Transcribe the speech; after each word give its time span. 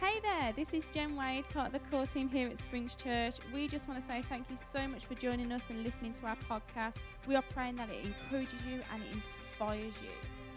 Hey 0.00 0.18
there, 0.22 0.54
this 0.56 0.72
is 0.72 0.86
Jen 0.94 1.14
Wade, 1.14 1.46
part 1.50 1.66
of 1.66 1.72
the 1.74 1.90
core 1.90 2.06
team 2.06 2.30
here 2.30 2.48
at 2.48 2.58
Springs 2.58 2.94
Church. 2.94 3.34
We 3.52 3.68
just 3.68 3.86
want 3.86 4.00
to 4.00 4.06
say 4.06 4.22
thank 4.22 4.48
you 4.48 4.56
so 4.56 4.88
much 4.88 5.04
for 5.04 5.14
joining 5.14 5.52
us 5.52 5.68
and 5.68 5.84
listening 5.84 6.14
to 6.14 6.26
our 6.26 6.38
podcast. 6.48 6.94
We 7.28 7.36
are 7.36 7.42
praying 7.42 7.76
that 7.76 7.90
it 7.90 8.06
encourages 8.06 8.64
you 8.66 8.80
and 8.94 9.02
it 9.02 9.12
inspires 9.12 9.92
you. 10.02 10.08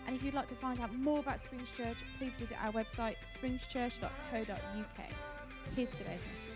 And 0.07 0.15
if 0.15 0.23
you'd 0.23 0.33
like 0.33 0.47
to 0.47 0.55
find 0.55 0.79
out 0.79 0.95
more 0.95 1.19
about 1.19 1.41
Springs 1.41 1.71
Church, 1.71 1.97
please 2.17 2.37
visit 2.37 2.55
our 2.63 2.71
website, 2.71 3.15
springschurch.co.uk. 3.27 5.05
Here's 5.75 5.91
today's 5.91 6.07
message. 6.07 6.52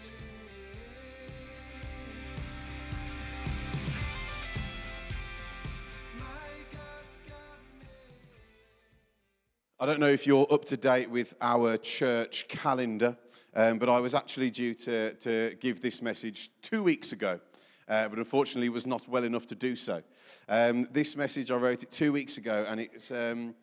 I 9.80 9.86
don't 9.86 10.00
know 10.00 10.10
if 10.10 10.26
you're 10.26 10.52
up 10.52 10.66
to 10.66 10.76
date 10.76 11.08
with 11.08 11.36
our 11.40 11.78
church 11.78 12.48
calendar, 12.48 13.16
um, 13.54 13.78
but 13.78 13.90
I 13.90 14.00
was 14.00 14.16
actually 14.16 14.50
due 14.50 14.74
to, 14.74 15.14
to 15.14 15.56
give 15.60 15.82
this 15.82 16.02
message 16.02 16.50
two 16.64 16.82
weeks 16.82 17.12
ago, 17.12 17.40
uh, 17.88 18.08
but 18.08 18.18
unfortunately 18.18 18.70
was 18.70 18.88
not 18.88 19.08
well 19.08 19.24
enough 19.24 19.46
to 19.46 19.54
do 19.54 19.76
so. 19.76 20.02
Um, 20.50 20.88
this 20.92 21.16
message, 21.16 21.52
I 21.52 21.58
wrote 21.58 21.84
it 21.84 21.92
two 21.92 22.12
weeks 22.12 22.40
ago, 22.40 22.66
and 22.68 22.80
it's, 22.80 23.12
um, 23.12 23.54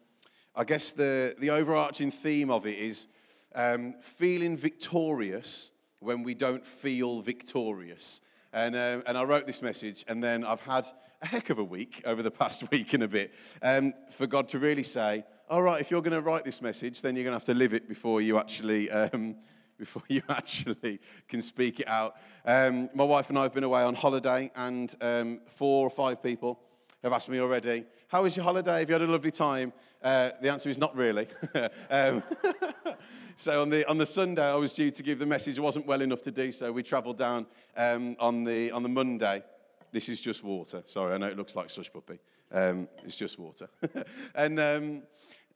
I 0.54 0.62
guess 0.62 0.92
the, 0.92 1.34
the 1.40 1.50
overarching 1.50 2.12
theme 2.12 2.48
of 2.48 2.64
it 2.64 2.78
is 2.78 3.08
um, 3.56 3.94
feeling 4.00 4.56
victorious 4.56 5.72
when 5.98 6.22
we 6.22 6.34
don't 6.34 6.64
feel 6.64 7.22
victorious. 7.22 8.20
And, 8.52 8.76
um, 8.76 9.02
and 9.08 9.18
I 9.18 9.24
wrote 9.24 9.48
this 9.48 9.62
message, 9.62 10.04
and 10.06 10.22
then 10.22 10.44
I've 10.44 10.60
had 10.60 10.86
a 11.24 11.26
heck 11.26 11.48
of 11.48 11.58
a 11.58 11.64
week 11.64 12.02
over 12.04 12.22
the 12.22 12.30
past 12.30 12.62
week 12.70 12.92
and 12.92 13.02
a 13.02 13.08
bit 13.08 13.32
um, 13.62 13.94
for 14.10 14.26
God 14.26 14.46
to 14.50 14.58
really 14.58 14.82
say, 14.82 15.24
all 15.48 15.62
right, 15.62 15.80
if 15.80 15.90
you're 15.90 16.02
going 16.02 16.12
to 16.12 16.20
write 16.20 16.44
this 16.44 16.60
message, 16.60 17.00
then 17.00 17.16
you're 17.16 17.24
going 17.24 17.32
to 17.32 17.38
have 17.38 17.46
to 17.46 17.54
live 17.54 17.72
it 17.72 17.88
before 17.88 18.20
you 18.20 18.38
actually. 18.38 18.90
Um, 18.90 19.36
before 19.76 20.04
you 20.08 20.22
actually 20.28 21.00
can 21.26 21.42
speak 21.42 21.80
it 21.80 21.88
out. 21.88 22.14
Um, 22.44 22.88
my 22.94 23.02
wife 23.02 23.28
and 23.28 23.36
I 23.36 23.42
have 23.42 23.52
been 23.52 23.64
away 23.64 23.82
on 23.82 23.96
holiday, 23.96 24.48
and 24.54 24.94
um, 25.00 25.40
four 25.48 25.84
or 25.84 25.90
five 25.90 26.22
people 26.22 26.60
have 27.02 27.12
asked 27.12 27.28
me 27.28 27.40
already, 27.40 27.84
How 28.06 28.22
was 28.22 28.36
your 28.36 28.44
holiday? 28.44 28.78
Have 28.78 28.88
you 28.88 28.92
had 28.92 29.02
a 29.02 29.06
lovely 29.06 29.32
time? 29.32 29.72
Uh, 30.00 30.30
the 30.40 30.48
answer 30.48 30.68
is 30.68 30.78
not 30.78 30.94
really. 30.94 31.26
um, 31.90 32.22
so 33.34 33.62
on 33.62 33.68
the, 33.68 33.86
on 33.88 33.98
the 33.98 34.06
Sunday, 34.06 34.46
I 34.46 34.54
was 34.54 34.72
due 34.72 34.92
to 34.92 35.02
give 35.02 35.18
the 35.18 35.26
message. 35.26 35.58
It 35.58 35.60
wasn't 35.60 35.86
well 35.86 36.02
enough 36.02 36.22
to 36.22 36.30
do 36.30 36.52
so. 36.52 36.70
We 36.70 36.84
travelled 36.84 37.18
down 37.18 37.46
um, 37.76 38.14
on, 38.20 38.44
the, 38.44 38.70
on 38.70 38.84
the 38.84 38.88
Monday. 38.88 39.42
This 39.94 40.08
is 40.08 40.20
just 40.20 40.42
water. 40.42 40.82
Sorry, 40.86 41.14
I 41.14 41.18
know 41.18 41.28
it 41.28 41.36
looks 41.36 41.54
like 41.54 41.70
slush 41.70 41.92
puppy. 41.92 42.18
Um, 42.50 42.88
it's 43.04 43.14
just 43.14 43.38
water. 43.38 43.68
and 44.34 44.58
um, 44.58 45.02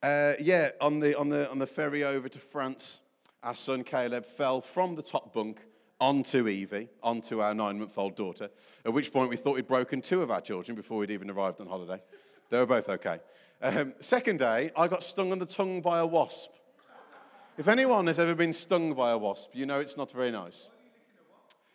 uh, 0.01 0.35
yeah, 0.39 0.69
on 0.81 1.01
the, 1.01 1.19
on, 1.19 1.29
the, 1.29 1.51
on 1.51 1.59
the 1.59 1.67
ferry 1.67 2.05
over 2.05 2.29
to 2.29 2.39
France, 2.39 3.01
our 3.43 3.57
son 3.57 3.83
Caleb 3.83 4.25
fell 4.25 4.61
from 4.61 4.95
the 4.95 5.03
top 5.03 5.35
bunk 5.35 5.59
onto 5.99 6.47
Evie, 6.47 6.89
onto 7.03 7.41
our 7.41 7.53
nine 7.53 7.81
month 7.81 7.99
old 7.99 8.15
daughter, 8.15 8.49
at 8.85 8.93
which 8.93 9.13
point 9.13 9.29
we 9.29 9.35
thought 9.35 9.57
we'd 9.57 9.67
broken 9.67 10.01
two 10.01 10.23
of 10.23 10.31
our 10.31 10.41
children 10.41 10.77
before 10.77 10.99
we'd 10.99 11.11
even 11.11 11.31
arrived 11.31 11.61
on 11.61 11.67
holiday. 11.67 12.01
They 12.49 12.61
were 12.61 12.67
both 12.67 12.89
okay. 12.91 13.19
Um, 13.61 13.93
second 13.99 14.39
day, 14.39 14.71
I 14.77 14.87
got 14.87 15.03
stung 15.03 15.33
on 15.33 15.41
the 15.41 15.47
tongue 15.47 15.81
by 15.81 15.99
a 15.99 16.07
wasp. 16.07 16.53
If 17.57 17.67
anyone 17.67 18.07
has 18.07 18.21
ever 18.21 18.37
been 18.37 18.53
stung 18.53 18.95
by 18.95 19.11
a 19.11 19.19
wasp, 19.19 19.51
you 19.55 19.67
know 19.67 19.81
it's 19.81 19.97
not 19.97 20.13
very 20.13 20.31
nice. 20.31 20.71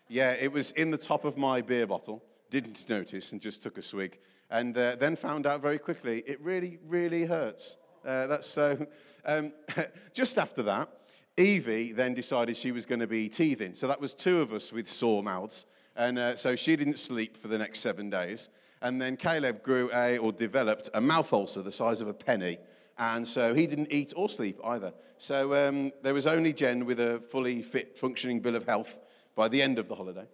Yeah, 0.08 0.31
it 0.31 0.53
was 0.53 0.72
in 0.72 0.92
the 0.92 0.98
top 0.98 1.25
of 1.25 1.36
my 1.36 1.59
beer 1.59 1.86
bottle, 1.86 2.23
didn't 2.54 2.88
notice, 2.88 3.32
and 3.32 3.42
just 3.42 3.64
took 3.64 3.80
a 3.80 3.82
swig, 3.82 4.20
and 4.52 4.78
uh, 4.78 4.96
then 4.96 5.16
found 5.16 5.48
out 5.48 5.59
very 5.59 5.80
quickly 5.80 6.23
it 6.28 6.40
really, 6.40 6.78
really 6.88 7.26
hurts. 7.26 7.78
Uh, 8.06 8.28
that's 8.28 8.48
so. 8.48 8.86
Um, 9.26 9.54
just 10.14 10.38
after 10.38 10.64
that, 10.64 10.90
Evie 11.38 11.94
then 11.94 12.14
decided 12.14 12.58
she 12.58 12.73
was 12.73 12.86
going 12.86 13.00
to 13.00 13.08
be 13.08 13.30
teething. 13.30 13.73
So 13.73 13.88
that 13.88 14.02
was 14.02 14.14
two 14.14 14.42
of 14.42 14.52
us 14.52 14.73
with 14.73 14.86
sore 14.86 15.23
mouths. 15.23 15.66
And 15.95 16.20
uh, 16.20 16.36
so 16.36 16.58
she 16.58 16.76
didn't 16.76 17.00
sleep 17.00 17.38
for 17.38 17.48
the 17.48 17.58
next 17.58 17.80
seven 17.80 18.10
days. 18.10 18.50
And 18.82 19.02
then 19.02 19.16
Caleb 19.16 19.64
grew 19.64 19.89
a, 19.94 20.17
or 20.17 20.33
developed 20.33 20.89
a 20.94 21.00
mouth 21.00 21.32
ulcer 21.32 21.61
the 21.61 21.72
size 21.72 22.02
of 22.02 22.10
a 22.10 22.14
penny. 22.14 22.58
And 22.98 23.26
so 23.26 23.54
he 23.54 23.66
didn't 23.66 23.94
eat 23.94 24.11
or 24.17 24.27
sleep 24.27 24.60
either. 24.66 24.92
So 25.17 25.70
um, 25.70 25.94
there 26.02 26.14
was 26.14 26.27
only 26.27 26.52
Jen 26.52 26.83
with 26.83 27.00
a 27.00 27.22
fully 27.22 27.61
fit, 27.61 27.98
functioning 27.98 28.42
bill 28.42 28.58
of 28.58 28.66
health 28.66 29.00
by 29.36 29.48
the 29.48 29.61
end 29.61 29.80
of 29.80 29.88
the 29.88 29.95
holiday. 29.95 30.27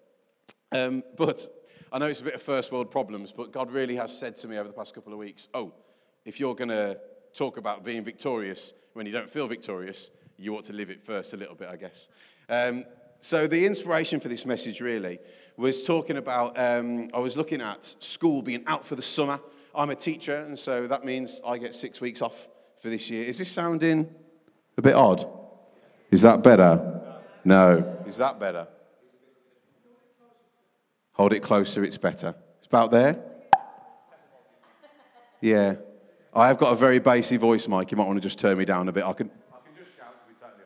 Um, 0.71 1.03
but 1.15 1.45
I 1.91 1.97
know 1.97 2.05
it's 2.05 2.21
a 2.21 2.23
bit 2.23 2.35
of 2.35 2.41
first 2.41 2.71
world 2.71 2.91
problems, 2.91 3.31
but 3.31 3.51
God 3.51 3.71
really 3.71 3.95
has 3.95 4.15
said 4.15 4.37
to 4.37 4.47
me 4.47 4.57
over 4.57 4.67
the 4.67 4.73
past 4.73 4.93
couple 4.93 5.11
of 5.11 5.17
weeks, 5.17 5.49
oh, 5.55 5.73
if 6.23 6.39
you're 6.39 6.53
going 6.53 6.69
to 6.69 6.99
talk 7.33 7.57
about 7.57 7.83
being 7.83 8.03
victorious 8.03 8.73
when 8.93 9.07
you 9.07 9.11
don't 9.11 9.29
feel 9.29 9.47
victorious, 9.47 10.11
you 10.37 10.55
ought 10.55 10.65
to 10.65 10.73
live 10.73 10.91
it 10.91 11.03
first 11.03 11.33
a 11.33 11.37
little 11.37 11.55
bit, 11.55 11.67
I 11.67 11.77
guess. 11.77 12.07
Um, 12.47 12.85
so, 13.19 13.47
the 13.47 13.65
inspiration 13.65 14.19
for 14.19 14.29
this 14.29 14.45
message 14.45 14.81
really 14.81 15.19
was 15.57 15.83
talking 15.85 16.17
about, 16.17 16.57
um, 16.59 17.09
I 17.13 17.19
was 17.19 17.35
looking 17.35 17.61
at 17.61 17.83
school 17.99 18.41
being 18.41 18.63
out 18.67 18.85
for 18.85 18.95
the 18.95 19.01
summer. 19.01 19.39
I'm 19.75 19.89
a 19.89 19.95
teacher, 19.95 20.35
and 20.35 20.57
so 20.57 20.87
that 20.87 21.03
means 21.03 21.41
I 21.45 21.57
get 21.57 21.75
six 21.75 21.99
weeks 21.99 22.21
off 22.21 22.47
for 22.79 22.89
this 22.89 23.09
year. 23.09 23.23
Is 23.23 23.39
this 23.39 23.51
sounding 23.51 24.09
a 24.77 24.81
bit 24.81 24.93
odd? 24.93 25.25
Is 26.11 26.21
that 26.21 26.43
better? 26.43 27.21
No. 27.43 27.97
Is 28.05 28.17
that 28.17 28.39
better? 28.39 28.67
Hold 31.19 31.33
it 31.33 31.41
closer, 31.41 31.83
it's 31.83 31.97
better. 31.97 32.33
It's 32.59 32.67
about 32.67 32.91
there? 32.91 33.21
Yeah. 35.41 35.75
I 36.33 36.47
have 36.47 36.57
got 36.57 36.71
a 36.71 36.77
very 36.77 36.99
bassy 36.99 37.35
voice, 37.35 37.67
Mike. 37.67 37.91
You 37.91 37.97
might 37.97 38.07
want 38.07 38.15
to 38.15 38.21
just 38.21 38.39
turn 38.39 38.57
me 38.57 38.63
down 38.63 38.87
a 38.87 38.93
bit. 38.93 39.03
I 39.03 39.11
can, 39.11 39.29
I 39.51 39.57
can 39.65 39.75
just 39.75 39.97
shout, 39.97 40.13
to 40.13 40.33
be 40.33 40.39
totally 40.39 40.63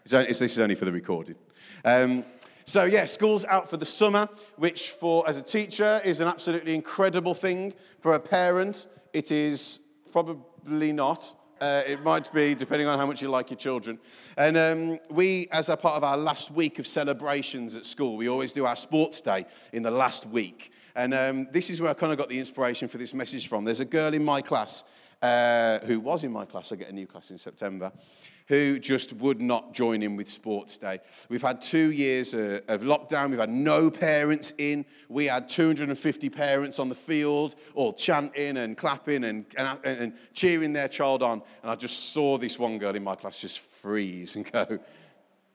honest. 0.00 0.12
Only, 0.12 0.26
this 0.26 0.40
is 0.40 0.58
only 0.58 0.74
for 0.74 0.86
the 0.86 0.90
recording. 0.90 1.36
Um, 1.84 2.24
so, 2.64 2.82
yeah, 2.82 3.04
school's 3.04 3.44
out 3.44 3.70
for 3.70 3.76
the 3.76 3.84
summer, 3.84 4.28
which 4.56 4.90
for 4.90 5.22
as 5.28 5.36
a 5.36 5.42
teacher 5.42 6.02
is 6.04 6.18
an 6.18 6.26
absolutely 6.26 6.74
incredible 6.74 7.32
thing. 7.32 7.72
For 8.00 8.14
a 8.14 8.20
parent, 8.20 8.88
it 9.12 9.30
is 9.30 9.78
probably 10.10 10.92
not. 10.92 11.32
Uh, 11.62 11.80
it 11.86 12.02
might 12.02 12.32
be, 12.32 12.56
depending 12.56 12.88
on 12.88 12.98
how 12.98 13.06
much 13.06 13.22
you 13.22 13.28
like 13.28 13.48
your 13.48 13.56
children. 13.56 13.96
And 14.36 14.56
um, 14.56 14.98
we, 15.08 15.46
as 15.52 15.68
a 15.68 15.76
part 15.76 15.96
of 15.96 16.02
our 16.02 16.16
last 16.16 16.50
week 16.50 16.80
of 16.80 16.88
celebrations 16.88 17.76
at 17.76 17.86
school, 17.86 18.16
we 18.16 18.28
always 18.28 18.50
do 18.50 18.66
our 18.66 18.74
sports 18.74 19.20
day 19.20 19.46
in 19.72 19.84
the 19.84 19.90
last 19.92 20.26
week. 20.26 20.72
And 20.96 21.14
um, 21.14 21.46
this 21.52 21.70
is 21.70 21.80
where 21.80 21.92
I 21.92 21.94
kind 21.94 22.10
of 22.10 22.18
got 22.18 22.28
the 22.28 22.38
inspiration 22.40 22.88
for 22.88 22.98
this 22.98 23.14
message 23.14 23.46
from. 23.46 23.64
There's 23.64 23.78
a 23.78 23.84
girl 23.84 24.12
in 24.12 24.24
my 24.24 24.42
class 24.42 24.82
uh, 25.22 25.78
who 25.84 26.00
was 26.00 26.24
in 26.24 26.32
my 26.32 26.46
class, 26.46 26.72
I 26.72 26.74
get 26.74 26.88
a 26.88 26.92
new 26.92 27.06
class 27.06 27.30
in 27.30 27.38
September, 27.38 27.92
who 28.48 28.78
just 28.78 29.12
would 29.14 29.40
not 29.40 29.72
join 29.72 30.02
in 30.02 30.16
with 30.16 30.30
Sports 30.30 30.78
Day. 30.78 31.00
We've 31.28 31.42
had 31.42 31.60
two 31.60 31.92
years 31.92 32.34
uh, 32.34 32.60
of 32.68 32.82
lockdown. 32.82 33.30
We've 33.30 33.38
had 33.38 33.50
no 33.50 33.90
parents 33.90 34.52
in. 34.58 34.84
We 35.08 35.26
had 35.26 35.48
250 35.48 36.28
parents 36.30 36.78
on 36.78 36.88
the 36.88 36.94
field, 36.94 37.54
all 37.74 37.92
chanting 37.92 38.56
and 38.56 38.76
clapping 38.76 39.24
and, 39.24 39.46
and, 39.56 39.78
and 39.84 40.12
cheering 40.34 40.72
their 40.72 40.88
child 40.88 41.22
on. 41.22 41.42
And 41.62 41.70
I 41.70 41.74
just 41.74 42.12
saw 42.12 42.38
this 42.38 42.58
one 42.58 42.78
girl 42.78 42.94
in 42.94 43.04
my 43.04 43.14
class 43.14 43.40
just 43.40 43.60
freeze 43.60 44.36
and 44.36 44.50
go, 44.50 44.78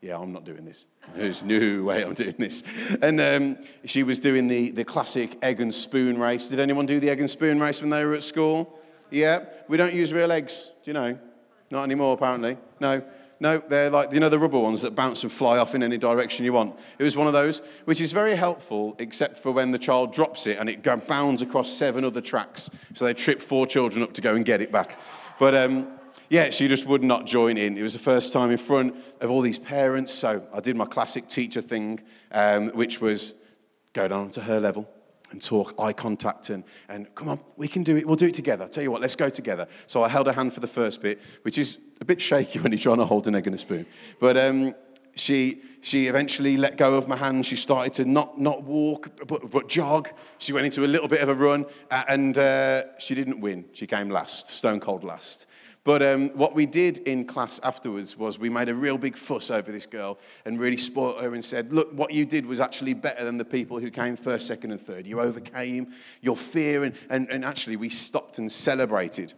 yeah, 0.01 0.17
I'm 0.17 0.31
not 0.31 0.45
doing 0.45 0.63
this. 0.63 0.85
There's 1.15 1.41
no 1.41 1.83
way 1.83 2.03
I'm 2.03 2.13
doing 2.13 2.35
this. 2.37 2.63
And 3.01 3.19
um, 3.19 3.57
she 3.85 4.03
was 4.03 4.19
doing 4.19 4.47
the, 4.47 4.71
the 4.71 4.85
classic 4.85 5.37
egg 5.41 5.59
and 5.59 5.73
spoon 5.73 6.19
race. 6.19 6.49
Did 6.49 6.59
anyone 6.59 6.85
do 6.85 6.99
the 6.99 7.09
egg 7.09 7.19
and 7.19 7.29
spoon 7.29 7.59
race 7.59 7.81
when 7.81 7.89
they 7.89 8.05
were 8.05 8.13
at 8.13 8.23
school? 8.23 8.79
Yeah, 9.09 9.45
we 9.67 9.77
don't 9.77 9.93
use 9.93 10.13
real 10.13 10.31
eggs, 10.31 10.71
do 10.83 10.91
you 10.91 10.93
know? 10.93 11.17
Not 11.69 11.83
anymore, 11.83 12.13
apparently. 12.13 12.57
No, 12.79 13.03
no, 13.39 13.59
they're 13.59 13.89
like, 13.89 14.13
you 14.13 14.19
know, 14.19 14.29
the 14.29 14.39
rubber 14.39 14.59
ones 14.59 14.81
that 14.81 14.95
bounce 14.95 15.21
and 15.23 15.31
fly 15.31 15.57
off 15.57 15.75
in 15.75 15.83
any 15.83 15.97
direction 15.97 16.43
you 16.43 16.53
want. 16.53 16.77
It 16.97 17.03
was 17.03 17.15
one 17.15 17.27
of 17.27 17.33
those, 17.33 17.61
which 17.85 18.01
is 18.01 18.11
very 18.11 18.35
helpful, 18.35 18.95
except 18.97 19.37
for 19.37 19.51
when 19.51 19.71
the 19.71 19.77
child 19.77 20.11
drops 20.11 20.47
it 20.47 20.57
and 20.57 20.69
it 20.69 20.81
bounds 21.07 21.41
across 21.41 21.71
seven 21.71 22.03
other 22.03 22.21
tracks. 22.21 22.71
So 22.93 23.05
they 23.05 23.13
trip 23.13 23.41
four 23.41 23.67
children 23.67 24.01
up 24.01 24.13
to 24.13 24.21
go 24.21 24.33
and 24.33 24.43
get 24.43 24.61
it 24.61 24.71
back. 24.71 24.99
But 25.39 25.53
um, 25.53 25.87
yeah, 26.29 26.49
she 26.49 26.67
just 26.67 26.87
would 26.87 27.03
not 27.03 27.25
join 27.25 27.57
in. 27.57 27.77
It 27.77 27.83
was 27.83 27.93
the 27.93 27.99
first 27.99 28.33
time 28.33 28.49
in 28.49 28.57
front 28.57 28.95
of 29.21 29.29
all 29.29 29.41
these 29.41 29.59
parents. 29.59 30.13
So 30.13 30.45
I 30.51 30.59
did 30.59 30.75
my 30.75 30.85
classic 30.85 31.27
teacher 31.27 31.61
thing, 31.61 31.99
um, 32.31 32.69
which 32.69 33.01
was 33.01 33.35
go 33.93 34.07
down 34.07 34.31
to 34.31 34.41
her 34.41 34.59
level 34.59 34.89
and 35.31 35.43
talk, 35.43 35.73
eye 35.79 35.93
contact, 35.93 36.49
and, 36.49 36.63
and 36.89 37.13
come 37.15 37.29
on, 37.29 37.39
we 37.57 37.67
can 37.67 37.83
do 37.83 37.97
it. 37.97 38.05
We'll 38.05 38.15
do 38.15 38.27
it 38.27 38.33
together. 38.33 38.63
I'll 38.63 38.69
tell 38.69 38.83
you 38.83 38.91
what, 38.91 39.01
let's 39.01 39.15
go 39.15 39.29
together. 39.29 39.67
So 39.87 40.03
I 40.03 40.09
held 40.09 40.27
her 40.27 40.33
hand 40.33 40.53
for 40.53 40.59
the 40.59 40.67
first 40.67 41.01
bit, 41.01 41.21
which 41.41 41.57
is 41.57 41.79
a 42.01 42.05
bit 42.05 42.21
shaky 42.21 42.59
when 42.61 42.71
you're 42.71 42.79
trying 42.79 42.97
to 42.97 43.05
hold 43.05 43.27
an 43.27 43.35
egg 43.35 43.47
and 43.47 43.55
a 43.55 43.59
spoon. 43.59 43.85
But 44.19 44.37
um, 44.37 44.75
she, 45.15 45.61
she 45.81 46.07
eventually 46.07 46.57
let 46.57 46.77
go 46.77 46.95
of 46.95 47.07
my 47.07 47.15
hand. 47.15 47.45
She 47.45 47.55
started 47.55 47.93
to 47.95 48.05
not, 48.05 48.39
not 48.39 48.63
walk, 48.63 49.09
but, 49.27 49.49
but 49.49 49.67
jog. 49.67 50.09
She 50.37 50.53
went 50.53 50.65
into 50.65 50.85
a 50.85 50.87
little 50.87 51.07
bit 51.07 51.21
of 51.21 51.29
a 51.29 51.33
run, 51.33 51.65
and 52.07 52.37
uh, 52.37 52.97
she 52.99 53.15
didn't 53.15 53.39
win. 53.39 53.65
She 53.73 53.87
came 53.87 54.09
last, 54.09 54.49
stone 54.49 54.79
cold 54.79 55.03
last. 55.03 55.47
But 55.87 56.03
um, 56.03 56.31
what 56.31 56.53
we 56.53 56.65
did 56.65 56.97
in 57.07 57.23
class 57.23 57.61
afterwards 57.63 58.17
was 58.17 58.37
we 58.37 58.49
made 58.49 58.67
a 58.67 58.75
real 58.75 58.97
big 58.97 59.15
fuss 59.15 59.49
over 59.49 59.71
this 59.71 59.85
girl 59.85 60.19
and 60.43 60.59
really 60.59 60.75
spoilt 60.75 61.21
her 61.21 61.33
and 61.33 61.45
said, 61.45 61.71
Look, 61.71 61.93
what 61.93 62.11
you 62.11 62.25
did 62.25 62.45
was 62.45 62.59
actually 62.59 62.93
better 62.93 63.23
than 63.23 63.37
the 63.37 63.45
people 63.45 63.79
who 63.79 63.89
came 63.89 64.17
first, 64.17 64.47
second, 64.47 64.71
and 64.71 64.81
third. 64.81 65.07
You 65.07 65.21
overcame 65.21 65.93
your 66.19 66.35
fear, 66.35 66.83
and, 66.83 66.93
and, 67.09 67.29
and 67.31 67.45
actually 67.45 67.77
we 67.77 67.87
stopped 67.87 68.37
and 68.37 68.51
celebrated. 68.51 69.33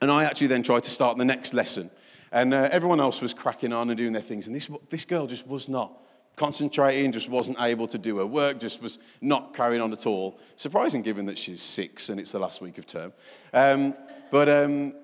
And 0.00 0.12
I 0.12 0.22
actually 0.22 0.46
then 0.46 0.62
tried 0.62 0.84
to 0.84 0.92
start 0.92 1.18
the 1.18 1.24
next 1.24 1.52
lesson. 1.52 1.90
And 2.30 2.54
uh, 2.54 2.68
everyone 2.70 3.00
else 3.00 3.20
was 3.20 3.34
cracking 3.34 3.72
on 3.72 3.90
and 3.90 3.98
doing 3.98 4.12
their 4.12 4.22
things. 4.22 4.46
And 4.46 4.54
this, 4.54 4.70
this 4.90 5.04
girl 5.04 5.26
just 5.26 5.44
was 5.44 5.68
not 5.68 6.00
concentrating, 6.36 7.10
just 7.10 7.28
wasn't 7.28 7.60
able 7.60 7.88
to 7.88 7.98
do 7.98 8.18
her 8.18 8.26
work, 8.26 8.60
just 8.60 8.80
was 8.80 9.00
not 9.20 9.54
carrying 9.54 9.82
on 9.82 9.92
at 9.92 10.06
all. 10.06 10.38
Surprising 10.54 11.02
given 11.02 11.26
that 11.26 11.36
she's 11.36 11.60
six 11.60 12.10
and 12.10 12.20
it's 12.20 12.30
the 12.30 12.38
last 12.38 12.60
week 12.60 12.78
of 12.78 12.86
term. 12.86 13.12
Um, 13.52 13.96
but 14.30 14.48
um, 14.48 14.94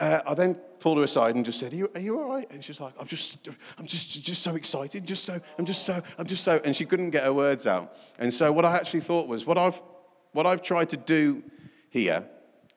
uh, 0.00 0.20
I 0.26 0.34
then 0.34 0.54
pulled 0.80 0.98
her 0.98 1.04
aside 1.04 1.34
and 1.34 1.44
just 1.44 1.58
said, 1.58 1.72
are 1.72 1.76
you, 1.76 1.90
are 1.94 2.00
you 2.00 2.20
all 2.20 2.28
right? 2.28 2.46
And 2.50 2.62
she's 2.62 2.80
like, 2.80 2.94
I'm 3.00 3.06
just, 3.06 3.48
I'm 3.78 3.86
just, 3.86 4.22
just 4.22 4.42
so 4.42 4.54
excited, 4.54 5.06
just 5.06 5.24
so, 5.24 5.40
I'm 5.58 5.64
just 5.64 5.84
so, 5.84 6.02
I'm 6.18 6.26
just 6.26 6.44
so, 6.44 6.60
and 6.64 6.76
she 6.76 6.84
couldn't 6.84 7.10
get 7.10 7.24
her 7.24 7.32
words 7.32 7.66
out. 7.66 7.96
And 8.18 8.32
so 8.32 8.52
what 8.52 8.64
I 8.64 8.76
actually 8.76 9.00
thought 9.00 9.26
was, 9.26 9.46
what 9.46 9.58
I've, 9.58 9.80
what 10.32 10.46
I've 10.46 10.62
tried 10.62 10.90
to 10.90 10.96
do 10.96 11.42
here 11.88 12.24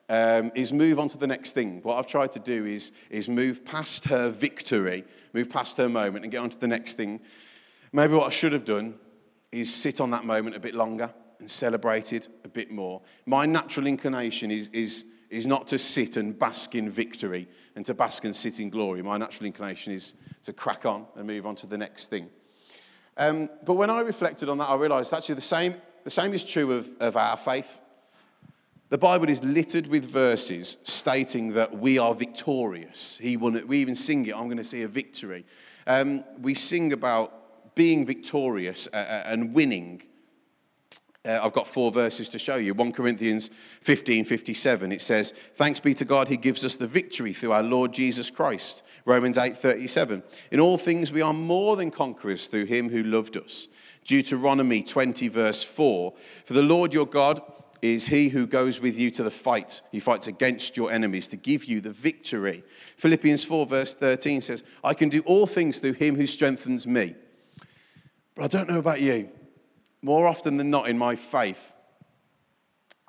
um, 0.07 0.51
is 0.55 0.71
move 0.73 0.97
on 0.97 1.07
to 1.09 1.17
the 1.17 1.27
next 1.27 1.51
thing. 1.51 1.81
What 1.83 1.97
I've 1.97 2.07
tried 2.07 2.31
to 2.31 2.39
do 2.39 2.65
is, 2.65 2.91
is 3.09 3.27
move 3.27 3.63
past 3.65 4.05
her 4.05 4.29
victory, 4.29 5.03
move 5.33 5.49
past 5.49 5.77
her 5.77 5.89
moment 5.89 6.23
and 6.23 6.31
get 6.31 6.39
on 6.39 6.49
to 6.49 6.59
the 6.59 6.67
next 6.67 6.95
thing. 6.95 7.19
Maybe 7.91 8.13
what 8.13 8.27
I 8.27 8.29
should 8.29 8.53
have 8.53 8.65
done 8.65 8.95
is 9.51 9.73
sit 9.73 9.99
on 9.99 10.11
that 10.11 10.23
moment 10.23 10.55
a 10.55 10.59
bit 10.59 10.73
longer 10.73 11.13
and 11.39 11.49
celebrate 11.49 12.13
it 12.13 12.27
a 12.43 12.49
bit 12.49 12.71
more. 12.71 13.01
My 13.25 13.45
natural 13.45 13.87
inclination 13.87 14.51
is, 14.51 14.69
is, 14.73 15.05
is 15.29 15.45
not 15.45 15.67
to 15.67 15.77
sit 15.77 16.17
and 16.17 16.37
bask 16.37 16.75
in 16.75 16.89
victory 16.89 17.47
and 17.75 17.85
to 17.85 17.93
bask 17.93 18.25
and 18.25 18.35
sit 18.35 18.59
in 18.59 18.69
glory. 18.69 19.01
My 19.01 19.17
natural 19.17 19.45
inclination 19.45 19.93
is 19.93 20.15
to 20.43 20.53
crack 20.53 20.85
on 20.85 21.05
and 21.15 21.27
move 21.27 21.45
on 21.45 21.55
to 21.55 21.67
the 21.67 21.77
next 21.77 22.07
thing. 22.07 22.29
Um, 23.17 23.49
but 23.65 23.73
when 23.73 23.89
I 23.89 24.01
reflected 24.01 24.49
on 24.49 24.57
that, 24.59 24.69
I 24.69 24.75
realized 24.75 25.13
actually 25.13 25.35
the 25.35 25.41
same, 25.41 25.75
the 26.03 26.09
same 26.09 26.33
is 26.33 26.43
true 26.43 26.71
of, 26.71 26.89
of 26.99 27.17
our 27.17 27.37
faith. 27.37 27.79
The 28.89 28.97
Bible 28.97 29.29
is 29.29 29.43
littered 29.43 29.85
with 29.85 30.03
verses 30.03 30.77
stating 30.83 31.53
that 31.53 31.77
we 31.77 31.99
are 31.99 32.15
victorious. 32.15 33.19
He 33.19 33.37
won 33.37 33.55
it. 33.55 33.67
We 33.67 33.77
even 33.77 33.95
sing 33.95 34.25
it, 34.25 34.35
I'm 34.35 34.45
going 34.45 34.57
to 34.57 34.63
see 34.63 34.81
a 34.81 34.87
victory. 34.87 35.45
Um, 35.85 36.23
we 36.41 36.55
sing 36.55 36.93
about 36.93 37.75
being 37.75 38.05
victorious 38.05 38.87
uh, 38.91 38.97
uh 38.97 39.23
and 39.25 39.53
winning. 39.53 40.01
Uh, 41.25 41.39
I've 41.43 41.53
got 41.53 41.67
four 41.67 41.91
verses 41.91 42.29
to 42.29 42.39
show 42.39 42.55
you. 42.55 42.73
1 42.73 42.93
Corinthians 42.93 43.49
15 43.81 44.23
57, 44.23 44.91
it 44.91 45.01
says, 45.01 45.33
Thanks 45.55 45.79
be 45.79 45.93
to 45.95 46.05
God, 46.05 46.29
He 46.29 46.37
gives 46.37 46.63
us 46.63 46.75
the 46.75 46.87
victory 46.87 47.33
through 47.33 47.51
our 47.51 47.63
Lord 47.63 47.91
Jesus 47.91 48.29
Christ. 48.29 48.83
Romans 49.05 49.37
8 49.37 49.57
37, 49.57 50.23
In 50.51 50.59
all 50.59 50.77
things 50.77 51.11
we 51.11 51.21
are 51.21 51.33
more 51.33 51.75
than 51.75 51.91
conquerors 51.91 52.47
through 52.47 52.65
Him 52.65 52.89
who 52.89 53.03
loved 53.03 53.35
us. 53.35 53.67
Deuteronomy 54.05 54.81
20, 54.81 55.27
verse 55.27 55.63
4, 55.63 56.13
For 56.45 56.53
the 56.53 56.61
Lord 56.61 56.93
your 56.93 57.05
God, 57.05 57.41
is 57.81 58.07
he 58.07 58.29
who 58.29 58.45
goes 58.45 58.81
with 58.81 58.97
you 58.97 59.09
to 59.11 59.23
the 59.23 59.31
fight. 59.31 59.81
He 59.91 59.99
fights 59.99 60.27
against 60.27 60.75
your 60.75 60.91
enemies 60.91 61.27
to 61.27 61.37
give 61.37 61.65
you 61.65 61.79
the 61.79 61.91
victory. 61.91 62.63
Philippians 62.97 63.43
4, 63.45 63.65
verse 63.65 63.95
13 63.95 64.41
says, 64.41 64.63
I 64.83 64.93
can 64.93 65.09
do 65.09 65.21
all 65.21 65.47
things 65.47 65.79
through 65.79 65.93
him 65.93 66.15
who 66.15 66.25
strengthens 66.25 66.85
me. 66.85 67.15
But 68.35 68.43
I 68.43 68.47
don't 68.47 68.69
know 68.69 68.79
about 68.79 69.01
you. 69.01 69.29
More 70.01 70.27
often 70.27 70.57
than 70.57 70.69
not 70.69 70.87
in 70.87 70.97
my 70.97 71.15
faith, 71.15 71.73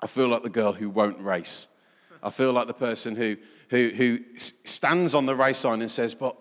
I 0.01 0.07
feel 0.07 0.27
like 0.27 0.43
the 0.43 0.49
girl 0.49 0.73
who 0.73 0.89
won't 0.89 1.19
race. 1.21 1.67
I 2.23 2.29
feel 2.29 2.51
like 2.53 2.67
the 2.67 2.73
person 2.73 3.15
who, 3.15 3.37
who, 3.69 3.89
who 3.89 4.19
stands 4.37 5.15
on 5.15 5.25
the 5.25 5.35
race 5.35 5.63
line 5.63 5.81
and 5.81 5.89
says, 5.89 6.13
But 6.13 6.35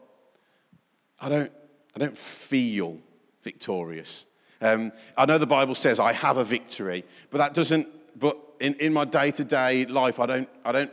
I 1.20 1.28
don't, 1.28 1.52
I 1.94 1.98
don't 1.98 2.16
feel 2.16 2.98
victorious. 3.42 4.26
Um, 4.60 4.92
I 5.16 5.24
know 5.24 5.38
the 5.38 5.46
Bible 5.46 5.74
says 5.74 6.00
I 6.00 6.12
have 6.12 6.36
a 6.36 6.44
victory, 6.44 7.04
but 7.30 7.38
that 7.38 7.54
doesn't 7.54 7.88
but 8.16 8.38
in, 8.60 8.74
in 8.74 8.92
my 8.92 9.04
day 9.04 9.30
to 9.32 9.44
day 9.44 9.86
life, 9.86 10.20
I 10.20 10.26
don't, 10.26 10.48
I 10.64 10.72
don't 10.72 10.92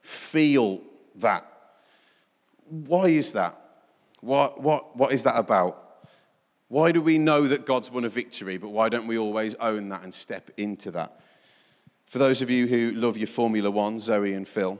feel 0.00 0.80
that. 1.16 1.44
Why 2.68 3.06
is 3.08 3.32
that? 3.32 3.58
What, 4.20 4.60
what, 4.60 4.96
what 4.96 5.12
is 5.12 5.24
that 5.24 5.36
about? 5.36 5.87
Why 6.68 6.92
do 6.92 7.00
we 7.00 7.18
know 7.18 7.46
that 7.46 7.64
God's 7.64 7.90
won 7.90 8.04
a 8.04 8.08
victory, 8.10 8.58
but 8.58 8.68
why 8.68 8.90
don't 8.90 9.06
we 9.06 9.18
always 9.18 9.54
own 9.56 9.88
that 9.88 10.02
and 10.02 10.12
step 10.12 10.50
into 10.56 10.90
that? 10.92 11.20
For 12.06 12.18
those 12.18 12.42
of 12.42 12.50
you 12.50 12.66
who 12.66 12.92
love 12.92 13.16
your 13.16 13.26
Formula 13.26 13.70
One, 13.70 14.00
Zoe 14.00 14.34
and 14.34 14.46
Phil, 14.46 14.78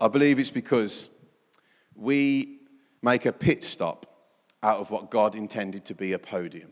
I 0.00 0.08
believe 0.08 0.38
it's 0.38 0.50
because 0.50 1.10
we 1.94 2.60
make 3.02 3.26
a 3.26 3.32
pit 3.32 3.62
stop 3.62 4.06
out 4.62 4.78
of 4.78 4.90
what 4.90 5.10
God 5.10 5.34
intended 5.34 5.84
to 5.86 5.94
be 5.94 6.12
a 6.12 6.18
podium. 6.18 6.70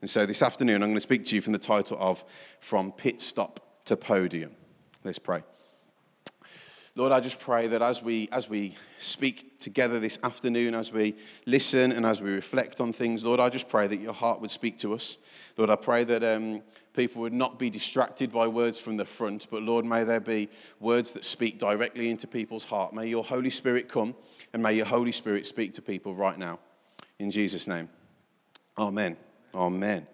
And 0.00 0.10
so 0.10 0.26
this 0.26 0.42
afternoon, 0.42 0.82
I'm 0.82 0.90
going 0.90 0.94
to 0.94 1.00
speak 1.00 1.24
to 1.26 1.34
you 1.34 1.40
from 1.40 1.52
the 1.52 1.58
title 1.58 1.96
of 2.00 2.24
From 2.60 2.92
Pit 2.92 3.20
Stop 3.20 3.84
to 3.86 3.96
Podium. 3.96 4.52
Let's 5.04 5.18
pray. 5.18 5.42
Lord, 6.96 7.12
I 7.12 7.20
just 7.20 7.38
pray 7.38 7.66
that 7.66 7.82
as 7.82 8.02
we, 8.02 8.26
as 8.32 8.48
we 8.48 8.74
speak 8.96 9.58
together 9.58 10.00
this 10.00 10.18
afternoon, 10.22 10.74
as 10.74 10.90
we 10.90 11.14
listen 11.44 11.92
and 11.92 12.06
as 12.06 12.22
we 12.22 12.32
reflect 12.32 12.80
on 12.80 12.90
things, 12.90 13.22
Lord, 13.22 13.38
I 13.38 13.50
just 13.50 13.68
pray 13.68 13.86
that 13.86 13.98
your 13.98 14.14
heart 14.14 14.40
would 14.40 14.50
speak 14.50 14.78
to 14.78 14.94
us. 14.94 15.18
Lord, 15.58 15.68
I 15.68 15.76
pray 15.76 16.04
that 16.04 16.24
um, 16.24 16.62
people 16.94 17.20
would 17.20 17.34
not 17.34 17.58
be 17.58 17.68
distracted 17.68 18.32
by 18.32 18.48
words 18.48 18.80
from 18.80 18.96
the 18.96 19.04
front, 19.04 19.46
but 19.50 19.62
Lord, 19.62 19.84
may 19.84 20.04
there 20.04 20.20
be 20.20 20.48
words 20.80 21.12
that 21.12 21.26
speak 21.26 21.58
directly 21.58 22.08
into 22.08 22.26
people's 22.26 22.64
heart. 22.64 22.94
May 22.94 23.08
your 23.08 23.24
Holy 23.24 23.50
Spirit 23.50 23.90
come 23.90 24.14
and 24.54 24.62
may 24.62 24.72
your 24.72 24.86
Holy 24.86 25.12
Spirit 25.12 25.46
speak 25.46 25.74
to 25.74 25.82
people 25.82 26.14
right 26.14 26.38
now. 26.38 26.58
In 27.18 27.30
Jesus' 27.30 27.66
name. 27.66 27.90
Amen. 28.78 29.18
Amen. 29.54 30.06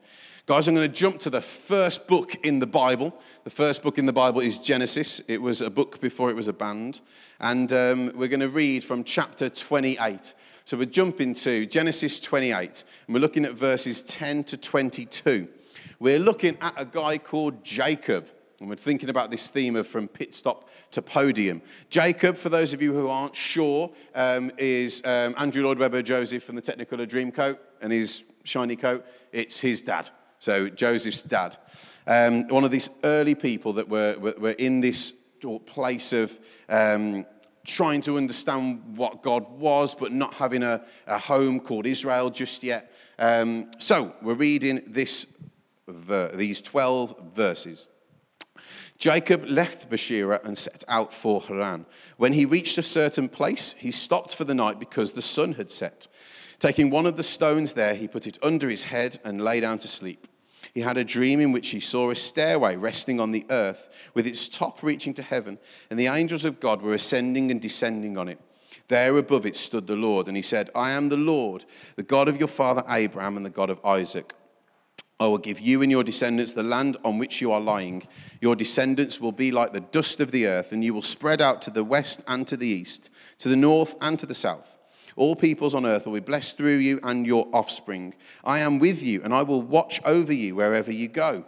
Guys, 0.44 0.66
I'm 0.66 0.74
going 0.74 0.90
to 0.90 0.92
jump 0.92 1.20
to 1.20 1.30
the 1.30 1.40
first 1.40 2.08
book 2.08 2.34
in 2.44 2.58
the 2.58 2.66
Bible. 2.66 3.16
The 3.44 3.50
first 3.50 3.80
book 3.80 3.96
in 3.96 4.06
the 4.06 4.12
Bible 4.12 4.40
is 4.40 4.58
Genesis. 4.58 5.20
It 5.28 5.40
was 5.40 5.60
a 5.60 5.70
book 5.70 6.00
before 6.00 6.30
it 6.30 6.34
was 6.34 6.48
a 6.48 6.52
band. 6.52 7.00
And 7.38 7.72
um, 7.72 8.10
we're 8.16 8.26
going 8.26 8.40
to 8.40 8.48
read 8.48 8.82
from 8.82 9.04
chapter 9.04 9.48
28. 9.48 10.34
So 10.64 10.76
we're 10.76 10.86
jumping 10.86 11.34
to 11.34 11.64
Genesis 11.66 12.18
28, 12.18 12.82
and 13.06 13.14
we're 13.14 13.20
looking 13.20 13.44
at 13.44 13.52
verses 13.52 14.02
10 14.02 14.42
to 14.44 14.56
22. 14.56 15.46
We're 16.00 16.18
looking 16.18 16.58
at 16.60 16.74
a 16.76 16.86
guy 16.86 17.18
called 17.18 17.62
Jacob. 17.62 18.26
And 18.58 18.68
we're 18.68 18.74
thinking 18.74 19.10
about 19.10 19.30
this 19.30 19.48
theme 19.48 19.76
of 19.76 19.86
from 19.86 20.08
pit 20.08 20.34
stop 20.34 20.68
to 20.90 21.02
podium. 21.02 21.62
Jacob, 21.88 22.36
for 22.36 22.48
those 22.48 22.74
of 22.74 22.82
you 22.82 22.92
who 22.92 23.08
aren't 23.08 23.36
sure, 23.36 23.92
um, 24.16 24.50
is 24.58 25.02
um, 25.04 25.36
Andrew 25.38 25.64
Lloyd 25.64 25.78
Webber 25.78 26.02
Joseph 26.02 26.42
from 26.42 26.56
the 26.56 26.62
Technicolor 26.62 27.06
Dreamcoat 27.06 27.58
and 27.80 27.92
his 27.92 28.24
shiny 28.42 28.74
coat. 28.74 29.06
It's 29.30 29.60
his 29.60 29.82
dad. 29.82 30.10
So 30.42 30.68
Joseph's 30.68 31.22
dad. 31.22 31.56
Um, 32.04 32.48
one 32.48 32.64
of 32.64 32.72
these 32.72 32.90
early 33.04 33.36
people 33.36 33.74
that 33.74 33.88
were, 33.88 34.16
were, 34.18 34.34
were 34.36 34.50
in 34.50 34.80
this 34.80 35.12
place 35.66 36.12
of 36.12 36.36
um, 36.68 37.24
trying 37.64 38.00
to 38.00 38.16
understand 38.16 38.96
what 38.96 39.22
God 39.22 39.48
was, 39.52 39.94
but 39.94 40.10
not 40.10 40.34
having 40.34 40.64
a, 40.64 40.84
a 41.06 41.16
home 41.16 41.60
called 41.60 41.86
Israel 41.86 42.28
just 42.28 42.64
yet. 42.64 42.92
Um, 43.20 43.70
so 43.78 44.16
we're 44.20 44.34
reading 44.34 44.82
this, 44.88 45.28
these 46.34 46.60
12 46.60 47.34
verses. 47.36 47.86
Jacob 48.98 49.44
left 49.46 49.88
Beersheba 49.88 50.40
and 50.42 50.58
set 50.58 50.82
out 50.88 51.12
for 51.12 51.40
Haran. 51.40 51.86
When 52.16 52.32
he 52.32 52.46
reached 52.46 52.78
a 52.78 52.82
certain 52.82 53.28
place, 53.28 53.76
he 53.78 53.92
stopped 53.92 54.34
for 54.34 54.42
the 54.42 54.56
night 54.56 54.80
because 54.80 55.12
the 55.12 55.22
sun 55.22 55.52
had 55.52 55.70
set. 55.70 56.08
Taking 56.58 56.90
one 56.90 57.06
of 57.06 57.16
the 57.16 57.22
stones 57.22 57.74
there, 57.74 57.94
he 57.94 58.08
put 58.08 58.26
it 58.26 58.38
under 58.42 58.68
his 58.68 58.82
head 58.82 59.20
and 59.24 59.40
lay 59.40 59.60
down 59.60 59.78
to 59.78 59.86
sleep. 59.86 60.26
He 60.74 60.80
had 60.80 60.96
a 60.96 61.04
dream 61.04 61.40
in 61.40 61.52
which 61.52 61.70
he 61.70 61.80
saw 61.80 62.10
a 62.10 62.16
stairway 62.16 62.76
resting 62.76 63.20
on 63.20 63.30
the 63.30 63.44
earth 63.50 63.90
with 64.14 64.26
its 64.26 64.48
top 64.48 64.82
reaching 64.82 65.12
to 65.14 65.22
heaven, 65.22 65.58
and 65.90 65.98
the 65.98 66.06
angels 66.06 66.44
of 66.44 66.60
God 66.60 66.80
were 66.80 66.94
ascending 66.94 67.50
and 67.50 67.60
descending 67.60 68.16
on 68.16 68.28
it. 68.28 68.38
There 68.88 69.16
above 69.18 69.46
it 69.46 69.56
stood 69.56 69.86
the 69.86 69.96
Lord, 69.96 70.28
and 70.28 70.36
he 70.36 70.42
said, 70.42 70.70
I 70.74 70.90
am 70.92 71.08
the 71.08 71.16
Lord, 71.16 71.64
the 71.96 72.02
God 72.02 72.28
of 72.28 72.38
your 72.38 72.48
father 72.48 72.82
Abraham 72.88 73.36
and 73.36 73.44
the 73.44 73.50
God 73.50 73.70
of 73.70 73.84
Isaac. 73.84 74.34
I 75.20 75.26
will 75.26 75.38
give 75.38 75.60
you 75.60 75.82
and 75.82 75.90
your 75.90 76.02
descendants 76.02 76.52
the 76.52 76.64
land 76.64 76.96
on 77.04 77.16
which 77.16 77.40
you 77.40 77.52
are 77.52 77.60
lying. 77.60 78.06
Your 78.40 78.56
descendants 78.56 79.20
will 79.20 79.30
be 79.30 79.52
like 79.52 79.72
the 79.72 79.80
dust 79.80 80.20
of 80.20 80.32
the 80.32 80.46
earth, 80.46 80.72
and 80.72 80.82
you 80.82 80.94
will 80.94 81.02
spread 81.02 81.40
out 81.40 81.62
to 81.62 81.70
the 81.70 81.84
west 81.84 82.24
and 82.26 82.46
to 82.48 82.56
the 82.56 82.66
east, 82.66 83.10
to 83.38 83.48
the 83.48 83.56
north 83.56 83.94
and 84.00 84.18
to 84.18 84.26
the 84.26 84.34
south. 84.34 84.71
All 85.16 85.36
peoples 85.36 85.74
on 85.74 85.86
earth 85.86 86.06
will 86.06 86.14
be 86.14 86.20
blessed 86.20 86.56
through 86.56 86.76
you 86.76 87.00
and 87.02 87.26
your 87.26 87.48
offspring. 87.52 88.14
I 88.44 88.60
am 88.60 88.78
with 88.78 89.02
you, 89.02 89.22
and 89.22 89.34
I 89.34 89.42
will 89.42 89.62
watch 89.62 90.00
over 90.04 90.32
you 90.32 90.54
wherever 90.54 90.90
you 90.90 91.08
go. 91.08 91.44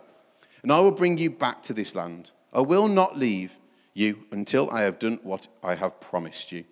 And 0.63 0.73
I 0.73 0.81
will 0.81 0.93
bring 0.93 1.19
you 1.19 1.31
back 1.31 1.63
to 1.65 1.73
this 1.73 1.95
land. 1.95 2.31
I 2.53 2.61
will 2.61 2.89
not 2.89 3.19
leave 3.19 3.59
you 3.95 4.25
until 4.31 4.71
I 4.71 4.83
have 4.83 4.99
done 4.99 5.19
what 5.23 5.49
I 5.63 5.75
have 5.75 6.01
promised 6.01 6.53
you. 6.53 6.65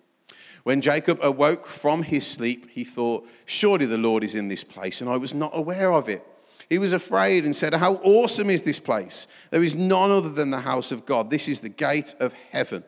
When 0.63 0.81
Jacob 0.81 1.19
awoke 1.21 1.67
from 1.67 2.03
his 2.03 2.25
sleep, 2.25 2.69
he 2.69 2.83
thought, 2.83 3.27
Surely 3.45 3.85
the 3.85 3.97
Lord 3.97 4.23
is 4.23 4.35
in 4.35 4.47
this 4.47 4.63
place, 4.63 5.01
and 5.01 5.09
I 5.09 5.17
was 5.17 5.33
not 5.33 5.51
aware 5.53 5.91
of 5.91 6.07
it. 6.07 6.25
He 6.69 6.77
was 6.77 6.93
afraid 6.93 7.43
and 7.45 7.55
said, 7.55 7.73
How 7.73 7.95
awesome 7.95 8.49
is 8.49 8.61
this 8.61 8.79
place! 8.79 9.27
There 9.51 9.63
is 9.63 9.75
none 9.75 10.09
other 10.09 10.29
than 10.29 10.51
the 10.51 10.61
house 10.61 10.91
of 10.91 11.05
God. 11.05 11.29
This 11.29 11.47
is 11.47 11.59
the 11.59 11.69
gate 11.69 12.15
of 12.19 12.33
heaven. 12.51 12.83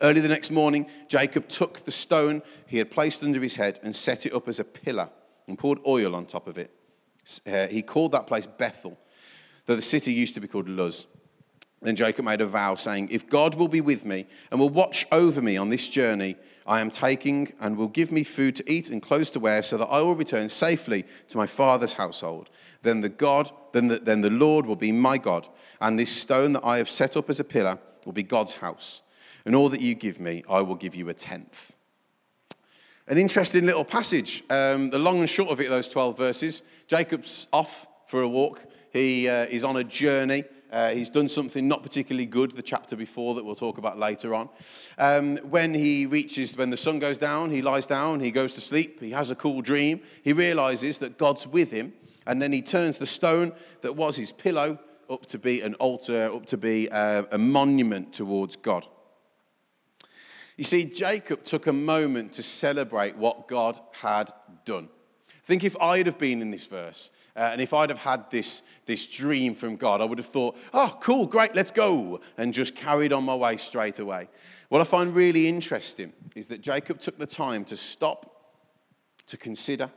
Early 0.00 0.20
the 0.20 0.28
next 0.28 0.50
morning, 0.50 0.86
Jacob 1.08 1.48
took 1.48 1.84
the 1.84 1.90
stone 1.90 2.42
he 2.66 2.78
had 2.78 2.90
placed 2.90 3.22
under 3.22 3.40
his 3.40 3.56
head 3.56 3.78
and 3.82 3.94
set 3.94 4.26
it 4.26 4.34
up 4.34 4.48
as 4.48 4.60
a 4.60 4.64
pillar 4.64 5.10
and 5.46 5.58
poured 5.58 5.80
oil 5.86 6.14
on 6.14 6.26
top 6.26 6.48
of 6.48 6.58
it. 6.58 6.70
Uh, 7.46 7.66
he 7.68 7.82
called 7.82 8.12
that 8.12 8.26
place 8.26 8.46
Bethel, 8.46 8.98
though 9.66 9.76
the 9.76 9.82
city 9.82 10.12
used 10.12 10.34
to 10.34 10.40
be 10.40 10.48
called 10.48 10.68
Luz. 10.68 11.06
Then 11.80 11.96
Jacob 11.96 12.24
made 12.24 12.40
a 12.40 12.46
vow, 12.46 12.76
saying, 12.76 13.08
If 13.10 13.28
God 13.28 13.56
will 13.56 13.68
be 13.68 13.80
with 13.80 14.04
me 14.04 14.26
and 14.50 14.60
will 14.60 14.68
watch 14.68 15.06
over 15.10 15.42
me 15.42 15.56
on 15.56 15.68
this 15.68 15.88
journey 15.88 16.36
I 16.66 16.80
am 16.80 16.90
taking, 16.90 17.52
and 17.60 17.76
will 17.76 17.88
give 17.88 18.12
me 18.12 18.22
food 18.22 18.56
to 18.56 18.72
eat 18.72 18.90
and 18.90 19.02
clothes 19.02 19.30
to 19.30 19.40
wear, 19.40 19.62
so 19.62 19.76
that 19.78 19.86
I 19.86 20.00
will 20.00 20.14
return 20.14 20.48
safely 20.48 21.04
to 21.28 21.36
my 21.36 21.46
father's 21.46 21.94
household, 21.94 22.50
then 22.82 23.00
the 23.00 23.08
God, 23.08 23.50
then 23.72 23.88
the, 23.88 23.98
then 23.98 24.20
the 24.20 24.30
Lord 24.30 24.66
will 24.66 24.76
be 24.76 24.92
my 24.92 25.18
God, 25.18 25.48
and 25.80 25.98
this 25.98 26.12
stone 26.14 26.52
that 26.52 26.64
I 26.64 26.78
have 26.78 26.90
set 26.90 27.16
up 27.16 27.28
as 27.28 27.40
a 27.40 27.44
pillar 27.44 27.78
will 28.06 28.12
be 28.12 28.22
God's 28.22 28.54
house. 28.54 29.02
And 29.44 29.54
all 29.54 29.68
that 29.70 29.80
you 29.80 29.94
give 29.94 30.20
me, 30.20 30.44
I 30.48 30.60
will 30.60 30.74
give 30.74 30.94
you 30.94 31.08
a 31.08 31.14
tenth. 31.14 31.72
An 33.08 33.18
interesting 33.18 33.66
little 33.66 33.84
passage. 33.84 34.44
Um, 34.48 34.90
the 34.90 34.98
long 34.98 35.20
and 35.20 35.28
short 35.28 35.50
of 35.50 35.60
it, 35.60 35.68
those 35.68 35.88
12 35.88 36.16
verses. 36.16 36.62
Jacob's 36.86 37.48
off 37.52 37.88
for 38.06 38.22
a 38.22 38.28
walk. 38.28 38.64
He 38.92 39.28
uh, 39.28 39.46
is 39.46 39.64
on 39.64 39.76
a 39.76 39.84
journey. 39.84 40.44
Uh, 40.70 40.90
he's 40.90 41.10
done 41.10 41.28
something 41.28 41.68
not 41.68 41.82
particularly 41.82 42.24
good, 42.24 42.52
the 42.52 42.62
chapter 42.62 42.96
before 42.96 43.34
that 43.34 43.44
we'll 43.44 43.54
talk 43.54 43.76
about 43.76 43.98
later 43.98 44.34
on. 44.34 44.48
Um, 44.96 45.36
when 45.38 45.74
he 45.74 46.06
reaches, 46.06 46.56
when 46.56 46.70
the 46.70 46.78
sun 46.78 46.98
goes 46.98 47.18
down, 47.18 47.50
he 47.50 47.60
lies 47.60 47.84
down, 47.84 48.20
he 48.20 48.30
goes 48.30 48.54
to 48.54 48.62
sleep, 48.62 48.98
he 48.98 49.10
has 49.10 49.30
a 49.30 49.34
cool 49.34 49.60
dream. 49.60 50.00
He 50.22 50.32
realizes 50.32 50.96
that 50.98 51.18
God's 51.18 51.46
with 51.46 51.70
him, 51.70 51.92
and 52.26 52.40
then 52.40 52.52
he 52.52 52.62
turns 52.62 52.96
the 52.96 53.06
stone 53.06 53.52
that 53.82 53.96
was 53.96 54.16
his 54.16 54.32
pillow 54.32 54.78
up 55.10 55.26
to 55.26 55.38
be 55.38 55.60
an 55.60 55.74
altar, 55.74 56.30
up 56.32 56.46
to 56.46 56.56
be 56.56 56.88
uh, 56.88 57.24
a 57.32 57.38
monument 57.38 58.14
towards 58.14 58.56
God. 58.56 58.86
You 60.62 60.66
see, 60.66 60.84
Jacob 60.84 61.42
took 61.42 61.66
a 61.66 61.72
moment 61.72 62.34
to 62.34 62.42
celebrate 62.44 63.16
what 63.16 63.48
God 63.48 63.80
had 64.00 64.30
done. 64.64 64.88
Think 65.42 65.64
if 65.64 65.76
I'd 65.78 66.06
have 66.06 66.18
been 66.18 66.40
in 66.40 66.52
this 66.52 66.66
verse, 66.66 67.10
uh, 67.34 67.50
and 67.50 67.60
if 67.60 67.74
I'd 67.74 67.90
have 67.90 67.98
had 67.98 68.30
this, 68.30 68.62
this 68.86 69.08
dream 69.08 69.56
from 69.56 69.74
God, 69.74 70.00
I 70.00 70.04
would 70.04 70.18
have 70.18 70.26
thought, 70.28 70.56
oh, 70.72 70.96
cool, 71.00 71.26
great, 71.26 71.56
let's 71.56 71.72
go, 71.72 72.20
and 72.36 72.54
just 72.54 72.76
carried 72.76 73.12
on 73.12 73.24
my 73.24 73.34
way 73.34 73.56
straight 73.56 73.98
away. 73.98 74.28
What 74.68 74.80
I 74.80 74.84
find 74.84 75.12
really 75.12 75.48
interesting 75.48 76.12
is 76.36 76.46
that 76.46 76.60
Jacob 76.60 77.00
took 77.00 77.18
the 77.18 77.26
time 77.26 77.64
to 77.64 77.76
stop, 77.76 78.54
to 79.26 79.36
consider, 79.36 79.90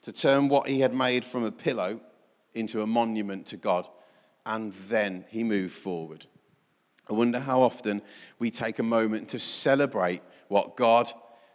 to 0.00 0.10
turn 0.10 0.48
what 0.48 0.70
he 0.70 0.80
had 0.80 0.94
made 0.94 1.22
from 1.22 1.44
a 1.44 1.52
pillow 1.52 2.00
into 2.54 2.80
a 2.80 2.86
monument 2.86 3.44
to 3.48 3.58
God, 3.58 3.86
and 4.46 4.72
then 4.88 5.26
he 5.28 5.44
moved 5.44 5.74
forward. 5.74 6.24
I 7.12 7.14
wonder 7.14 7.40
how 7.40 7.62
often 7.62 8.02
we 8.38 8.50
take 8.50 8.78
a 8.78 8.82
moment 8.82 9.28
to 9.30 9.38
celebrate 9.38 10.22
what 10.48 10.76
God 10.76 11.10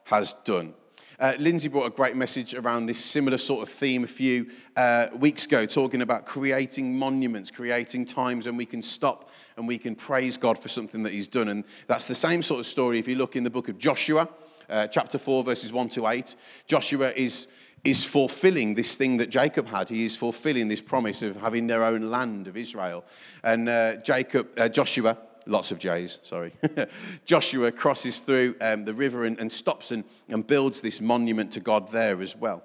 has 0.06 0.34
done 0.46 0.74
uh, 1.20 1.34
Lindsay 1.40 1.68
brought 1.68 1.88
a 1.88 1.90
great 1.90 2.16
message 2.16 2.54
around 2.54 2.86
this 2.86 3.04
similar 3.04 3.40
sort 3.40 3.64
of 3.64 3.70
theme 3.70 4.04
a 4.04 4.08
few 4.08 4.52
uh, 4.76 5.08
weeks 5.18 5.46
ago, 5.46 5.66
talking 5.66 6.04
about 6.04 6.28
creating 6.28 6.96
monuments, 6.96 7.50
creating 7.50 8.06
times 8.06 8.46
when 8.46 8.56
we 8.56 8.66
can 8.66 8.84
stop 8.84 9.32
and 9.56 9.68
we 9.68 9.80
can 9.80 9.96
praise 9.96 10.38
God 10.38 10.60
for 10.60 10.70
something 10.70 11.02
that 11.04 11.14
He's 11.14 11.28
done. 11.28 11.48
And 11.48 11.64
that's 11.88 12.06
the 12.06 12.16
same 12.16 12.44
sort 12.44 12.60
of 12.60 12.68
story 12.68 13.00
if 13.00 13.08
you 13.08 13.16
look 13.16 13.36
in 13.36 13.44
the 13.44 13.50
book 13.50 13.68
of 13.68 13.80
Joshua, 13.80 14.30
uh, 14.70 14.86
chapter 14.88 15.18
4, 15.18 15.44
verses 15.44 15.74
1 15.74 15.90
to 15.90 16.08
8. 16.08 16.36
Joshua 16.68 17.12
is 17.16 17.48
is 17.84 18.04
fulfilling 18.04 18.74
this 18.74 18.96
thing 18.96 19.18
that 19.18 19.30
Jacob 19.30 19.68
had. 19.68 19.88
He 19.88 20.04
is 20.04 20.16
fulfilling 20.16 20.68
this 20.68 20.82
promise 20.82 21.22
of 21.22 21.38
having 21.38 21.68
their 21.68 21.84
own 21.84 22.10
land 22.10 22.48
of 22.48 22.58
Israel. 22.58 23.06
And 23.44 23.70
uh, 23.70 23.98
Jacob, 23.98 24.50
uh, 24.58 24.68
Joshua 24.68 25.18
lots 25.48 25.72
of 25.72 25.80
J's, 25.80 26.20
sorry. 26.24 26.54
Joshua 27.26 27.72
crosses 27.72 28.20
through 28.20 28.56
um, 28.62 28.86
the 28.86 28.94
river 28.94 29.26
and, 29.26 29.40
and 29.40 29.52
stops 29.52 29.92
and, 29.92 30.04
and 30.30 30.46
builds 30.46 30.82
this 30.82 31.02
monument 31.02 31.52
to 31.54 31.60
God 31.60 31.92
there 31.92 32.22
as 32.22 32.36
well. 32.36 32.64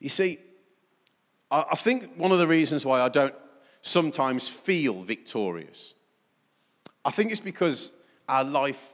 You 0.00 0.08
see, 0.08 0.38
I, 1.50 1.64
I 1.72 1.76
think 1.76 2.14
one 2.16 2.32
of 2.32 2.38
the 2.38 2.46
reasons 2.46 2.86
why 2.86 3.00
I 3.00 3.08
don't 3.08 3.34
sometimes 3.82 4.48
feel 4.48 5.02
victorious, 5.02 5.94
I 7.04 7.10
think 7.10 7.30
it's 7.30 7.40
because 7.40 7.92
our 8.28 8.44
life 8.44 8.92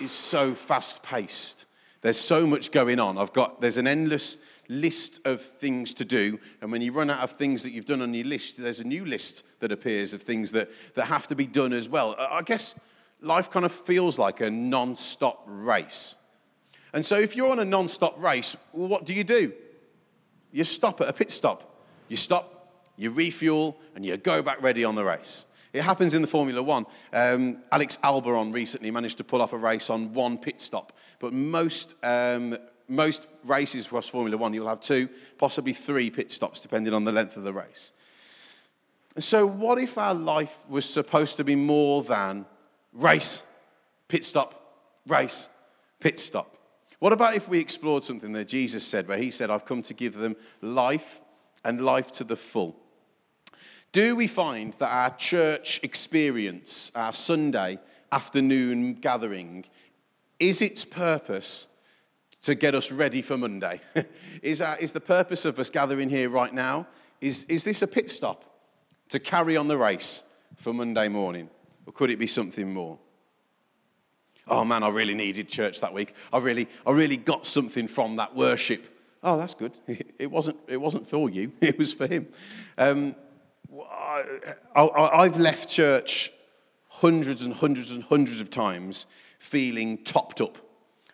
is 0.00 0.12
so 0.12 0.54
fast 0.54 1.02
paced. 1.02 1.66
There's 2.00 2.18
so 2.18 2.46
much 2.46 2.72
going 2.72 2.98
on. 2.98 3.18
I've 3.18 3.32
got, 3.32 3.60
there's 3.60 3.78
an 3.78 3.86
endless 3.86 4.36
list 4.72 5.20
of 5.24 5.40
things 5.40 5.94
to 5.94 6.04
do. 6.04 6.38
And 6.60 6.72
when 6.72 6.82
you 6.82 6.92
run 6.92 7.10
out 7.10 7.20
of 7.20 7.32
things 7.32 7.62
that 7.62 7.70
you've 7.70 7.86
done 7.86 8.02
on 8.02 8.12
your 8.14 8.26
list, 8.26 8.56
there's 8.56 8.80
a 8.80 8.84
new 8.84 9.04
list 9.04 9.44
that 9.60 9.72
appears 9.72 10.12
of 10.12 10.22
things 10.22 10.52
that, 10.52 10.70
that 10.94 11.04
have 11.04 11.28
to 11.28 11.34
be 11.34 11.46
done 11.46 11.72
as 11.72 11.88
well. 11.88 12.16
I 12.18 12.42
guess 12.42 12.74
life 13.20 13.50
kind 13.50 13.64
of 13.64 13.72
feels 13.72 14.18
like 14.18 14.40
a 14.40 14.50
non 14.50 14.96
stop 14.96 15.44
race. 15.46 16.16
And 16.92 17.04
so 17.04 17.18
if 17.18 17.36
you're 17.36 17.50
on 17.50 17.60
a 17.60 17.64
non 17.64 17.88
stop 17.88 18.20
race, 18.22 18.56
what 18.72 19.06
do 19.06 19.14
you 19.14 19.24
do? 19.24 19.52
You 20.50 20.64
stop 20.64 21.00
at 21.00 21.08
a 21.08 21.12
pit 21.12 21.30
stop. 21.30 21.68
You 22.08 22.16
stop, 22.16 22.72
you 22.96 23.10
refuel, 23.10 23.78
and 23.94 24.04
you 24.04 24.16
go 24.16 24.42
back 24.42 24.60
ready 24.62 24.84
on 24.84 24.94
the 24.94 25.04
race. 25.04 25.46
It 25.72 25.80
happens 25.82 26.14
in 26.14 26.20
the 26.20 26.28
Formula 26.28 26.62
One. 26.62 26.84
Um, 27.14 27.62
Alex 27.72 27.98
Albon 28.04 28.52
recently 28.52 28.90
managed 28.90 29.16
to 29.18 29.24
pull 29.24 29.40
off 29.40 29.54
a 29.54 29.56
race 29.56 29.88
on 29.88 30.12
one 30.12 30.36
pit 30.36 30.60
stop, 30.60 30.92
but 31.18 31.32
most 31.32 31.94
um, 32.02 32.58
most 32.92 33.26
races 33.44 33.86
across 33.86 34.08
Formula 34.08 34.36
One, 34.36 34.54
you'll 34.54 34.68
have 34.68 34.80
two, 34.80 35.08
possibly 35.38 35.72
three 35.72 36.10
pit 36.10 36.30
stops, 36.30 36.60
depending 36.60 36.94
on 36.94 37.04
the 37.04 37.12
length 37.12 37.36
of 37.36 37.42
the 37.42 37.52
race. 37.52 37.92
And 39.14 39.24
so, 39.24 39.46
what 39.46 39.78
if 39.78 39.98
our 39.98 40.14
life 40.14 40.56
was 40.68 40.88
supposed 40.88 41.36
to 41.38 41.44
be 41.44 41.56
more 41.56 42.02
than 42.02 42.46
race, 42.92 43.42
pit 44.08 44.24
stop, 44.24 44.78
race, 45.06 45.48
pit 46.00 46.18
stop? 46.18 46.56
What 46.98 47.12
about 47.12 47.34
if 47.34 47.48
we 47.48 47.58
explored 47.58 48.04
something 48.04 48.32
that 48.32 48.46
Jesus 48.46 48.86
said, 48.86 49.08
where 49.08 49.18
he 49.18 49.30
said, 49.30 49.50
I've 49.50 49.64
come 49.64 49.82
to 49.82 49.94
give 49.94 50.14
them 50.14 50.36
life 50.60 51.20
and 51.64 51.84
life 51.84 52.12
to 52.12 52.24
the 52.24 52.36
full? 52.36 52.76
Do 53.90 54.16
we 54.16 54.26
find 54.26 54.72
that 54.74 54.88
our 54.88 55.10
church 55.16 55.80
experience, 55.82 56.92
our 56.94 57.12
Sunday 57.12 57.78
afternoon 58.10 58.94
gathering, 58.94 59.64
is 60.38 60.62
its 60.62 60.84
purpose 60.84 61.66
to 62.42 62.54
get 62.54 62.74
us 62.74 62.92
ready 62.92 63.22
for 63.22 63.36
Monday? 63.36 63.80
is, 64.42 64.60
our, 64.60 64.76
is 64.78 64.92
the 64.92 65.00
purpose 65.00 65.44
of 65.44 65.58
us 65.58 65.70
gathering 65.70 66.10
here 66.10 66.28
right 66.28 66.52
now, 66.52 66.86
is, 67.20 67.44
is 67.44 67.64
this 67.64 67.82
a 67.82 67.86
pit 67.86 68.10
stop 68.10 68.44
to 69.08 69.18
carry 69.18 69.56
on 69.56 69.68
the 69.68 69.78
race 69.78 70.24
for 70.56 70.72
Monday 70.72 71.08
morning? 71.08 71.48
Or 71.86 71.92
could 71.92 72.10
it 72.10 72.18
be 72.18 72.26
something 72.26 72.72
more? 72.72 72.98
Oh 74.48 74.64
man, 74.64 74.82
I 74.82 74.88
really 74.88 75.14
needed 75.14 75.48
church 75.48 75.80
that 75.80 75.94
week. 75.94 76.14
I 76.32 76.38
really, 76.38 76.68
I 76.86 76.90
really 76.90 77.16
got 77.16 77.46
something 77.46 77.86
from 77.86 78.16
that 78.16 78.34
worship. 78.34 78.86
Oh, 79.22 79.38
that's 79.38 79.54
good. 79.54 79.72
It 80.18 80.30
wasn't, 80.30 80.58
it 80.68 80.76
wasn't 80.76 81.06
for 81.06 81.30
you, 81.30 81.52
it 81.60 81.78
was 81.78 81.92
for 81.92 82.06
him. 82.06 82.28
Um, 82.78 83.14
I, 84.74 85.24
have 85.24 85.38
left 85.38 85.68
church 85.68 86.32
hundreds 86.88 87.42
and 87.42 87.54
hundreds 87.54 87.90
and 87.90 88.02
hundreds 88.02 88.40
of 88.40 88.50
times 88.50 89.06
feeling 89.38 89.98
topped 90.04 90.40
up, 90.40 90.58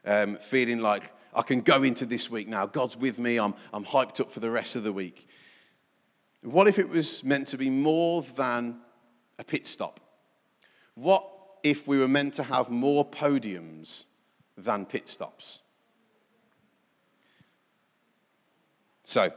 um, 0.05 0.37
feeling 0.37 0.81
like 0.81 1.13
I 1.35 1.43
can 1.43 1.61
go 1.61 1.83
into 1.83 2.07
this 2.07 2.31
week 2.31 2.49
now. 2.49 2.67
God's 2.67 2.97
with 2.97 3.19
me. 3.19 3.39
I'm, 3.39 3.55
I'm 3.73 3.85
hyped 3.85 4.21
up 4.21 4.33
for 4.33 4.41
the 4.41 4.51
rest 4.51 4.77
of 4.77 4.85
the 4.85 4.93
week. 4.93 5.29
What 6.43 6.69
if 6.69 6.79
it 6.79 6.89
was 6.89 7.25
meant 7.25 7.49
to 7.49 7.59
be 7.59 7.71
more 7.71 8.23
than 8.23 8.79
a 9.39 9.45
pit 9.45 9.67
stop? 9.67 10.01
What 10.95 11.29
if 11.63 11.87
we 11.87 11.99
were 11.99 12.09
meant 12.09 12.35
to 12.35 12.43
have 12.43 12.71
more 12.71 13.05
podiums 13.05 14.07
than 14.57 14.87
pit 14.87 15.09
stops? 15.09 15.61
So 19.05 19.33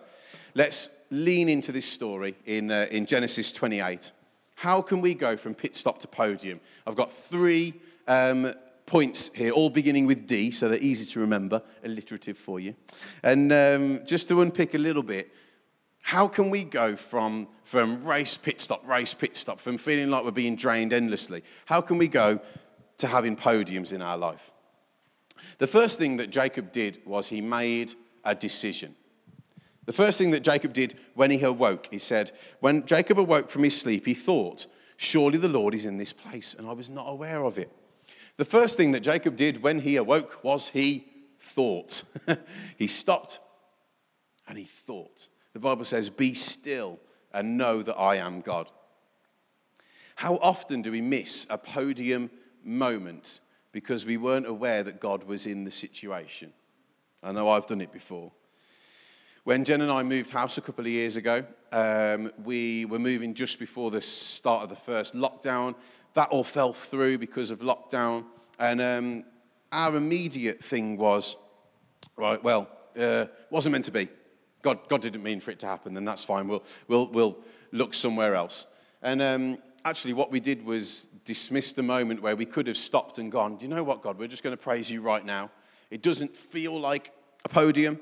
let's 0.54 0.90
lean 1.10 1.50
into 1.50 1.72
this 1.72 1.86
story 1.86 2.36
in, 2.46 2.72
uh, 2.72 2.88
in 2.92 3.06
Genesis 3.06 3.52
28. 3.52 4.12
How 4.56 4.82
can 4.82 5.02
we 5.02 5.14
go 5.14 5.36
from 5.38 5.56
pit 5.56 5.76
stop 5.76 6.00
to 6.00 6.08
podium? 6.08 6.60
I've 6.86 6.96
got 6.96 7.12
three 7.12 7.74
um, 8.08 8.54
points 8.92 9.32
here, 9.34 9.52
all 9.52 9.70
beginning 9.70 10.06
with 10.06 10.28
D, 10.28 10.52
so 10.52 10.68
they're 10.68 10.78
easy 10.84 11.06
to 11.14 11.22
remember, 11.22 11.64
alliterative 11.86 12.38
for 12.38 12.60
you. 12.60 12.76
And 13.24 13.50
um, 13.54 14.02
just 14.06 14.28
to 14.28 14.42
unpick 14.42 14.74
a 14.74 14.78
little 14.78 15.02
bit, 15.02 15.32
how 16.02 16.28
can 16.28 16.50
we 16.50 16.66
go 16.66 16.98
from, 16.98 17.48
from 17.64 18.04
race, 18.04 18.36
pit 18.36 18.60
stop, 18.60 18.86
race, 18.86 19.14
pit 19.14 19.38
stop, 19.38 19.62
from 19.62 19.78
feeling 19.78 20.10
like 20.10 20.26
we're 20.26 20.32
being 20.32 20.58
drained 20.58 20.92
endlessly? 20.92 21.42
How 21.68 21.80
can 21.80 21.98
we 21.98 22.10
go 22.10 22.42
to 22.98 23.08
having 23.08 23.38
podiums 23.38 23.94
in 23.94 24.02
our 24.02 24.18
life? 24.18 24.52
The 25.60 25.68
first 25.68 25.98
thing 25.98 26.18
that 26.18 26.30
Jacob 26.30 26.74
did 26.74 27.00
was 27.06 27.30
he 27.30 27.40
made 27.40 27.94
a 28.26 28.36
decision. 28.36 28.94
The 29.86 29.94
first 29.94 30.18
thing 30.18 30.32
that 30.32 30.42
Jacob 30.42 30.74
did 30.74 31.00
when 31.14 31.32
he 31.32 31.42
awoke, 31.42 31.88
he 31.90 31.98
said, 31.98 32.34
When 32.60 32.86
Jacob 32.86 33.20
awoke 33.20 33.50
from 33.50 33.64
his 33.64 33.80
sleep, 33.80 34.06
he 34.06 34.14
thought, 34.14 34.68
Surely 34.98 35.38
the 35.38 35.48
Lord 35.48 35.76
is 35.76 35.86
in 35.86 35.96
this 35.96 36.12
place, 36.12 36.56
and 36.60 36.68
I 36.68 36.74
was 36.74 36.90
not 36.90 37.06
aware 37.08 37.46
of 37.46 37.58
it. 37.58 37.72
The 38.42 38.46
first 38.46 38.76
thing 38.76 38.94
that 38.94 39.02
Jacob 39.02 39.36
did 39.36 39.62
when 39.62 39.78
he 39.78 39.98
awoke 39.98 40.44
was 40.44 40.70
he 40.70 41.06
thought. 41.38 42.02
he 42.76 42.88
stopped 42.88 43.38
and 44.48 44.58
he 44.58 44.64
thought. 44.64 45.28
The 45.54 45.60
Bible 45.60 45.86
says, 45.86 46.10
Be 46.10 46.34
still 46.34 47.00
and 47.32 47.56
know 47.56 47.84
that 47.84 47.94
I 47.94 48.16
am 48.16 48.42
God. 48.42 48.68
How 50.16 50.40
often 50.42 50.82
do 50.82 50.90
we 50.90 51.02
miss 51.02 51.46
a 51.52 51.58
podium 51.60 52.32
moment 52.64 53.42
because 53.74 54.08
we 54.08 54.18
weren't 54.18 54.48
aware 54.48 54.82
that 54.82 55.00
God 55.00 55.24
was 55.26 55.46
in 55.46 55.64
the 55.64 55.70
situation? 55.70 56.52
I 57.22 57.34
know 57.34 57.48
I've 57.48 57.68
done 57.68 57.82
it 57.82 57.92
before. 57.92 58.32
When 59.44 59.64
Jen 59.64 59.82
and 59.82 59.92
I 59.92 60.02
moved 60.02 60.32
house 60.32 60.58
a 60.58 60.62
couple 60.62 60.86
of 60.86 60.92
years 60.92 61.16
ago, 61.16 61.46
um, 61.72 62.32
we 62.44 62.86
were 62.86 63.00
moving 63.00 63.36
just 63.36 63.60
before 63.60 63.92
the 63.92 64.02
start 64.02 64.64
of 64.64 64.70
the 64.70 64.76
first 64.76 65.14
lockdown. 65.14 65.76
That 66.14 66.30
all 66.30 66.44
fell 66.44 66.74
through 66.74 67.18
because 67.18 67.52
of 67.52 67.60
lockdown. 67.60 68.26
And 68.60 68.82
um, 68.82 69.24
our 69.72 69.96
immediate 69.96 70.64
thing 70.64 70.98
was, 70.98 71.38
right, 72.16 72.42
well, 72.44 72.68
uh, 73.00 73.26
wasn't 73.50 73.74
meant 73.74 73.86
to 73.86 73.92
be. 73.92 74.10
God, 74.62 74.80
God 74.90 75.02
didn't 75.02 75.24
mean 75.24 75.40
for 75.40 75.52
it 75.52 75.60
to 75.60 75.68
happen, 75.68 75.94
then 75.94 76.06
that's 76.06 76.24
fine. 76.24 76.48
We'll, 76.48 76.64
we'll, 76.88 77.08
we'll 77.08 77.38
look 77.72 77.94
somewhere 77.94 78.36
else. 78.36 78.68
And 79.02 79.22
um, 79.22 79.58
actually, 79.86 80.14
what 80.14 80.32
we 80.32 80.40
did 80.40 80.64
was 80.64 81.08
dismiss 81.26 81.72
the 81.72 81.84
moment 81.84 82.22
where 82.22 82.36
we 82.36 82.46
could 82.46 82.68
have 82.68 82.78
stopped 82.78 83.18
and 83.18 83.32
gone, 83.32 83.58
Do 83.58 83.66
you 83.66 83.70
know 83.70 83.84
what, 83.84 84.02
God? 84.02 84.20
We're 84.20 84.28
just 84.28 84.44
going 84.44 84.56
to 84.56 84.62
praise 84.62 84.90
you 84.92 85.02
right 85.02 85.26
now. 85.26 85.50
It 85.90 86.02
doesn't 86.02 86.36
feel 86.36 86.80
like 86.80 87.12
a 87.44 87.50
podium, 87.50 88.00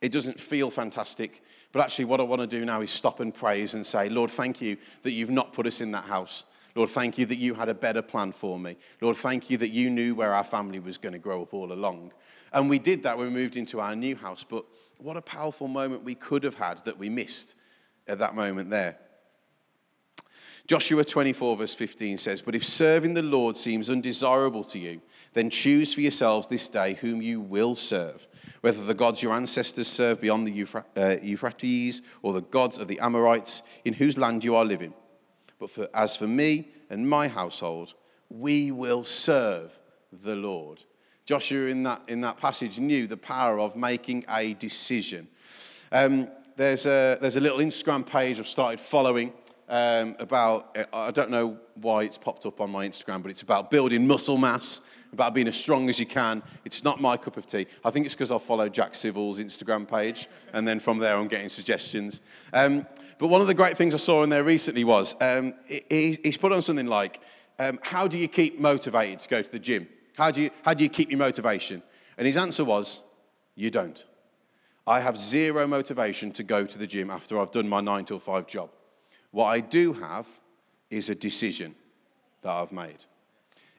it 0.00 0.12
doesn't 0.12 0.40
feel 0.40 0.70
fantastic. 0.70 1.42
But 1.72 1.82
actually, 1.82 2.04
what 2.06 2.20
I 2.20 2.24
want 2.24 2.42
to 2.42 2.46
do 2.46 2.64
now 2.64 2.82
is 2.82 2.90
stop 2.90 3.20
and 3.20 3.32
praise 3.32 3.74
and 3.74 3.84
say, 3.84 4.08
Lord, 4.08 4.30
thank 4.30 4.60
you 4.60 4.76
that 5.04 5.12
you've 5.12 5.30
not 5.30 5.52
put 5.52 5.66
us 5.66 5.80
in 5.80 5.92
that 5.92 6.04
house. 6.04 6.44
Lord, 6.74 6.90
thank 6.90 7.18
you 7.18 7.26
that 7.26 7.38
you 7.38 7.54
had 7.54 7.68
a 7.68 7.74
better 7.74 8.02
plan 8.02 8.32
for 8.32 8.58
me. 8.58 8.76
Lord, 9.00 9.16
thank 9.16 9.50
you 9.50 9.56
that 9.58 9.70
you 9.70 9.90
knew 9.90 10.14
where 10.14 10.32
our 10.32 10.44
family 10.44 10.78
was 10.78 10.98
going 10.98 11.12
to 11.12 11.18
grow 11.18 11.42
up 11.42 11.52
all 11.52 11.72
along. 11.72 12.12
And 12.52 12.68
we 12.68 12.78
did 12.78 13.02
that 13.02 13.18
when 13.18 13.28
we 13.28 13.32
moved 13.32 13.56
into 13.56 13.80
our 13.80 13.94
new 13.94 14.16
house. 14.16 14.44
But 14.44 14.64
what 14.98 15.16
a 15.16 15.22
powerful 15.22 15.68
moment 15.68 16.04
we 16.04 16.14
could 16.14 16.44
have 16.44 16.54
had 16.54 16.78
that 16.84 16.98
we 16.98 17.08
missed 17.08 17.54
at 18.08 18.18
that 18.18 18.34
moment 18.34 18.70
there. 18.70 18.98
Joshua 20.66 21.04
24, 21.04 21.56
verse 21.56 21.74
15 21.74 22.18
says, 22.18 22.40
But 22.40 22.54
if 22.54 22.64
serving 22.64 23.14
the 23.14 23.22
Lord 23.22 23.56
seems 23.56 23.90
undesirable 23.90 24.64
to 24.64 24.78
you, 24.78 25.02
then 25.34 25.50
choose 25.50 25.92
for 25.92 26.00
yourselves 26.02 26.46
this 26.46 26.68
day 26.68 26.94
whom 26.94 27.20
you 27.20 27.40
will 27.40 27.74
serve, 27.74 28.28
whether 28.60 28.84
the 28.84 28.94
gods 28.94 29.22
your 29.22 29.32
ancestors 29.32 29.88
served 29.88 30.20
beyond 30.20 30.46
the 30.46 30.66
uh, 30.96 31.16
Euphrates 31.22 32.02
or 32.22 32.32
the 32.32 32.42
gods 32.42 32.78
of 32.78 32.86
the 32.86 33.00
Amorites 33.00 33.62
in 33.84 33.94
whose 33.94 34.16
land 34.16 34.44
you 34.44 34.54
are 34.54 34.64
living. 34.64 34.94
But 35.62 35.70
for, 35.70 35.88
as 35.94 36.16
for 36.16 36.26
me 36.26 36.70
and 36.90 37.08
my 37.08 37.28
household, 37.28 37.94
we 38.28 38.72
will 38.72 39.04
serve 39.04 39.78
the 40.10 40.34
Lord. 40.34 40.82
Joshua, 41.24 41.68
in 41.68 41.84
that, 41.84 42.02
in 42.08 42.20
that 42.22 42.36
passage, 42.36 42.80
knew 42.80 43.06
the 43.06 43.16
power 43.16 43.60
of 43.60 43.76
making 43.76 44.24
a 44.28 44.54
decision. 44.54 45.28
Um, 45.92 46.26
there's, 46.56 46.84
a, 46.86 47.16
there's 47.20 47.36
a 47.36 47.40
little 47.40 47.58
Instagram 47.58 48.04
page 48.04 48.40
I've 48.40 48.48
started 48.48 48.80
following 48.80 49.32
um, 49.68 50.16
about, 50.18 50.76
I 50.92 51.12
don't 51.12 51.30
know 51.30 51.60
why 51.74 52.02
it's 52.02 52.18
popped 52.18 52.44
up 52.44 52.60
on 52.60 52.68
my 52.68 52.84
Instagram, 52.88 53.22
but 53.22 53.30
it's 53.30 53.42
about 53.42 53.70
building 53.70 54.04
muscle 54.04 54.38
mass, 54.38 54.80
about 55.12 55.32
being 55.32 55.46
as 55.46 55.54
strong 55.54 55.88
as 55.88 56.00
you 56.00 56.06
can. 56.06 56.42
It's 56.64 56.82
not 56.82 57.00
my 57.00 57.16
cup 57.16 57.36
of 57.36 57.46
tea. 57.46 57.68
I 57.84 57.90
think 57.90 58.04
it's 58.04 58.16
because 58.16 58.32
I 58.32 58.38
follow 58.38 58.68
Jack 58.68 58.96
Civil's 58.96 59.38
Instagram 59.38 59.88
page, 59.88 60.26
and 60.52 60.66
then 60.66 60.80
from 60.80 60.98
there 60.98 61.16
I'm 61.16 61.28
getting 61.28 61.48
suggestions. 61.48 62.20
Um, 62.52 62.84
but 63.22 63.28
one 63.28 63.40
of 63.40 63.46
the 63.46 63.54
great 63.54 63.76
things 63.76 63.94
I 63.94 63.98
saw 63.98 64.24
in 64.24 64.30
there 64.30 64.42
recently 64.42 64.82
was 64.82 65.14
um, 65.20 65.54
he, 65.68 66.18
he's 66.24 66.36
put 66.36 66.50
on 66.50 66.60
something 66.60 66.88
like, 66.88 67.20
um, 67.60 67.78
How 67.80 68.08
do 68.08 68.18
you 68.18 68.26
keep 68.26 68.58
motivated 68.58 69.20
to 69.20 69.28
go 69.28 69.40
to 69.40 69.48
the 69.48 69.60
gym? 69.60 69.86
How 70.16 70.32
do, 70.32 70.42
you, 70.42 70.50
how 70.64 70.74
do 70.74 70.82
you 70.82 70.90
keep 70.90 71.08
your 71.08 71.20
motivation? 71.20 71.84
And 72.18 72.26
his 72.26 72.36
answer 72.36 72.64
was, 72.64 73.04
You 73.54 73.70
don't. 73.70 74.04
I 74.88 74.98
have 74.98 75.16
zero 75.16 75.68
motivation 75.68 76.32
to 76.32 76.42
go 76.42 76.66
to 76.66 76.76
the 76.76 76.86
gym 76.88 77.10
after 77.10 77.38
I've 77.38 77.52
done 77.52 77.68
my 77.68 77.80
nine 77.80 78.04
till 78.04 78.18
five 78.18 78.48
job. 78.48 78.70
What 79.30 79.46
I 79.46 79.60
do 79.60 79.92
have 79.92 80.26
is 80.90 81.08
a 81.08 81.14
decision 81.14 81.76
that 82.42 82.50
I've 82.50 82.72
made. 82.72 83.04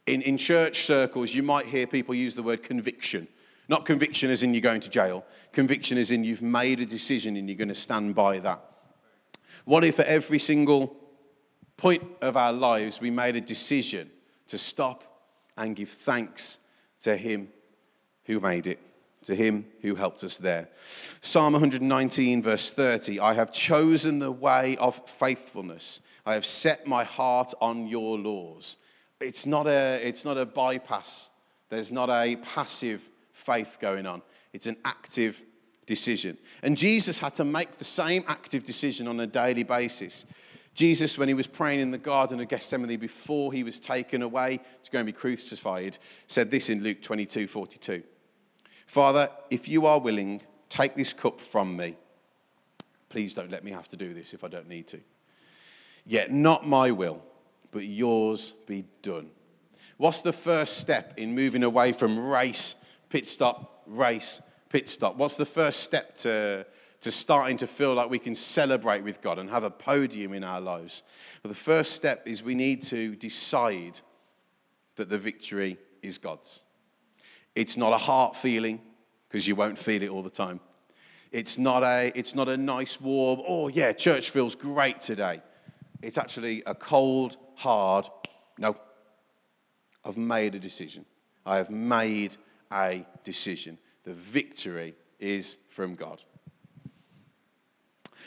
In, 0.07 0.21
in 0.21 0.37
church 0.37 0.85
circles, 0.85 1.33
you 1.33 1.43
might 1.43 1.65
hear 1.65 1.85
people 1.85 2.15
use 2.15 2.33
the 2.33 2.43
word 2.43 2.63
conviction. 2.63 3.27
Not 3.67 3.83
conviction 3.83 4.31
as 4.31 4.41
in 4.41 4.53
you're 4.53 4.61
going 4.61 4.79
to 4.79 4.89
jail, 4.89 5.25
conviction 5.51 5.97
as 5.97 6.11
in 6.11 6.23
you've 6.23 6.41
made 6.41 6.79
a 6.79 6.85
decision 6.85 7.35
and 7.35 7.49
you're 7.49 7.57
going 7.57 7.67
to 7.67 7.75
stand 7.75 8.15
by 8.15 8.39
that. 8.39 8.69
What 9.65 9.83
if 9.83 9.99
at 9.99 10.07
every 10.07 10.39
single 10.39 10.95
point 11.77 12.03
of 12.21 12.37
our 12.37 12.53
lives 12.53 13.01
we 13.01 13.11
made 13.11 13.35
a 13.35 13.41
decision 13.41 14.09
to 14.47 14.57
stop 14.57 15.03
and 15.57 15.75
give 15.75 15.89
thanks 15.89 16.59
to 17.01 17.15
Him 17.15 17.49
who 18.25 18.39
made 18.39 18.67
it? 18.67 18.79
to 19.23 19.35
him 19.35 19.65
who 19.81 19.95
helped 19.95 20.23
us 20.23 20.37
there. 20.37 20.69
Psalm 21.21 21.53
119, 21.53 22.41
verse 22.41 22.71
30 22.71 23.19
I 23.19 23.33
have 23.33 23.51
chosen 23.51 24.19
the 24.19 24.31
way 24.31 24.75
of 24.77 24.95
faithfulness. 25.07 26.01
I 26.25 26.33
have 26.33 26.45
set 26.45 26.87
my 26.87 27.03
heart 27.03 27.53
on 27.59 27.87
your 27.87 28.17
laws. 28.17 28.77
It's 29.19 29.45
not 29.45 29.67
a, 29.67 29.99
it's 30.05 30.25
not 30.25 30.37
a 30.37 30.45
bypass, 30.45 31.29
there's 31.69 31.91
not 31.91 32.09
a 32.09 32.35
passive 32.37 33.09
faith 33.31 33.77
going 33.79 34.05
on, 34.05 34.21
it's 34.51 34.67
an 34.67 34.77
active 34.85 35.43
decision. 35.85 36.37
And 36.61 36.77
Jesus 36.77 37.19
had 37.19 37.35
to 37.35 37.45
make 37.45 37.77
the 37.77 37.83
same 37.83 38.23
active 38.27 38.63
decision 38.63 39.07
on 39.07 39.19
a 39.19 39.27
daily 39.27 39.63
basis. 39.63 40.25
Jesus, 40.73 41.17
when 41.17 41.27
he 41.27 41.33
was 41.33 41.45
praying 41.45 41.81
in 41.81 41.91
the 41.91 41.97
Garden 41.97 42.39
of 42.39 42.47
Gethsemane 42.47 42.97
before 42.97 43.53
he 43.53 43.63
was 43.63 43.79
taken 43.79 44.21
away 44.21 44.59
to 44.83 44.91
go 44.91 44.99
and 44.99 45.05
be 45.05 45.11
crucified, 45.11 45.97
said 46.27 46.49
this 46.49 46.69
in 46.69 46.83
Luke 46.83 47.01
22 47.01 47.47
42. 47.47 48.03
Father, 48.87 49.29
if 49.49 49.67
you 49.67 49.85
are 49.85 49.99
willing, 49.99 50.41
take 50.69 50.95
this 50.95 51.13
cup 51.13 51.39
from 51.39 51.77
me. 51.77 51.95
Please 53.09 53.35
don't 53.35 53.51
let 53.51 53.63
me 53.63 53.71
have 53.71 53.87
to 53.89 53.97
do 53.97 54.13
this 54.13 54.33
if 54.33 54.43
I 54.43 54.47
don't 54.47 54.67
need 54.67 54.87
to. 54.87 54.99
Yet 56.05 56.31
not 56.31 56.67
my 56.67 56.91
will, 56.91 57.21
but 57.71 57.85
yours 57.85 58.53
be 58.65 58.85
done. 59.01 59.29
What's 59.97 60.21
the 60.21 60.33
first 60.33 60.79
step 60.79 61.13
in 61.17 61.35
moving 61.35 61.63
away 61.63 61.93
from 61.93 62.17
race, 62.19 62.75
pit 63.09 63.29
stop, 63.29 63.83
race, 63.85 64.41
pit 64.73 64.89
stop? 64.89 65.15
What's 65.15 65.35
the 65.35 65.45
first 65.45 65.81
step 65.81 66.15
to, 66.17 66.65
to 67.01 67.11
starting 67.11 67.57
to 67.57 67.67
feel 67.67 67.93
like 67.93 68.09
we 68.09 68.17
can 68.17 68.33
celebrate 68.33 69.03
with 69.03 69.21
God 69.21 69.37
and 69.37 69.47
have 69.51 69.63
a 69.63 69.69
podium 69.69 70.33
in 70.33 70.43
our 70.43 70.59
lives? 70.59 71.03
Well, 71.43 71.49
the 71.49 71.55
first 71.55 71.93
step 71.93 72.27
is 72.27 72.41
we 72.41 72.55
need 72.55 72.81
to 72.83 73.15
decide 73.15 74.01
that 74.95 75.09
the 75.09 75.19
victory 75.19 75.77
is 76.01 76.17
God's. 76.17 76.63
It's 77.53 77.77
not 77.77 77.93
a 77.93 77.99
heart 77.99 78.35
feeling, 78.35 78.81
because 79.29 79.47
you 79.47 79.55
won't 79.55 79.77
feel 79.77 80.01
it 80.01 80.09
all 80.09 80.23
the 80.23 80.29
time. 80.31 80.59
It's 81.31 81.59
not, 81.59 81.83
a, 81.83 82.11
it's 82.15 82.33
not 82.33 82.49
a 82.49 82.57
nice, 82.57 82.99
warm, 82.99 83.41
oh 83.47 83.67
yeah, 83.67 83.93
church 83.93 84.31
feels 84.31 84.55
great 84.55 84.99
today. 84.99 85.43
It's 86.01 86.17
actually 86.17 86.63
a 86.65 86.73
cold, 86.73 87.37
hard, 87.55 88.07
no. 88.57 88.75
I've 90.03 90.17
made 90.17 90.55
a 90.55 90.59
decision. 90.59 91.05
I 91.45 91.57
have 91.57 91.69
made 91.69 92.37
a 92.71 93.05
decision. 93.23 93.77
The 94.03 94.13
victory 94.13 94.95
is 95.19 95.57
from 95.69 95.95
God. 95.95 96.23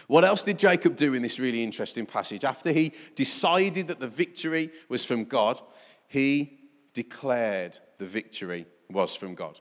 What 0.07 0.25
else 0.25 0.43
did 0.43 0.59
Jacob 0.59 0.97
do 0.97 1.15
in 1.15 1.23
this 1.23 1.39
really 1.39 1.63
interesting 1.63 2.07
passage? 2.07 2.45
After 2.45 2.73
he 2.73 2.93
decided 3.15 3.89
that 3.89 4.01
the 4.01 4.09
victory 4.09 4.71
was 4.89 5.05
from 5.05 5.25
God, 5.25 5.61
he 6.07 6.61
declared 6.95 7.79
the 7.99 8.07
victory 8.07 8.67
was 8.91 9.17
from 9.17 9.35
God. 9.35 9.61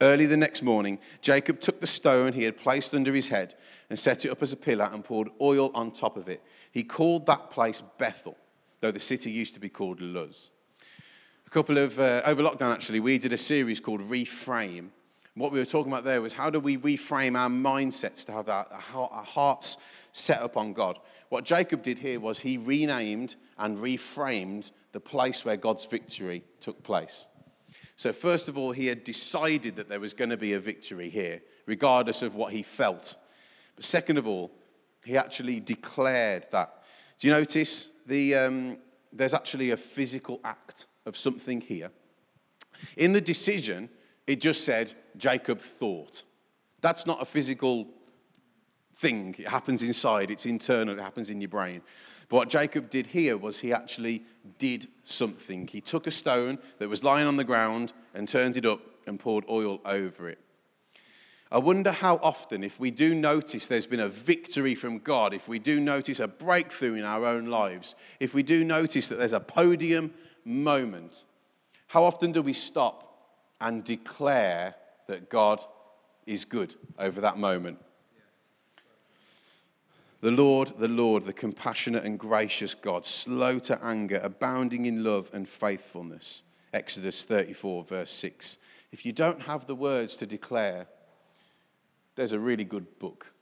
Early 0.00 0.26
the 0.26 0.36
next 0.36 0.62
morning, 0.62 1.00
Jacob 1.22 1.58
took 1.58 1.80
the 1.80 1.86
stone 1.86 2.32
he 2.32 2.44
had 2.44 2.56
placed 2.56 2.94
under 2.94 3.12
his 3.12 3.28
head 3.28 3.56
and 3.90 3.98
set 3.98 4.24
it 4.24 4.30
up 4.30 4.42
as 4.42 4.52
a 4.52 4.56
pillar 4.56 4.88
and 4.92 5.04
poured 5.04 5.28
oil 5.40 5.72
on 5.74 5.90
top 5.90 6.16
of 6.16 6.28
it. 6.28 6.40
He 6.70 6.84
called 6.84 7.26
that 7.26 7.50
place 7.50 7.82
Bethel, 7.98 8.36
though 8.80 8.92
the 8.92 9.00
city 9.00 9.32
used 9.32 9.54
to 9.54 9.60
be 9.60 9.68
called 9.68 10.00
Luz. 10.00 10.50
A 11.46 11.50
couple 11.50 11.78
of, 11.78 11.98
uh, 11.98 12.22
over 12.24 12.42
lockdown 12.42 12.72
actually, 12.72 13.00
we 13.00 13.18
did 13.18 13.32
a 13.32 13.38
series 13.38 13.80
called 13.80 14.02
Reframe. 14.02 14.90
What 15.38 15.52
we 15.52 15.60
were 15.60 15.64
talking 15.64 15.92
about 15.92 16.04
there 16.04 16.20
was 16.20 16.34
how 16.34 16.50
do 16.50 16.58
we 16.58 16.76
reframe 16.76 17.38
our 17.38 17.48
mindsets 17.48 18.24
to 18.26 18.32
have 18.32 18.48
our, 18.48 18.66
our 18.94 19.24
hearts 19.24 19.76
set 20.12 20.42
up 20.42 20.56
on 20.56 20.72
God. 20.72 20.98
What 21.28 21.44
Jacob 21.44 21.82
did 21.82 22.00
here 22.00 22.18
was 22.18 22.40
he 22.40 22.58
renamed 22.58 23.36
and 23.56 23.78
reframed 23.78 24.72
the 24.92 25.00
place 25.00 25.44
where 25.44 25.56
God's 25.56 25.84
victory 25.84 26.42
took 26.60 26.82
place. 26.82 27.28
So, 27.94 28.12
first 28.12 28.48
of 28.48 28.58
all, 28.58 28.72
he 28.72 28.86
had 28.86 29.04
decided 29.04 29.76
that 29.76 29.88
there 29.88 30.00
was 30.00 30.14
going 30.14 30.30
to 30.30 30.36
be 30.36 30.54
a 30.54 30.60
victory 30.60 31.08
here, 31.08 31.40
regardless 31.66 32.22
of 32.22 32.34
what 32.34 32.52
he 32.52 32.62
felt. 32.62 33.16
But 33.76 33.84
second 33.84 34.18
of 34.18 34.26
all, 34.26 34.50
he 35.04 35.16
actually 35.16 35.60
declared 35.60 36.46
that. 36.50 36.82
Do 37.18 37.28
you 37.28 37.34
notice 37.34 37.90
the, 38.06 38.34
um, 38.34 38.78
there's 39.12 39.34
actually 39.34 39.70
a 39.70 39.76
physical 39.76 40.40
act 40.44 40.86
of 41.06 41.16
something 41.16 41.60
here? 41.60 41.90
In 42.96 43.12
the 43.12 43.20
decision, 43.20 43.88
it 44.28 44.42
just 44.42 44.64
said 44.64 44.92
Jacob 45.16 45.58
thought. 45.58 46.22
That's 46.82 47.06
not 47.06 47.20
a 47.20 47.24
physical 47.24 47.88
thing. 48.94 49.34
It 49.38 49.48
happens 49.48 49.82
inside, 49.82 50.30
it's 50.30 50.44
internal, 50.44 50.98
it 50.98 51.02
happens 51.02 51.30
in 51.30 51.40
your 51.40 51.48
brain. 51.48 51.80
But 52.28 52.36
what 52.36 52.48
Jacob 52.50 52.90
did 52.90 53.06
here 53.06 53.38
was 53.38 53.58
he 53.58 53.72
actually 53.72 54.22
did 54.58 54.86
something. 55.02 55.66
He 55.66 55.80
took 55.80 56.06
a 56.06 56.10
stone 56.10 56.58
that 56.78 56.90
was 56.90 57.02
lying 57.02 57.26
on 57.26 57.36
the 57.36 57.44
ground 57.44 57.94
and 58.12 58.28
turned 58.28 58.58
it 58.58 58.66
up 58.66 58.80
and 59.06 59.18
poured 59.18 59.46
oil 59.48 59.80
over 59.86 60.28
it. 60.28 60.38
I 61.50 61.56
wonder 61.56 61.90
how 61.90 62.20
often, 62.22 62.62
if 62.62 62.78
we 62.78 62.90
do 62.90 63.14
notice 63.14 63.66
there's 63.66 63.86
been 63.86 64.00
a 64.00 64.08
victory 64.08 64.74
from 64.74 64.98
God, 64.98 65.32
if 65.32 65.48
we 65.48 65.58
do 65.58 65.80
notice 65.80 66.20
a 66.20 66.28
breakthrough 66.28 66.94
in 66.94 67.04
our 67.04 67.24
own 67.24 67.46
lives, 67.46 67.96
if 68.20 68.34
we 68.34 68.42
do 68.42 68.62
notice 68.62 69.08
that 69.08 69.18
there's 69.18 69.32
a 69.32 69.40
podium 69.40 70.12
moment, 70.44 71.24
how 71.86 72.04
often 72.04 72.32
do 72.32 72.42
we 72.42 72.52
stop 72.52 73.07
and 73.60 73.84
declare 73.84 74.74
that 75.06 75.30
God 75.30 75.62
is 76.26 76.44
good 76.44 76.74
over 76.98 77.20
that 77.20 77.38
moment? 77.38 77.78
The 80.20 80.30
Lord, 80.32 80.72
the 80.78 80.88
Lord, 80.88 81.24
the 81.24 81.32
compassionate 81.32 82.04
and 82.04 82.18
gracious 82.18 82.74
God, 82.74 83.06
slow 83.06 83.60
to 83.60 83.78
anger, 83.84 84.20
abounding 84.22 84.86
in 84.86 85.04
love 85.04 85.30
and 85.32 85.48
faithfulness. 85.48 86.42
Exodus 86.72 87.24
34, 87.24 87.84
verse 87.84 88.10
6. 88.10 88.58
If 88.90 89.06
you 89.06 89.12
don't 89.12 89.42
have 89.42 89.66
the 89.66 89.76
words 89.76 90.16
to 90.16 90.26
declare, 90.26 90.88
there's 92.16 92.32
a 92.32 92.38
really 92.38 92.64
good 92.64 92.98
book. 92.98 93.32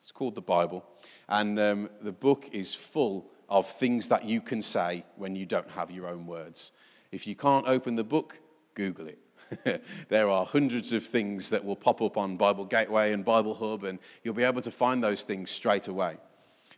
It's 0.00 0.12
called 0.12 0.36
the 0.36 0.40
Bible. 0.40 0.84
And 1.28 1.58
um, 1.58 1.90
the 2.00 2.12
book 2.12 2.48
is 2.52 2.74
full 2.74 3.30
of 3.48 3.68
things 3.68 4.08
that 4.08 4.24
you 4.24 4.40
can 4.40 4.62
say 4.62 5.04
when 5.16 5.34
you 5.34 5.46
don't 5.46 5.70
have 5.70 5.90
your 5.90 6.06
own 6.06 6.26
words. 6.26 6.70
If 7.10 7.26
you 7.26 7.34
can't 7.34 7.66
open 7.66 7.96
the 7.96 8.04
book, 8.04 8.38
Google 8.74 9.08
it. 9.08 9.18
there 10.08 10.28
are 10.28 10.44
hundreds 10.44 10.92
of 10.92 11.04
things 11.04 11.50
that 11.50 11.64
will 11.64 11.76
pop 11.76 12.00
up 12.02 12.16
on 12.16 12.36
Bible 12.36 12.64
Gateway 12.64 13.12
and 13.12 13.24
Bible 13.24 13.54
Hub, 13.54 13.84
and 13.84 13.98
you'll 14.22 14.34
be 14.34 14.42
able 14.42 14.62
to 14.62 14.70
find 14.70 15.02
those 15.02 15.22
things 15.22 15.50
straight 15.50 15.88
away. 15.88 16.16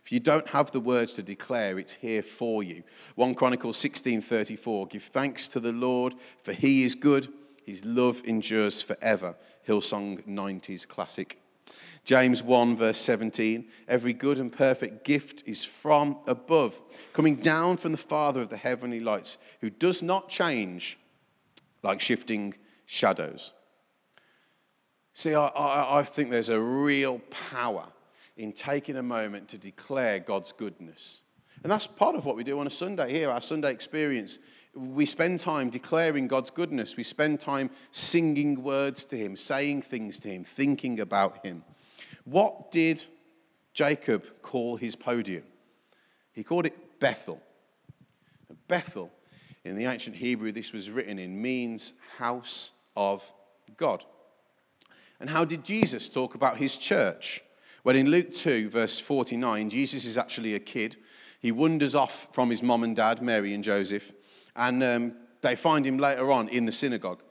If 0.03 0.11
you 0.11 0.19
don't 0.19 0.47
have 0.49 0.71
the 0.71 0.81
words 0.81 1.13
to 1.13 1.23
declare, 1.23 1.79
it's 1.79 1.93
here 1.93 2.21
for 2.21 2.61
you. 2.61 2.83
1 3.15 3.35
Chronicles 3.35 3.77
16:34 3.77 4.89
Give 4.89 5.03
thanks 5.03 5.47
to 5.49 5.59
the 5.59 5.71
Lord, 5.71 6.15
for 6.43 6.51
he 6.51 6.83
is 6.83 6.95
good, 6.95 7.29
his 7.65 7.85
love 7.85 8.21
endures 8.25 8.81
forever. 8.81 9.35
Hillsong 9.67 10.27
90s 10.27 10.87
classic. 10.87 11.39
James 12.03 12.43
1, 12.43 12.75
verse 12.75 12.97
17 12.97 13.65
Every 13.87 14.11
good 14.11 14.39
and 14.39 14.51
perfect 14.51 15.05
gift 15.05 15.43
is 15.45 15.63
from 15.63 16.17
above, 16.27 16.81
coming 17.13 17.37
down 17.37 17.77
from 17.77 17.93
the 17.93 17.97
Father 17.97 18.41
of 18.41 18.49
the 18.49 18.57
heavenly 18.57 18.99
lights, 18.99 19.37
who 19.61 19.69
does 19.69 20.03
not 20.03 20.27
change 20.27 20.97
like 21.81 22.01
shifting 22.01 22.55
shadows. 22.85 23.53
See, 25.13 25.35
I, 25.35 25.47
I, 25.47 25.99
I 25.99 26.03
think 26.03 26.31
there's 26.31 26.49
a 26.49 26.61
real 26.61 27.19
power 27.29 27.85
in 28.35 28.51
taking 28.51 28.97
a 28.97 29.03
moment 29.03 29.47
to 29.49 29.57
declare 29.57 30.19
God's 30.19 30.51
goodness. 30.51 31.21
And 31.61 31.71
that's 31.71 31.87
part 31.87 32.15
of 32.15 32.25
what 32.25 32.35
we 32.35 32.43
do 32.43 32.59
on 32.59 32.67
a 32.67 32.71
Sunday 32.71 33.11
here, 33.11 33.29
our 33.29 33.41
Sunday 33.41 33.71
experience. 33.71 34.39
We 34.73 35.05
spend 35.05 35.39
time 35.39 35.69
declaring 35.69 36.27
God's 36.27 36.49
goodness. 36.49 36.97
We 36.97 37.03
spend 37.03 37.39
time 37.39 37.69
singing 37.91 38.63
words 38.63 39.05
to 39.05 39.17
Him, 39.17 39.37
saying 39.37 39.83
things 39.83 40.19
to 40.21 40.29
Him, 40.29 40.43
thinking 40.43 40.99
about 40.99 41.45
Him. 41.45 41.63
What 42.25 42.71
did 42.71 43.05
Jacob 43.73 44.25
call 44.41 44.77
his 44.77 44.95
podium? 44.95 45.43
He 46.31 46.43
called 46.43 46.65
it 46.65 46.99
Bethel. 46.99 47.41
Bethel, 48.67 49.11
in 49.65 49.75
the 49.75 49.85
ancient 49.85 50.15
Hebrew, 50.15 50.51
this 50.51 50.73
was 50.73 50.89
written 50.89 51.19
in, 51.19 51.41
means 51.41 51.93
house 52.17 52.71
of 52.95 53.23
God. 53.77 54.03
And 55.19 55.29
how 55.29 55.45
did 55.45 55.63
Jesus 55.63 56.09
talk 56.09 56.35
about 56.35 56.57
his 56.57 56.75
church? 56.75 57.41
Well, 57.83 57.95
in 57.95 58.09
Luke 58.09 58.33
2, 58.33 58.69
verse 58.69 58.99
49, 58.99 59.69
Jesus 59.69 60.05
is 60.05 60.17
actually 60.17 60.55
a 60.55 60.59
kid. 60.59 60.97
He 61.39 61.51
wanders 61.51 61.95
off 61.95 62.33
from 62.33 62.49
his 62.49 62.63
mom 62.63 62.83
and 62.83 62.95
dad, 62.95 63.21
Mary 63.21 63.53
and 63.53 63.63
Joseph, 63.63 64.13
and 64.55 64.83
um, 64.83 65.13
they 65.41 65.55
find 65.55 65.85
him 65.85 65.97
later 65.97 66.31
on 66.31 66.49
in 66.49 66.65
the 66.65 66.71
synagogue. 66.71 67.21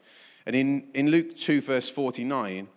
And 0.45 0.55
in, 0.55 0.89
in 0.93 1.09
Luke 1.09 1.35
2, 1.35 1.61
verse 1.61 1.89
49, 1.89 2.67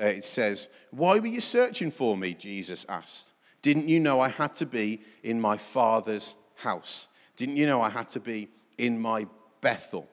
uh, 0.00 0.04
it 0.04 0.24
says, 0.24 0.68
Why 0.90 1.18
were 1.18 1.26
you 1.26 1.40
searching 1.40 1.90
for 1.90 2.16
me? 2.16 2.34
Jesus 2.34 2.84
asked. 2.88 3.32
Didn't 3.62 3.88
you 3.88 3.98
know 3.98 4.20
I 4.20 4.28
had 4.28 4.54
to 4.54 4.66
be 4.66 5.00
in 5.22 5.40
my 5.40 5.56
father's 5.56 6.36
house? 6.54 7.08
Didn't 7.36 7.56
you 7.56 7.66
know 7.66 7.80
I 7.80 7.90
had 7.90 8.08
to 8.10 8.20
be 8.20 8.48
in 8.78 9.00
my 9.00 9.26
Bethel? 9.60 10.08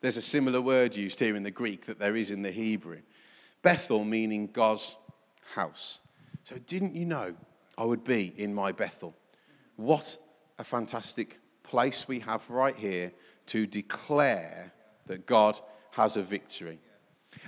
There's 0.00 0.16
a 0.16 0.22
similar 0.22 0.60
word 0.60 0.94
used 0.96 1.18
here 1.18 1.36
in 1.36 1.42
the 1.42 1.50
Greek 1.50 1.86
that 1.86 1.98
there 1.98 2.16
is 2.16 2.30
in 2.30 2.42
the 2.42 2.50
Hebrew. 2.50 3.00
Bethel 3.62 4.04
meaning 4.04 4.48
God's 4.52 4.96
house. 5.54 6.00
So, 6.44 6.56
didn't 6.56 6.94
you 6.94 7.04
know 7.04 7.34
I 7.76 7.84
would 7.84 8.04
be 8.04 8.32
in 8.36 8.54
my 8.54 8.72
Bethel? 8.72 9.14
What 9.76 10.16
a 10.58 10.64
fantastic 10.64 11.38
place 11.62 12.08
we 12.08 12.20
have 12.20 12.48
right 12.48 12.76
here 12.76 13.12
to 13.46 13.66
declare 13.66 14.72
that 15.06 15.26
God 15.26 15.58
has 15.92 16.16
a 16.16 16.22
victory. 16.22 16.78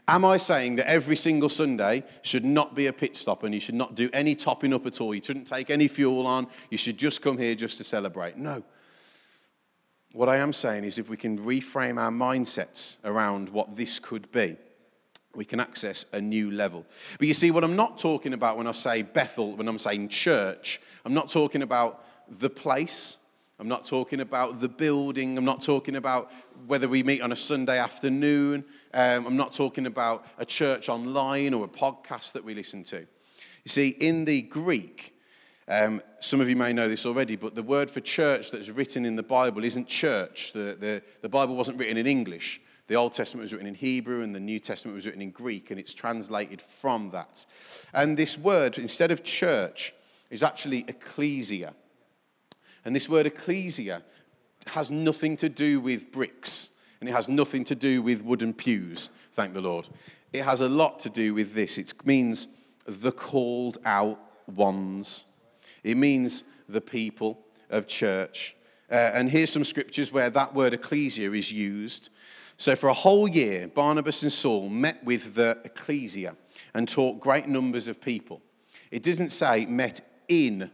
Am 0.06 0.24
I 0.24 0.36
saying 0.36 0.76
that 0.76 0.88
every 0.88 1.16
single 1.16 1.48
Sunday 1.48 2.04
should 2.22 2.44
not 2.44 2.74
be 2.74 2.86
a 2.86 2.92
pit 2.92 3.16
stop 3.16 3.42
and 3.44 3.54
you 3.54 3.60
should 3.60 3.74
not 3.74 3.94
do 3.94 4.10
any 4.12 4.34
topping 4.34 4.72
up 4.72 4.86
at 4.86 5.00
all? 5.00 5.14
You 5.14 5.22
shouldn't 5.22 5.46
take 5.46 5.70
any 5.70 5.88
fuel 5.88 6.26
on. 6.26 6.46
You 6.70 6.78
should 6.78 6.98
just 6.98 7.22
come 7.22 7.38
here 7.38 7.54
just 7.54 7.78
to 7.78 7.84
celebrate. 7.84 8.36
No. 8.36 8.62
What 10.12 10.28
I 10.28 10.38
am 10.38 10.52
saying 10.52 10.84
is 10.84 10.98
if 10.98 11.08
we 11.08 11.16
can 11.16 11.38
reframe 11.38 12.00
our 12.00 12.10
mindsets 12.10 12.96
around 13.04 13.48
what 13.48 13.76
this 13.76 14.00
could 14.00 14.30
be, 14.32 14.56
we 15.36 15.44
can 15.44 15.60
access 15.60 16.04
a 16.12 16.20
new 16.20 16.50
level. 16.50 16.84
But 17.18 17.28
you 17.28 17.34
see, 17.34 17.52
what 17.52 17.62
I'm 17.62 17.76
not 17.76 17.98
talking 17.98 18.32
about 18.32 18.56
when 18.56 18.66
I 18.66 18.72
say 18.72 19.02
Bethel, 19.02 19.54
when 19.54 19.68
I'm 19.68 19.78
saying 19.78 20.08
church, 20.08 20.80
I'm 21.04 21.14
not 21.14 21.28
talking 21.28 21.62
about 21.62 22.04
the 22.28 22.50
place. 22.50 23.18
I'm 23.60 23.68
not 23.68 23.84
talking 23.84 24.20
about 24.20 24.60
the 24.60 24.68
building. 24.68 25.38
I'm 25.38 25.44
not 25.44 25.62
talking 25.62 25.94
about 25.94 26.32
whether 26.66 26.88
we 26.88 27.04
meet 27.04 27.22
on 27.22 27.30
a 27.30 27.36
Sunday 27.36 27.78
afternoon. 27.78 28.64
Um, 28.92 29.26
I'm 29.26 29.36
not 29.36 29.52
talking 29.52 29.86
about 29.86 30.26
a 30.38 30.44
church 30.44 30.88
online 30.88 31.54
or 31.54 31.66
a 31.66 31.68
podcast 31.68 32.32
that 32.32 32.42
we 32.42 32.54
listen 32.54 32.82
to. 32.84 32.98
You 32.98 33.68
see, 33.68 33.90
in 33.90 34.24
the 34.24 34.42
Greek, 34.42 35.14
um, 35.70 36.02
some 36.18 36.40
of 36.40 36.48
you 36.48 36.56
may 36.56 36.72
know 36.72 36.88
this 36.88 37.06
already, 37.06 37.36
but 37.36 37.54
the 37.54 37.62
word 37.62 37.88
for 37.88 38.00
church 38.00 38.50
that's 38.50 38.68
written 38.68 39.06
in 39.06 39.14
the 39.14 39.22
Bible 39.22 39.64
isn't 39.64 39.86
church. 39.86 40.52
The, 40.52 40.76
the, 40.78 41.02
the 41.22 41.28
Bible 41.28 41.54
wasn't 41.54 41.78
written 41.78 41.96
in 41.96 42.08
English. 42.08 42.60
The 42.88 42.96
Old 42.96 43.12
Testament 43.12 43.42
was 43.42 43.52
written 43.52 43.68
in 43.68 43.76
Hebrew 43.76 44.22
and 44.22 44.34
the 44.34 44.40
New 44.40 44.58
Testament 44.58 44.96
was 44.96 45.06
written 45.06 45.22
in 45.22 45.30
Greek, 45.30 45.70
and 45.70 45.78
it's 45.78 45.94
translated 45.94 46.60
from 46.60 47.10
that. 47.10 47.46
And 47.94 48.16
this 48.16 48.36
word, 48.36 48.78
instead 48.78 49.12
of 49.12 49.22
church, 49.22 49.94
is 50.28 50.42
actually 50.42 50.84
ecclesia. 50.88 51.72
And 52.84 52.96
this 52.96 53.08
word 53.08 53.26
ecclesia 53.26 54.02
has 54.66 54.90
nothing 54.90 55.36
to 55.36 55.48
do 55.48 55.78
with 55.78 56.10
bricks, 56.10 56.70
and 57.00 57.08
it 57.08 57.12
has 57.12 57.28
nothing 57.28 57.62
to 57.64 57.76
do 57.76 58.02
with 58.02 58.24
wooden 58.24 58.52
pews, 58.54 59.10
thank 59.34 59.54
the 59.54 59.60
Lord. 59.60 59.88
It 60.32 60.44
has 60.44 60.60
a 60.60 60.68
lot 60.68 60.98
to 61.00 61.10
do 61.10 61.32
with 61.32 61.54
this. 61.54 61.78
It 61.78 61.94
means 62.04 62.48
the 62.86 63.12
called 63.12 63.78
out 63.84 64.18
ones, 64.48 65.26
it 65.84 65.96
means 65.96 66.44
the 66.68 66.80
people 66.80 67.38
of 67.70 67.86
church. 67.86 68.56
Uh, 68.90 69.10
and 69.14 69.30
here's 69.30 69.50
some 69.50 69.64
scriptures 69.64 70.12
where 70.12 70.30
that 70.30 70.54
word 70.54 70.74
ecclesia 70.74 71.30
is 71.32 71.52
used. 71.52 72.10
So, 72.56 72.76
for 72.76 72.88
a 72.88 72.94
whole 72.94 73.28
year, 73.28 73.68
Barnabas 73.68 74.22
and 74.22 74.32
Saul 74.32 74.68
met 74.68 75.02
with 75.04 75.34
the 75.34 75.58
ecclesia 75.64 76.36
and 76.74 76.88
taught 76.88 77.20
great 77.20 77.48
numbers 77.48 77.88
of 77.88 78.00
people. 78.00 78.42
It 78.90 79.02
doesn't 79.02 79.30
say 79.30 79.66
met 79.66 80.00
in 80.28 80.70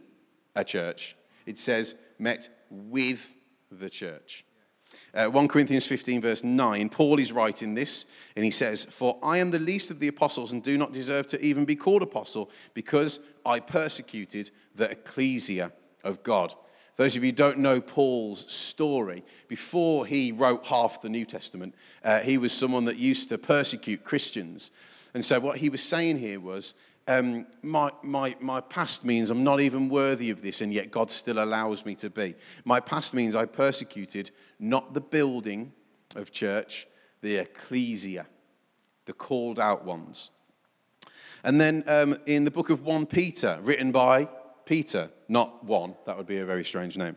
a 0.55 0.63
church, 0.63 1.15
it 1.45 1.59
says 1.59 1.95
met 2.19 2.49
with 2.69 3.33
the 3.71 3.89
church. 3.89 4.43
Uh, 5.17 5.27
1 5.27 5.47
Corinthians 5.47 5.87
15, 5.87 6.21
verse 6.21 6.43
9, 6.43 6.89
Paul 6.89 7.19
is 7.19 7.31
writing 7.31 7.73
this, 7.73 8.05
and 8.35 8.45
he 8.45 8.51
says, 8.51 8.85
For 8.85 9.17
I 9.23 9.39
am 9.39 9.49
the 9.49 9.57
least 9.57 9.89
of 9.89 9.99
the 9.99 10.09
apostles 10.09 10.51
and 10.51 10.61
do 10.61 10.77
not 10.77 10.93
deserve 10.93 11.25
to 11.29 11.43
even 11.43 11.65
be 11.65 11.75
called 11.75 12.03
apostle 12.03 12.51
because 12.75 13.19
I 13.43 13.59
persecuted 13.59 14.51
the 14.75 14.91
ecclesia 14.91 15.71
of 16.03 16.21
God. 16.21 16.53
Those 16.97 17.15
of 17.15 17.23
you 17.23 17.29
who 17.29 17.35
don't 17.35 17.57
know 17.57 17.81
Paul's 17.81 18.51
story, 18.51 19.23
before 19.47 20.05
he 20.05 20.31
wrote 20.31 20.67
half 20.67 21.01
the 21.01 21.09
New 21.09 21.25
Testament, 21.25 21.73
uh, 22.03 22.19
he 22.19 22.37
was 22.37 22.53
someone 22.53 22.85
that 22.85 22.97
used 22.97 23.29
to 23.29 23.39
persecute 23.39 24.03
Christians. 24.03 24.69
And 25.15 25.25
so 25.25 25.39
what 25.39 25.57
he 25.57 25.69
was 25.69 25.81
saying 25.81 26.19
here 26.19 26.39
was, 26.39 26.75
um, 27.07 27.45
my, 27.61 27.91
my, 28.03 28.35
my 28.39 28.59
past 28.59 29.05
means 29.05 29.31
I'm 29.31 29.43
not 29.43 29.61
even 29.61 29.87
worthy 29.87 30.29
of 30.29 30.41
this, 30.41 30.61
and 30.61 30.73
yet 30.73 30.91
God 30.91 31.09
still 31.09 31.41
allows 31.41 31.85
me 31.85 31.95
to 31.95 32.09
be. 32.09 32.35
My 32.65 32.79
past 32.79 33.13
means 33.13 33.35
I 33.35 33.45
persecuted 33.45 34.31
not 34.59 34.93
the 34.93 35.01
building 35.01 35.73
of 36.15 36.31
church, 36.31 36.87
the 37.21 37.37
ecclesia, 37.37 38.27
the 39.05 39.13
called 39.13 39.59
out 39.59 39.85
ones. 39.85 40.31
And 41.43 41.61
then 41.61 41.83
um, 41.87 42.17
in 42.25 42.45
the 42.45 42.51
book 42.51 42.69
of 42.69 42.81
1 42.81 43.05
Peter, 43.05 43.59
written 43.61 43.91
by 43.91 44.27
Peter, 44.65 45.09
not 45.27 45.63
one, 45.63 45.95
that 46.05 46.17
would 46.17 46.27
be 46.27 46.39
a 46.39 46.45
very 46.45 46.65
strange 46.65 46.97
name. 46.97 47.15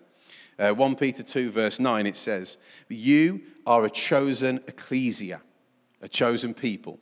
Uh, 0.58 0.72
1 0.72 0.94
Peter 0.96 1.22
2, 1.22 1.50
verse 1.50 1.80
9, 1.80 2.06
it 2.06 2.16
says, 2.16 2.58
You 2.88 3.40
are 3.66 3.84
a 3.84 3.90
chosen 3.90 4.58
ecclesia, 4.68 5.40
a 6.02 6.08
chosen 6.08 6.54
people, 6.54 7.00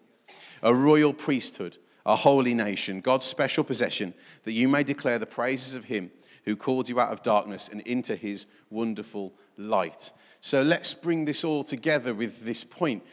a 0.63 0.73
royal 0.73 1.13
priesthood, 1.13 1.79
a 2.07 2.17
holy 2.17 2.55
nation, 2.55 3.01
God's 3.01 3.27
special 3.27 3.65
possession, 3.65 4.15
that 4.45 4.53
you 4.53 4.69
may 4.69 4.85
declare 4.85 5.19
the 5.19 5.27
praises 5.27 5.75
of 5.75 5.85
him 5.85 6.11
who 6.49 6.57
called 6.57 6.89
you 6.89 6.99
out 6.99 7.13
of 7.13 7.23
darkness 7.23 7.69
and 7.69 7.83
into 7.83 8.17
his 8.17 8.47
wonderful 8.71 9.35
light. 9.59 10.13
So 10.41 10.63
let's 10.63 10.95
bring 10.95 11.27
this 11.27 11.45
all 11.45 11.63
together 11.63 12.15
with 12.15 12.43
this 12.43 12.65
point. 12.65 13.05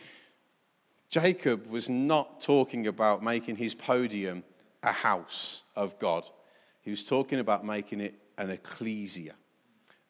Jacob 1.10 1.68
was 1.68 1.90
not 1.90 2.40
talking 2.40 2.88
about 2.88 3.22
making 3.22 3.58
his 3.58 3.76
podium 3.76 4.42
a 4.84 4.94
house 4.94 5.64
of 5.76 6.00
God. 6.00 6.26
He 6.82 6.92
was 6.92 7.04
talking 7.04 7.40
about 7.40 7.66
making 7.66 8.00
it 8.00 8.16
an 8.38 8.52
ecclesia, 8.52 9.34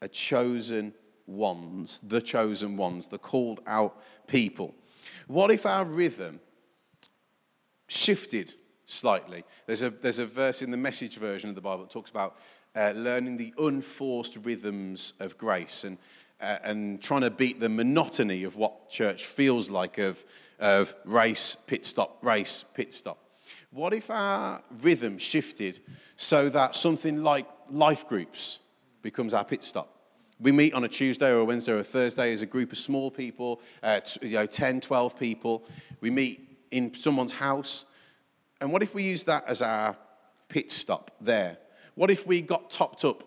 a 0.03 0.07
chosen 0.07 0.93
ones, 1.25 2.01
the 2.03 2.21
chosen 2.21 2.77
ones, 2.77 3.07
the 3.07 3.17
called 3.17 3.61
out 3.65 4.03
people. 4.27 4.75
What 5.25 5.49
if 5.49 5.65
our 5.65 5.83
rhythm 5.83 6.39
shifted 7.87 8.53
slightly. 8.85 9.43
There's 9.65 9.81
a, 9.81 9.89
there's 9.89 10.19
a 10.19 10.25
verse 10.25 10.61
in 10.61 10.71
the 10.71 10.77
message 10.77 11.17
version 11.17 11.49
of 11.49 11.55
the 11.55 11.61
Bible 11.61 11.83
that 11.83 11.89
talks 11.89 12.11
about 12.11 12.37
uh, 12.75 12.91
learning 12.95 13.37
the 13.37 13.53
unforced 13.57 14.37
rhythms 14.43 15.13
of 15.19 15.37
grace 15.37 15.83
and, 15.83 15.97
uh, 16.41 16.57
and 16.63 17.01
trying 17.01 17.21
to 17.21 17.31
beat 17.31 17.59
the 17.59 17.69
monotony 17.69 18.43
of 18.43 18.55
what 18.55 18.89
church 18.89 19.25
feels 19.25 19.69
like 19.69 19.97
of, 19.97 20.23
of 20.59 20.93
race, 21.05 21.55
pit 21.67 21.85
stop, 21.85 22.23
race, 22.23 22.65
pit 22.73 22.93
stop. 22.93 23.17
What 23.71 23.93
if 23.93 24.09
our 24.09 24.61
rhythm 24.81 25.17
shifted 25.17 25.79
so 26.17 26.49
that 26.49 26.75
something 26.75 27.23
like 27.23 27.45
life 27.69 28.07
groups 28.07 28.59
becomes 29.01 29.33
our 29.33 29.43
pit 29.43 29.63
stop? 29.63 29.91
We 30.39 30.51
meet 30.51 30.73
on 30.73 30.83
a 30.83 30.87
Tuesday 30.89 31.31
or 31.31 31.39
a 31.39 31.45
Wednesday 31.45 31.71
or 31.71 31.77
a 31.77 31.83
Thursday 31.83 32.33
as 32.33 32.41
a 32.41 32.45
group 32.45 32.73
of 32.73 32.77
small 32.77 33.09
people, 33.09 33.61
uh, 33.81 34.01
you 34.21 34.31
know, 34.31 34.45
10, 34.45 34.81
12 34.81 35.17
people. 35.17 35.63
We 36.01 36.09
meet 36.09 36.57
in 36.71 36.93
someone's 36.93 37.31
house. 37.31 37.85
And 38.59 38.71
what 38.71 38.83
if 38.83 38.93
we 38.93 39.03
use 39.03 39.23
that 39.25 39.45
as 39.47 39.61
our 39.61 39.95
pit 40.49 40.71
stop 40.71 41.11
there? 41.21 41.57
What 41.95 42.11
if 42.11 42.27
we 42.27 42.41
got 42.41 42.69
topped 42.69 43.05
up 43.05 43.23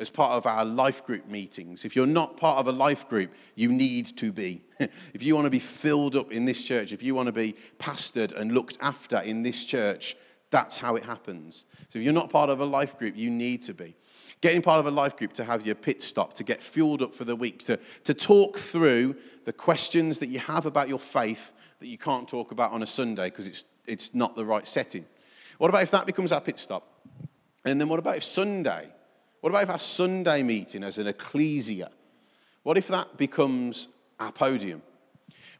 as 0.00 0.10
part 0.10 0.32
of 0.32 0.46
our 0.46 0.64
life 0.64 1.04
group 1.04 1.28
meetings? 1.28 1.84
If 1.84 1.94
you're 1.94 2.06
not 2.06 2.36
part 2.36 2.58
of 2.58 2.66
a 2.66 2.72
life 2.72 3.08
group, 3.08 3.32
you 3.54 3.70
need 3.70 4.06
to 4.18 4.32
be. 4.32 4.62
if 5.14 5.22
you 5.22 5.34
want 5.34 5.46
to 5.46 5.50
be 5.50 5.60
filled 5.60 6.16
up 6.16 6.32
in 6.32 6.44
this 6.44 6.64
church, 6.64 6.92
if 6.92 7.02
you 7.02 7.14
want 7.14 7.28
to 7.28 7.32
be 7.32 7.54
pastored 7.78 8.32
and 8.32 8.52
looked 8.52 8.76
after 8.80 9.18
in 9.18 9.42
this 9.42 9.64
church, 9.64 10.16
that's 10.50 10.78
how 10.78 10.96
it 10.96 11.04
happens. 11.04 11.64
So 11.90 11.98
if 11.98 12.04
you're 12.04 12.12
not 12.12 12.30
part 12.30 12.50
of 12.50 12.60
a 12.60 12.64
life 12.64 12.98
group, 12.98 13.16
you 13.16 13.30
need 13.30 13.62
to 13.62 13.74
be. 13.74 13.96
Getting 14.40 14.62
part 14.62 14.80
of 14.80 14.86
a 14.86 14.90
life 14.90 15.16
group 15.16 15.32
to 15.34 15.44
have 15.44 15.66
your 15.66 15.74
pit 15.74 16.02
stop, 16.02 16.32
to 16.34 16.44
get 16.44 16.62
fueled 16.62 17.02
up 17.02 17.14
for 17.14 17.24
the 17.24 17.36
week, 17.36 17.64
to, 17.66 17.78
to 18.04 18.14
talk 18.14 18.56
through 18.56 19.16
the 19.44 19.52
questions 19.52 20.18
that 20.20 20.28
you 20.28 20.38
have 20.38 20.66
about 20.66 20.88
your 20.88 20.98
faith 20.98 21.52
that 21.80 21.86
you 21.86 21.98
can't 21.98 22.28
talk 22.28 22.50
about 22.50 22.72
on 22.72 22.82
a 22.82 22.86
Sunday 22.86 23.30
because 23.30 23.46
it's, 23.46 23.64
it's 23.86 24.14
not 24.14 24.36
the 24.36 24.44
right 24.44 24.66
setting. 24.66 25.04
What 25.58 25.68
about 25.68 25.82
if 25.82 25.90
that 25.90 26.06
becomes 26.06 26.32
our 26.32 26.40
pit 26.40 26.58
stop? 26.58 26.97
And 27.64 27.80
then 27.80 27.88
what 27.88 27.98
about 27.98 28.16
if 28.16 28.24
Sunday? 28.24 28.88
What 29.40 29.50
about 29.50 29.64
if 29.64 29.70
our 29.70 29.78
Sunday 29.78 30.42
meeting 30.42 30.82
as 30.82 30.98
an 30.98 31.06
ecclesia? 31.06 31.90
What 32.62 32.78
if 32.78 32.88
that 32.88 33.16
becomes 33.16 33.88
our 34.18 34.32
podium? 34.32 34.82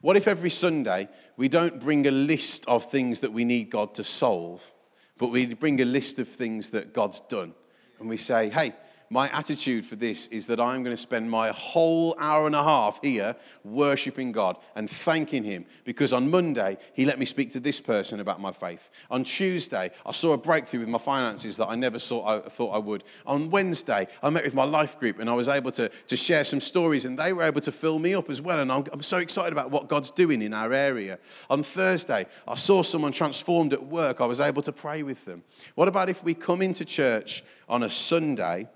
What 0.01 0.17
if 0.17 0.27
every 0.27 0.49
Sunday 0.49 1.09
we 1.37 1.49
don't 1.49 1.79
bring 1.79 2.07
a 2.07 2.11
list 2.11 2.65
of 2.67 2.89
things 2.89 3.19
that 3.21 3.33
we 3.33 3.43
need 3.45 3.69
God 3.69 3.95
to 3.95 4.03
solve, 4.03 4.71
but 5.17 5.27
we 5.27 5.53
bring 5.53 5.81
a 5.81 5.85
list 5.85 6.19
of 6.19 6.27
things 6.27 6.69
that 6.71 6.93
God's 6.93 7.21
done? 7.21 7.53
and 7.99 8.09
we 8.09 8.17
say, 8.17 8.49
hey, 8.49 8.73
my 9.09 9.29
attitude 9.29 9.85
for 9.85 9.95
this 9.95 10.27
is 10.27 10.47
that 10.47 10.59
I'm 10.59 10.83
going 10.83 10.95
to 10.95 11.01
spend 11.01 11.29
my 11.29 11.49
whole 11.49 12.15
hour 12.19 12.45
and 12.45 12.55
a 12.55 12.63
half 12.63 12.99
here 13.01 13.35
worshiping 13.63 14.31
God 14.31 14.57
and 14.75 14.89
thanking 14.89 15.43
Him 15.43 15.65
because 15.83 16.13
on 16.13 16.29
Monday, 16.29 16.77
He 16.93 17.05
let 17.05 17.17
me 17.17 17.25
speak 17.25 17.51
to 17.51 17.59
this 17.59 17.81
person 17.81 18.19
about 18.19 18.39
my 18.39 18.51
faith. 18.51 18.91
On 19.09 19.23
Tuesday, 19.23 19.91
I 20.05 20.11
saw 20.11 20.33
a 20.33 20.37
breakthrough 20.37 20.81
with 20.81 20.89
my 20.89 20.99
finances 20.99 21.57
that 21.57 21.67
I 21.67 21.75
never 21.75 21.97
saw, 21.97 22.25
I 22.25 22.39
thought 22.41 22.71
I 22.71 22.77
would. 22.77 23.03
On 23.25 23.49
Wednesday, 23.49 24.07
I 24.21 24.29
met 24.29 24.43
with 24.43 24.53
my 24.53 24.63
life 24.63 24.99
group 24.99 25.19
and 25.19 25.29
I 25.29 25.33
was 25.33 25.49
able 25.49 25.71
to, 25.71 25.89
to 25.89 26.15
share 26.15 26.43
some 26.43 26.59
stories 26.59 27.05
and 27.05 27.17
they 27.17 27.33
were 27.33 27.43
able 27.43 27.61
to 27.61 27.71
fill 27.71 27.99
me 27.99 28.13
up 28.13 28.29
as 28.29 28.41
well. 28.41 28.59
And 28.59 28.71
I'm, 28.71 28.83
I'm 28.91 29.01
so 29.01 29.17
excited 29.17 29.53
about 29.53 29.71
what 29.71 29.87
God's 29.87 30.11
doing 30.11 30.41
in 30.41 30.53
our 30.53 30.71
area. 30.71 31.17
On 31.49 31.63
Thursday, 31.63 32.25
I 32.47 32.55
saw 32.55 32.83
someone 32.83 33.11
transformed 33.11 33.73
at 33.73 33.83
work. 33.83 34.21
I 34.21 34.25
was 34.25 34.39
able 34.39 34.61
to 34.63 34.71
pray 34.71 35.01
with 35.01 35.25
them. 35.25 35.43
What 35.75 35.87
about 35.87 36.09
if 36.09 36.23
we 36.23 36.33
come 36.33 36.61
into 36.61 36.85
church 36.85 37.43
on 37.67 37.83
a 37.83 37.89
Sunday? 37.89 38.67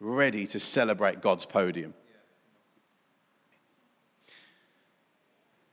Ready 0.00 0.46
to 0.48 0.58
celebrate 0.58 1.20
God's 1.20 1.46
podium? 1.46 1.94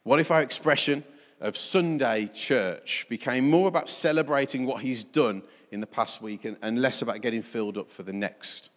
What 0.04 0.20
if 0.20 0.32
our 0.32 0.42
expression 0.42 1.04
of 1.42 1.58
Sunday 1.58 2.30
church 2.34 3.06
became 3.10 3.50
more 3.50 3.68
about 3.68 3.90
celebrating 3.90 4.66
what 4.66 4.82
He's 4.82 5.04
done 5.04 5.44
in 5.72 5.82
the 5.82 5.88
past 5.88 6.22
week 6.22 6.46
and, 6.46 6.58
and 6.62 6.82
less 6.82 7.02
about 7.02 7.22
getting 7.22 7.42
filled 7.42 7.78
up 7.78 7.92
for 7.92 8.04
the 8.04 8.13
next? 8.13 8.70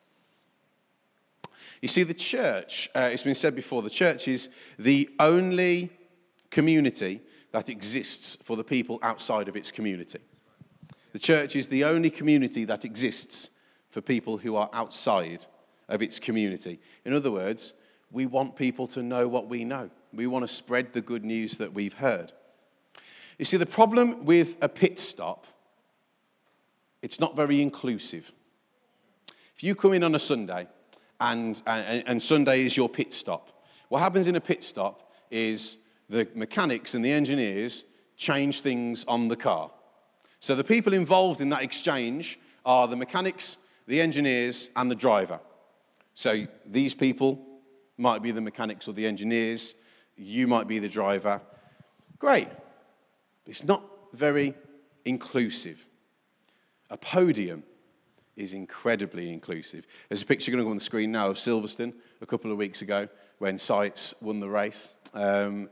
You 1.81 1.89
see, 1.89 2.03
the 2.03 2.15
church, 2.15 2.91
uh, 2.95 3.11
it's 3.13 3.23
been 3.23 3.35
said 3.35 3.55
before, 3.55 3.83
the 3.83 3.91
church 3.91 4.29
is 4.29 4.51
the 4.79 5.09
only 5.19 5.91
community 6.51 7.21
that 7.53 7.69
exists 7.69 8.37
for 8.43 8.57
the 8.57 8.65
people 8.65 8.99
outside 9.03 9.49
of 9.49 9.57
its 9.57 9.73
community. 9.73 10.21
The 11.13 11.19
church 11.19 11.57
is 11.57 11.69
the 11.69 11.85
only 11.85 12.11
community 12.11 12.65
that 12.67 12.85
exists 12.85 13.51
for 13.91 14.01
people 14.01 14.39
who 14.39 14.57
are 14.57 14.71
outside 14.73 15.45
of 15.89 16.03
its 16.03 16.19
community. 16.19 16.81
In 17.05 17.13
other 17.13 17.31
words, 17.31 17.75
we 18.11 18.27
want 18.27 18.57
people 18.57 18.87
to 18.89 19.03
know 19.03 19.29
what 19.29 19.49
we 19.49 19.65
know. 19.65 19.91
We 20.13 20.27
want 20.27 20.45
to 20.45 20.53
spread 20.53 20.93
the 20.93 21.01
good 21.01 21.25
news 21.25 21.57
that 21.59 21.73
we've 21.73 21.95
heard. 21.95 22.33
You 23.39 23.45
see, 23.45 23.57
the 23.57 23.67
problem 23.67 24.25
with 24.25 24.57
a 24.61 24.69
pit 24.69 24.99
stop, 24.99 25.47
it's 27.03 27.21
not 27.21 27.37
very 27.37 27.63
inclusive. 27.63 28.33
If 29.57 29.65
you 29.65 29.75
come 29.75 29.93
in 29.93 30.05
on 30.05 30.15
a 30.15 30.19
Sunday 30.19 30.67
and, 31.21 31.61
and, 31.67 32.05
and 32.07 32.23
Sunday 32.23 32.65
is 32.65 32.77
your 32.77 32.89
pit 32.89 33.13
stop, 33.13 33.65
what 33.89 34.01
happens 34.01 34.27
in 34.27 34.37
a 34.37 34.41
pit 34.41 34.63
stop 34.63 35.13
is 35.31 35.79
the 36.09 36.29
mechanics 36.35 36.95
and 36.95 37.05
the 37.05 37.11
engineers 37.11 37.85
change 38.17 38.61
things 38.61 39.05
on 39.09 39.29
the 39.29 39.37
car. 39.37 39.71
So 40.39 40.55
the 40.55 40.65
people 40.65 40.93
involved 40.93 41.41
in 41.41 41.49
that 41.51 41.63
exchange 41.63 42.39
are 42.65 42.89
the 42.89 42.97
mechanics 42.97 43.59
the 43.87 44.01
engineers, 44.01 44.71
and 44.77 44.91
the 44.91 44.95
driver. 44.95 45.41
So 46.15 46.47
these 46.67 46.95
people 46.95 47.45
might 47.99 48.23
be 48.23 48.31
the 48.31 48.41
mechanics 48.41 48.89
or 48.89 48.93
the 48.93 49.07
engineers, 49.07 49.75
you 50.17 50.47
might 50.47 50.69
be 50.69 50.79
the 50.79 50.89
driver. 50.89 51.41
Great. 52.19 52.49
It's 53.47 53.65
not 53.65 53.83
very 54.13 54.55
inclusive. 55.05 55.87
A 56.91 56.97
podium 56.97 57.63
is 58.37 58.55
incredibly 58.55 59.33
inclusive. 59.33 59.87
There's 60.09 60.23
a 60.23 60.27
picture 60.27 60.51
going 60.51 60.61
to 60.61 60.65
go 60.65 60.71
on 60.71 60.77
the 60.77 60.85
screen 60.85 61.13
now 61.13 61.29
of 61.29 61.37
Silverstone 61.37 61.93
a 62.21 62.27
couple 62.27 62.51
of 62.51 62.59
weeks 62.59 62.83
ago 62.83 63.09
when 63.39 63.57
Sainz 63.57 64.15
won 64.23 64.41
the 64.41 64.49
race. 64.49 64.95
Um, 65.15 65.69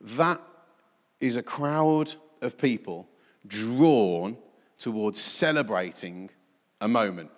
that 0.00 0.40
is 1.20 1.36
a 1.36 1.42
crowd 1.42 2.14
of 2.42 2.56
people 2.56 3.08
drawn 3.46 4.36
towards 4.78 5.20
celebrating 5.20 6.30
a 6.80 6.88
moment. 6.88 7.30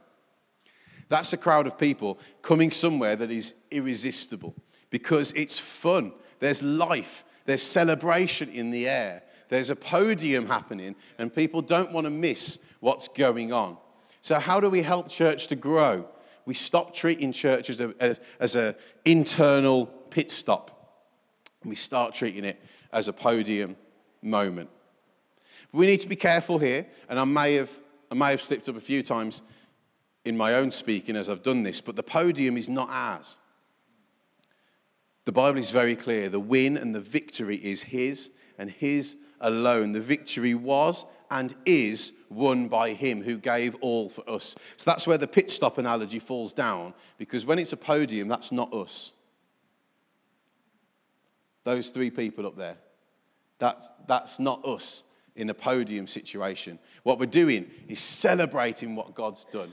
That's 1.08 1.32
a 1.32 1.36
crowd 1.36 1.66
of 1.66 1.76
people 1.76 2.18
coming 2.40 2.70
somewhere 2.70 3.16
that 3.16 3.30
is 3.30 3.54
irresistible 3.70 4.54
because 4.88 5.32
it's 5.34 5.58
fun. 5.58 6.12
There's 6.38 6.62
life, 6.62 7.24
there's 7.44 7.62
celebration 7.62 8.48
in 8.48 8.70
the 8.70 8.88
air, 8.88 9.22
there's 9.48 9.68
a 9.68 9.76
podium 9.76 10.46
happening, 10.46 10.96
and 11.18 11.34
people 11.34 11.60
don't 11.60 11.92
want 11.92 12.06
to 12.06 12.10
miss 12.10 12.58
what's 12.80 13.08
going 13.08 13.52
on. 13.52 13.76
So, 14.22 14.38
how 14.38 14.60
do 14.60 14.70
we 14.70 14.80
help 14.80 15.08
church 15.08 15.48
to 15.48 15.56
grow? 15.56 16.08
We 16.46 16.54
stop 16.54 16.94
treating 16.94 17.32
church 17.32 17.68
as 17.68 17.80
an 17.80 17.94
as, 18.00 18.20
as 18.40 18.56
a 18.56 18.74
internal 19.04 19.86
pit 20.08 20.30
stop, 20.30 21.04
and 21.62 21.68
we 21.68 21.76
start 21.76 22.14
treating 22.14 22.44
it 22.44 22.58
as 22.92 23.08
a 23.08 23.12
podium 23.12 23.76
moment. 24.22 24.70
We 25.72 25.86
need 25.86 26.00
to 26.00 26.08
be 26.08 26.16
careful 26.16 26.58
here, 26.58 26.86
and 27.08 27.18
I 27.18 27.24
may 27.24 27.54
have 27.54 27.70
I 28.12 28.14
may 28.14 28.30
have 28.30 28.42
slipped 28.42 28.68
up 28.68 28.76
a 28.76 28.80
few 28.80 29.02
times 29.02 29.40
in 30.26 30.36
my 30.36 30.56
own 30.56 30.70
speaking 30.70 31.16
as 31.16 31.30
I've 31.30 31.42
done 31.42 31.62
this, 31.62 31.80
but 31.80 31.96
the 31.96 32.02
podium 32.02 32.58
is 32.58 32.68
not 32.68 32.90
ours. 32.90 33.38
The 35.24 35.32
Bible 35.32 35.58
is 35.58 35.70
very 35.70 35.96
clear. 35.96 36.28
The 36.28 36.38
win 36.38 36.76
and 36.76 36.94
the 36.94 37.00
victory 37.00 37.56
is 37.56 37.84
His 37.84 38.28
and 38.58 38.70
His 38.70 39.16
alone. 39.40 39.92
The 39.92 40.00
victory 40.02 40.54
was 40.54 41.06
and 41.30 41.54
is 41.64 42.12
won 42.28 42.68
by 42.68 42.92
Him 42.92 43.22
who 43.22 43.38
gave 43.38 43.76
all 43.76 44.10
for 44.10 44.28
us. 44.28 44.56
So 44.76 44.90
that's 44.90 45.06
where 45.06 45.16
the 45.16 45.26
pit 45.26 45.50
stop 45.50 45.78
analogy 45.78 46.18
falls 46.18 46.52
down, 46.52 46.92
because 47.16 47.46
when 47.46 47.58
it's 47.58 47.72
a 47.72 47.78
podium, 47.78 48.28
that's 48.28 48.52
not 48.52 48.74
us. 48.74 49.12
Those 51.64 51.88
three 51.88 52.10
people 52.10 52.46
up 52.46 52.58
there, 52.58 52.76
that's, 53.58 53.90
that's 54.06 54.38
not 54.38 54.62
us 54.66 55.02
in 55.36 55.50
a 55.50 55.54
podium 55.54 56.06
situation. 56.06 56.78
What 57.02 57.18
we're 57.18 57.26
doing 57.26 57.70
is 57.88 58.00
celebrating 58.00 58.94
what 58.94 59.14
God's 59.14 59.44
done. 59.46 59.72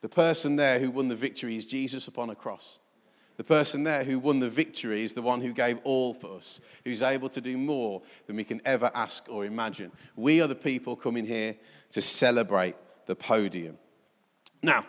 The 0.00 0.08
person 0.08 0.56
there 0.56 0.78
who 0.78 0.90
won 0.90 1.08
the 1.08 1.16
victory 1.16 1.56
is 1.56 1.66
Jesus 1.66 2.08
upon 2.08 2.30
a 2.30 2.34
cross. 2.34 2.78
The 3.36 3.44
person 3.44 3.84
there 3.84 4.04
who 4.04 4.18
won 4.18 4.38
the 4.38 4.50
victory 4.50 5.02
is 5.02 5.14
the 5.14 5.22
one 5.22 5.40
who 5.40 5.52
gave 5.52 5.78
all 5.84 6.12
for 6.12 6.36
us, 6.36 6.60
who's 6.84 7.02
able 7.02 7.28
to 7.30 7.40
do 7.40 7.56
more 7.56 8.02
than 8.26 8.36
we 8.36 8.44
can 8.44 8.60
ever 8.64 8.90
ask 8.94 9.26
or 9.28 9.46
imagine. 9.46 9.92
We 10.16 10.42
are 10.42 10.46
the 10.46 10.54
people 10.54 10.94
coming 10.94 11.26
here 11.26 11.56
to 11.92 12.02
celebrate 12.02 12.76
the 13.06 13.16
podium. 13.16 13.78
Now, 14.62 14.84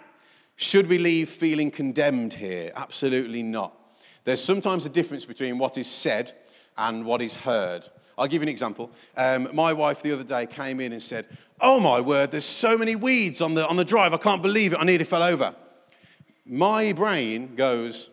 should 0.57 0.87
we 0.87 0.97
leave 0.97 1.29
feeling 1.29 1.71
condemned 1.71 2.33
here? 2.33 2.71
Absolutely 2.75 3.41
not. 3.41 3.73
There's 4.23 4.43
sometimes 4.43 4.85
a 4.85 4.89
difference 4.89 5.25
between 5.25 5.57
what 5.57 5.77
is 5.77 5.87
said 5.87 6.33
and 6.77 7.05
what 7.05 7.21
is 7.21 7.35
heard. 7.35 7.87
I'll 8.21 8.27
give 8.27 8.43
you 8.43 8.45
an 8.45 8.49
example. 8.49 8.91
Um, 9.17 9.49
my 9.51 9.73
wife 9.73 10.03
the 10.03 10.11
other 10.11 10.23
day 10.23 10.45
came 10.45 10.79
in 10.79 10.91
and 10.91 11.01
said, 11.01 11.25
Oh 11.59 11.79
my 11.79 11.99
word, 11.99 12.29
there's 12.29 12.45
so 12.45 12.77
many 12.77 12.95
weeds 12.95 13.41
on 13.41 13.55
the, 13.55 13.67
on 13.67 13.77
the 13.77 13.83
drive. 13.83 14.13
I 14.13 14.17
can't 14.17 14.43
believe 14.43 14.73
it. 14.73 14.79
I 14.79 14.83
nearly 14.83 15.05
fell 15.05 15.23
over. 15.23 15.55
My 16.45 16.93
brain 16.93 17.55
goes, 17.55 18.11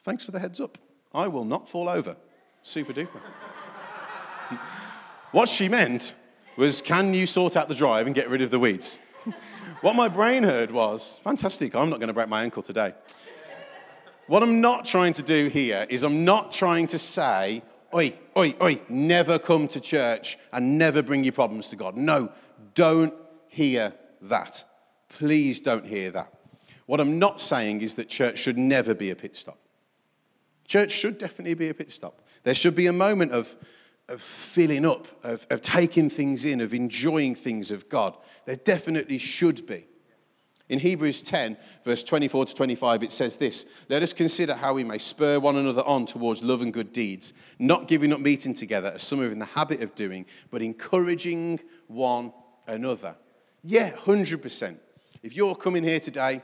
Thanks 0.00 0.24
for 0.24 0.32
the 0.32 0.40
heads 0.40 0.60
up. 0.60 0.78
I 1.14 1.28
will 1.28 1.44
not 1.44 1.68
fall 1.68 1.88
over. 1.88 2.16
Super 2.62 2.92
duper. 2.92 3.20
what 5.30 5.48
she 5.48 5.68
meant 5.68 6.16
was 6.56 6.82
can 6.82 7.14
you 7.14 7.24
sort 7.24 7.56
out 7.56 7.68
the 7.68 7.74
drive 7.76 8.06
and 8.06 8.16
get 8.16 8.28
rid 8.28 8.42
of 8.42 8.50
the 8.50 8.58
weeds? 8.58 8.98
what 9.80 9.94
my 9.94 10.08
brain 10.08 10.42
heard 10.42 10.72
was 10.72 11.20
fantastic, 11.22 11.76
I'm 11.76 11.88
not 11.88 12.00
going 12.00 12.08
to 12.08 12.14
break 12.14 12.28
my 12.28 12.42
ankle 12.42 12.64
today. 12.64 12.94
What 14.26 14.42
I'm 14.42 14.60
not 14.60 14.86
trying 14.86 15.12
to 15.12 15.22
do 15.22 15.46
here 15.46 15.86
is 15.88 16.02
I'm 16.02 16.24
not 16.24 16.50
trying 16.50 16.88
to 16.88 16.98
say, 16.98 17.62
oi, 17.96 18.12
oi, 18.36 18.54
oi, 18.60 18.80
never 18.88 19.38
come 19.38 19.66
to 19.68 19.80
church 19.80 20.38
and 20.52 20.78
never 20.78 21.02
bring 21.02 21.24
your 21.24 21.32
problems 21.32 21.68
to 21.70 21.76
God. 21.76 21.96
No, 21.96 22.30
don't 22.74 23.14
hear 23.48 23.94
that. 24.22 24.64
Please 25.08 25.60
don't 25.60 25.86
hear 25.86 26.10
that. 26.10 26.32
What 26.84 27.00
I'm 27.00 27.18
not 27.18 27.40
saying 27.40 27.80
is 27.80 27.94
that 27.94 28.08
church 28.08 28.38
should 28.38 28.58
never 28.58 28.94
be 28.94 29.10
a 29.10 29.16
pit 29.16 29.34
stop. 29.34 29.58
Church 30.66 30.92
should 30.92 31.18
definitely 31.18 31.54
be 31.54 31.68
a 31.68 31.74
pit 31.74 31.90
stop. 31.90 32.22
There 32.42 32.54
should 32.54 32.74
be 32.74 32.86
a 32.86 32.92
moment 32.92 33.32
of, 33.32 33.56
of 34.08 34.20
filling 34.20 34.84
up, 34.84 35.06
of, 35.24 35.46
of 35.50 35.62
taking 35.62 36.10
things 36.10 36.44
in, 36.44 36.60
of 36.60 36.74
enjoying 36.74 37.34
things 37.34 37.70
of 37.70 37.88
God. 37.88 38.16
There 38.44 38.56
definitely 38.56 39.18
should 39.18 39.66
be. 39.66 39.86
In 40.68 40.80
Hebrews 40.80 41.22
10, 41.22 41.56
verse 41.84 42.02
24 42.02 42.46
to 42.46 42.54
25, 42.54 43.04
it 43.04 43.12
says 43.12 43.36
this 43.36 43.66
Let 43.88 44.02
us 44.02 44.12
consider 44.12 44.54
how 44.54 44.74
we 44.74 44.82
may 44.82 44.98
spur 44.98 45.38
one 45.38 45.56
another 45.56 45.82
on 45.82 46.06
towards 46.06 46.42
love 46.42 46.60
and 46.60 46.72
good 46.72 46.92
deeds, 46.92 47.34
not 47.58 47.86
giving 47.86 48.12
up 48.12 48.20
meeting 48.20 48.52
together, 48.52 48.92
as 48.94 49.02
some 49.02 49.20
are 49.20 49.28
in 49.28 49.38
the 49.38 49.44
habit 49.44 49.82
of 49.82 49.94
doing, 49.94 50.26
but 50.50 50.62
encouraging 50.62 51.60
one 51.86 52.32
another. 52.66 53.14
Yeah, 53.62 53.92
100%. 53.92 54.76
If 55.22 55.36
you're 55.36 55.54
coming 55.54 55.84
here 55.84 56.00
today 56.00 56.42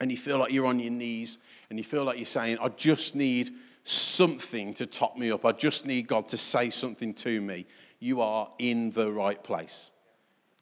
and 0.00 0.10
you 0.10 0.16
feel 0.16 0.38
like 0.38 0.52
you're 0.52 0.66
on 0.66 0.80
your 0.80 0.92
knees 0.92 1.38
and 1.70 1.78
you 1.78 1.84
feel 1.84 2.04
like 2.04 2.18
you're 2.18 2.24
saying, 2.24 2.58
I 2.60 2.68
just 2.68 3.14
need 3.14 3.50
something 3.84 4.74
to 4.74 4.86
top 4.86 5.16
me 5.16 5.30
up, 5.30 5.44
I 5.44 5.52
just 5.52 5.86
need 5.86 6.08
God 6.08 6.28
to 6.30 6.36
say 6.36 6.70
something 6.70 7.14
to 7.14 7.40
me, 7.40 7.66
you 8.00 8.20
are 8.20 8.50
in 8.58 8.90
the 8.90 9.10
right 9.10 9.42
place. 9.42 9.92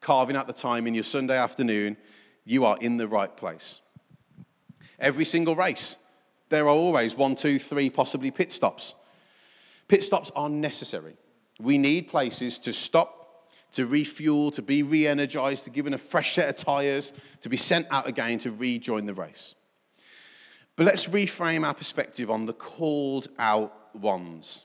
Carving 0.00 0.36
out 0.36 0.46
the 0.46 0.52
time 0.52 0.86
in 0.86 0.94
your 0.94 1.04
Sunday 1.04 1.38
afternoon 1.38 1.96
you 2.44 2.64
are 2.64 2.78
in 2.80 2.96
the 2.96 3.08
right 3.08 3.34
place. 3.34 3.80
Every 4.98 5.24
single 5.24 5.56
race, 5.56 5.96
there 6.48 6.64
are 6.64 6.68
always 6.68 7.16
one, 7.16 7.34
two, 7.34 7.58
three, 7.58 7.90
possibly 7.90 8.30
pit 8.30 8.52
stops. 8.52 8.94
Pit 9.88 10.02
stops 10.02 10.30
are 10.36 10.48
necessary. 10.48 11.16
We 11.60 11.78
need 11.78 12.08
places 12.08 12.58
to 12.60 12.72
stop, 12.72 13.50
to 13.72 13.86
refuel, 13.86 14.50
to 14.52 14.62
be 14.62 14.82
re 14.82 15.06
energized, 15.06 15.64
to 15.64 15.70
given 15.70 15.94
a 15.94 15.98
fresh 15.98 16.34
set 16.34 16.48
of 16.48 16.56
tires, 16.56 17.12
to 17.40 17.48
be 17.48 17.56
sent 17.56 17.86
out 17.90 18.06
again 18.06 18.38
to 18.38 18.50
rejoin 18.50 19.06
the 19.06 19.14
race. 19.14 19.54
But 20.76 20.86
let's 20.86 21.06
reframe 21.06 21.66
our 21.66 21.74
perspective 21.74 22.30
on 22.30 22.46
the 22.46 22.52
called 22.52 23.28
out 23.38 23.94
ones. 23.94 24.64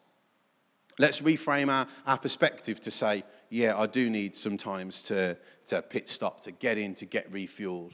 Let's 0.98 1.22
reframe 1.22 1.70
our, 1.70 1.88
our 2.06 2.18
perspective 2.18 2.82
to 2.82 2.92
say, 2.92 3.24
yeah, 3.50 3.78
I 3.78 3.88
do 3.88 4.10
need 4.10 4.36
sometimes 4.36 5.02
to, 5.04 5.38
to 5.68 5.82
pit 5.82 6.10
stop, 6.10 6.42
to 6.42 6.52
get 6.52 6.78
in, 6.78 6.94
to 6.96 7.06
get 7.06 7.32
refueled. 7.32 7.94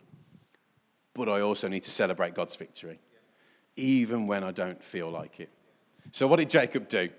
But 1.14 1.30
I 1.30 1.42
also 1.42 1.68
need 1.68 1.84
to 1.84 1.92
celebrate 1.92 2.34
God's 2.34 2.56
victory, 2.56 3.00
even 3.76 4.28
when 4.28 4.44
I 4.44 4.52
don't 4.52 4.84
feel 4.84 5.10
like 5.10 5.40
it. 5.40 5.50
So, 6.12 6.28
what 6.28 6.38
did 6.38 6.50
Jacob 6.50 6.90
do? 6.90 7.10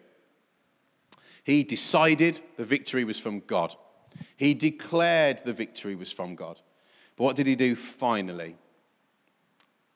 He 1.44 1.62
decided 1.62 2.40
the 2.57 2.64
victory 2.64 3.05
was 3.05 3.18
from 3.18 3.40
God. 3.46 3.75
He 4.37 4.53
declared 4.53 5.42
the 5.44 5.53
victory 5.53 5.94
was 5.94 6.12
from 6.12 6.35
God. 6.35 6.61
But 7.16 7.25
what 7.25 7.37
did 7.37 7.46
he 7.46 7.57
do 7.57 7.75
finally? 7.75 8.57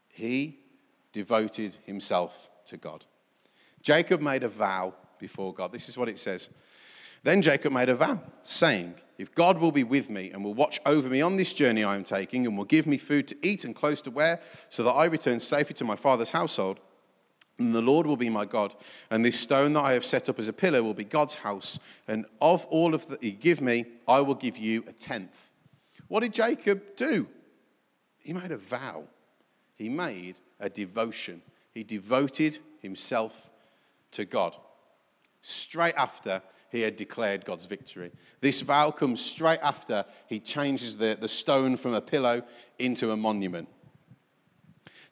He 0.08 0.60
devoted 1.12 1.76
himself 1.84 2.48
to 2.66 2.76
God. 2.76 3.04
Jacob 3.82 4.20
made 4.20 4.42
a 4.42 4.48
vow 4.48 4.94
before 5.18 5.52
God. 5.52 5.72
This 5.72 5.88
is 5.88 5.98
what 5.98 6.08
it 6.08 6.18
says 6.18 6.50
then 7.22 7.42
Jacob 7.42 7.72
made 7.72 7.88
a 7.88 7.94
vow, 7.94 8.20
saying, 8.42 8.94
If 9.18 9.34
God 9.34 9.58
will 9.58 9.72
be 9.72 9.84
with 9.84 10.08
me 10.08 10.30
and 10.30 10.44
will 10.44 10.54
watch 10.54 10.80
over 10.86 11.08
me 11.08 11.20
on 11.20 11.36
this 11.36 11.52
journey 11.52 11.84
I 11.84 11.96
am 11.96 12.04
taking, 12.04 12.46
and 12.46 12.56
will 12.56 12.64
give 12.64 12.86
me 12.86 12.98
food 12.98 13.28
to 13.28 13.36
eat 13.42 13.64
and 13.64 13.74
clothes 13.74 14.02
to 14.02 14.10
wear, 14.10 14.40
so 14.68 14.82
that 14.84 14.92
I 14.92 15.06
return 15.06 15.40
safely 15.40 15.74
to 15.74 15.84
my 15.84 15.96
father's 15.96 16.30
household, 16.30 16.80
and 17.58 17.74
the 17.74 17.82
Lord 17.82 18.06
will 18.06 18.16
be 18.16 18.30
my 18.30 18.46
God, 18.46 18.74
and 19.10 19.24
this 19.24 19.38
stone 19.38 19.74
that 19.74 19.84
I 19.84 19.92
have 19.92 20.06
set 20.06 20.28
up 20.28 20.38
as 20.38 20.48
a 20.48 20.52
pillar 20.52 20.82
will 20.82 20.94
be 20.94 21.04
God's 21.04 21.34
house, 21.34 21.78
and 22.08 22.24
of 22.40 22.64
all 22.66 22.94
of 22.94 23.06
that 23.08 23.22
He 23.22 23.32
give 23.32 23.60
me, 23.60 23.84
I 24.08 24.20
will 24.20 24.34
give 24.34 24.56
you 24.56 24.84
a 24.88 24.92
tenth. 24.92 25.50
What 26.08 26.20
did 26.20 26.32
Jacob 26.32 26.96
do? 26.96 27.28
He 28.18 28.32
made 28.32 28.50
a 28.50 28.56
vow. 28.56 29.04
He 29.76 29.88
made 29.88 30.40
a 30.58 30.68
devotion. 30.68 31.40
He 31.72 31.84
devoted 31.84 32.58
himself 32.80 33.50
to 34.12 34.24
God. 34.24 34.56
Straight 35.42 35.94
after 35.94 36.42
he 36.70 36.80
had 36.80 36.96
declared 36.96 37.44
God's 37.44 37.66
victory. 37.66 38.10
This 38.40 38.60
vow 38.60 38.90
comes 38.90 39.20
straight 39.20 39.58
after 39.62 40.04
he 40.26 40.38
changes 40.38 40.96
the, 40.96 41.16
the 41.20 41.28
stone 41.28 41.76
from 41.76 41.94
a 41.94 42.00
pillow 42.00 42.42
into 42.78 43.10
a 43.10 43.16
monument. 43.16 43.68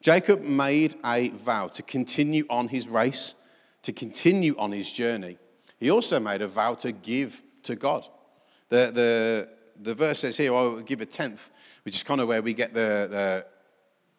Jacob 0.00 0.40
made 0.42 0.94
a 1.04 1.30
vow 1.30 1.66
to 1.68 1.82
continue 1.82 2.46
on 2.48 2.68
his 2.68 2.88
race, 2.88 3.34
to 3.82 3.92
continue 3.92 4.56
on 4.56 4.70
his 4.70 4.90
journey. 4.90 5.38
He 5.80 5.90
also 5.90 6.20
made 6.20 6.42
a 6.42 6.48
vow 6.48 6.74
to 6.74 6.92
give 6.92 7.42
to 7.64 7.74
God. 7.74 8.06
The, 8.68 8.90
the, 8.92 9.48
the 9.80 9.94
verse 9.94 10.20
says 10.20 10.36
here, 10.36 10.54
I'll 10.54 10.80
give 10.80 11.00
a 11.00 11.06
tenth, 11.06 11.50
which 11.84 11.96
is 11.96 12.02
kind 12.04 12.20
of 12.20 12.28
where 12.28 12.42
we 12.42 12.54
get 12.54 12.72
the, 12.72 13.08
the, 13.10 13.46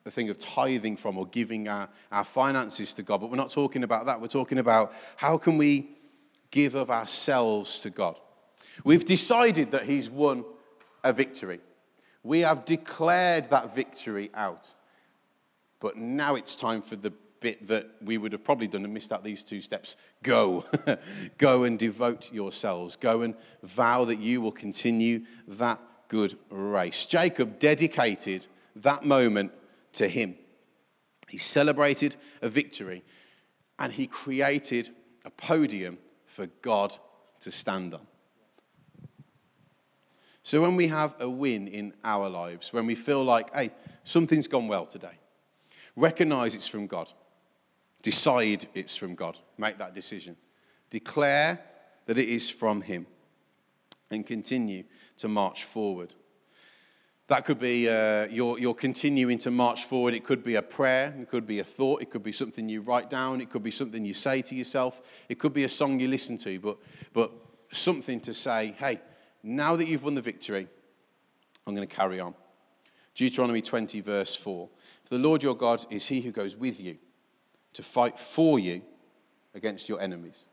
the 0.04 0.12
thing 0.12 0.30
of 0.30 0.38
tithing 0.38 0.98
from 0.98 1.18
or 1.18 1.26
giving 1.28 1.70
our, 1.70 1.88
our 2.12 2.26
finances 2.26 2.94
to 2.94 3.04
God. 3.04 3.22
But 3.22 3.30
we're 3.30 3.38
not 3.38 3.52
talking 3.52 3.84
about 3.84 4.06
that. 4.08 4.20
We're 4.20 4.28
talking 4.28 4.58
about 4.58 4.94
how 5.16 5.38
can 5.38 5.58
we 5.58 5.92
give 6.52 6.76
of 6.76 6.90
ourselves 6.90 7.80
to 7.80 7.90
God. 7.90 8.20
We've 8.84 9.06
decided 9.06 9.72
that 9.72 9.84
He's 9.84 10.10
won 10.10 10.46
a 11.04 11.14
victory. 11.14 11.60
We 12.24 12.42
have 12.42 12.66
declared 12.66 13.46
that 13.46 13.74
victory 13.74 14.30
out. 14.34 14.74
But 15.80 15.96
now 15.96 16.36
it's 16.36 16.56
time 16.56 16.82
for 16.82 16.96
the 16.96 17.14
bit 17.40 17.68
that 17.68 17.90
we 18.02 18.18
would 18.18 18.34
have 18.34 18.44
probably 18.44 18.68
done 18.68 18.84
and 18.84 18.94
missed 18.94 19.14
out 19.14 19.24
these 19.24 19.44
two 19.44 19.62
steps. 19.62 19.96
Go. 20.24 20.66
Go 21.38 21.64
and 21.64 21.80
devote 21.80 22.32
yourselves. 22.34 22.96
Go 22.96 23.22
and 23.22 23.36
vow 23.64 24.06
that 24.06 24.20
you 24.20 24.42
will 24.42 24.52
continue 24.52 25.22
that 25.48 25.80
good 26.10 26.38
race. 26.50 27.06
Jacob 27.06 27.60
dedicated 27.60 28.48
that 28.76 29.06
moment 29.06 29.52
to 29.94 30.08
him. 30.08 30.36
He 31.28 31.38
celebrated 31.38 32.18
a 32.42 32.50
victory 32.50 33.04
and 33.78 33.94
he 33.94 34.08
created 34.08 34.90
a 35.24 35.30
podium 35.30 35.98
for 36.40 36.48
God 36.62 36.96
to 37.42 37.52
stand 37.52 37.94
on. 37.94 38.08
So 40.42 40.62
when 40.62 40.78
we 40.78 40.88
have 40.88 41.14
a 41.20 41.30
win 41.30 41.68
in 41.68 41.94
our 42.02 42.30
lives, 42.30 42.72
when 42.72 42.86
we 42.86 42.96
feel 42.96 43.22
like, 43.22 43.54
hey, 43.54 43.72
something's 44.06 44.48
gone 44.48 44.70
well 44.70 44.86
today, 44.86 45.20
recognize 45.98 46.56
it's 46.56 46.66
from 46.66 46.88
God. 46.88 47.12
Decide 48.04 48.68
it's 48.74 48.96
from 48.96 49.16
God. 49.16 49.38
Make 49.58 49.80
that 49.80 49.94
decision. 49.94 50.38
Declare 50.90 51.60
that 52.06 52.18
it 52.18 52.30
is 52.30 52.50
from 52.50 52.84
Him 52.84 53.06
and 54.10 54.26
continue 54.26 54.86
to 55.18 55.28
march 55.28 55.66
forward. 55.66 56.14
That 57.30 57.46
could 57.46 57.60
be 57.60 57.88
uh, 57.88 58.26
you're 58.26 58.74
continuing 58.74 59.38
to 59.40 59.52
march 59.52 59.86
forward. 59.86 60.16
It 60.16 60.24
could 60.24 60.44
be 60.44 60.56
a 60.56 60.64
prayer. 60.64 61.14
It 61.20 61.30
could 61.30 61.46
be 61.46 61.60
a 61.60 61.64
thought. 61.64 62.02
It 62.02 62.10
could 62.10 62.24
be 62.24 62.32
something 62.32 62.68
you 62.68 62.82
write 62.82 63.08
down. 63.08 63.40
It 63.40 63.52
could 63.52 63.62
be 63.62 63.70
something 63.70 64.04
you 64.04 64.16
say 64.16 64.42
to 64.42 64.56
yourself. 64.56 65.04
It 65.30 65.38
could 65.38 65.54
be 65.54 65.64
a 65.64 65.70
song 65.70 66.00
you 66.00 66.08
listen 66.08 66.40
to, 66.40 66.60
but, 66.60 66.80
but 67.14 67.32
something 67.72 68.20
to 68.22 68.34
say, 68.34 68.74
hey, 68.80 69.00
now 69.44 69.76
that 69.76 69.88
you've 69.88 70.04
won 70.04 70.16
the 70.16 70.24
victory, 70.24 70.68
I'm 71.68 71.76
going 71.76 71.88
to 71.88 71.96
carry 71.96 72.20
on. 72.20 72.34
Deuteronomy 73.14 73.62
20, 73.62 74.02
verse 74.02 74.36
4. 74.36 74.68
For 75.04 75.14
the 75.14 75.22
Lord 75.22 75.44
your 75.44 75.56
God 75.56 75.86
is 75.92 76.08
he 76.08 76.22
who 76.22 76.32
goes 76.32 76.58
with 76.58 76.82
you 76.82 76.98
to 77.74 77.84
fight 77.84 78.18
for 78.18 78.58
you 78.58 78.82
against 79.54 79.88
your 79.88 80.02
enemies. 80.02 80.48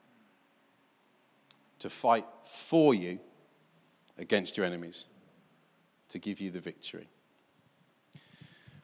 To 1.78 1.88
fight 1.88 2.26
for 2.44 2.94
you 2.94 3.18
against 4.18 4.58
your 4.58 4.66
enemies 4.66 5.06
to 6.08 6.18
give 6.18 6.40
you 6.40 6.50
the 6.50 6.60
victory. 6.60 7.08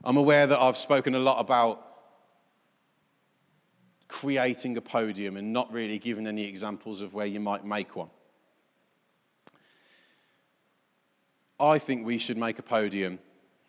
I'm 0.05 0.16
aware 0.16 0.46
that 0.46 0.61
I've 0.61 0.76
spoken 0.76 1.14
a 1.14 1.18
lot 1.18 1.38
about 1.38 1.86
creating 4.09 4.76
a 4.76 4.80
podium 4.80 5.36
and 5.36 5.53
not 5.53 5.72
really 5.72 5.99
given 5.99 6.26
any 6.26 6.44
examples 6.44 7.01
of 7.01 7.14
where 7.14 7.26
you 7.26 7.40
might 7.40 7.64
make 7.64 7.96
one. 7.96 8.11
I 11.59 11.78
think 11.78 12.05
we 12.05 12.18
should 12.18 12.36
make 12.36 12.59
a 12.59 12.62
podium 12.62 13.20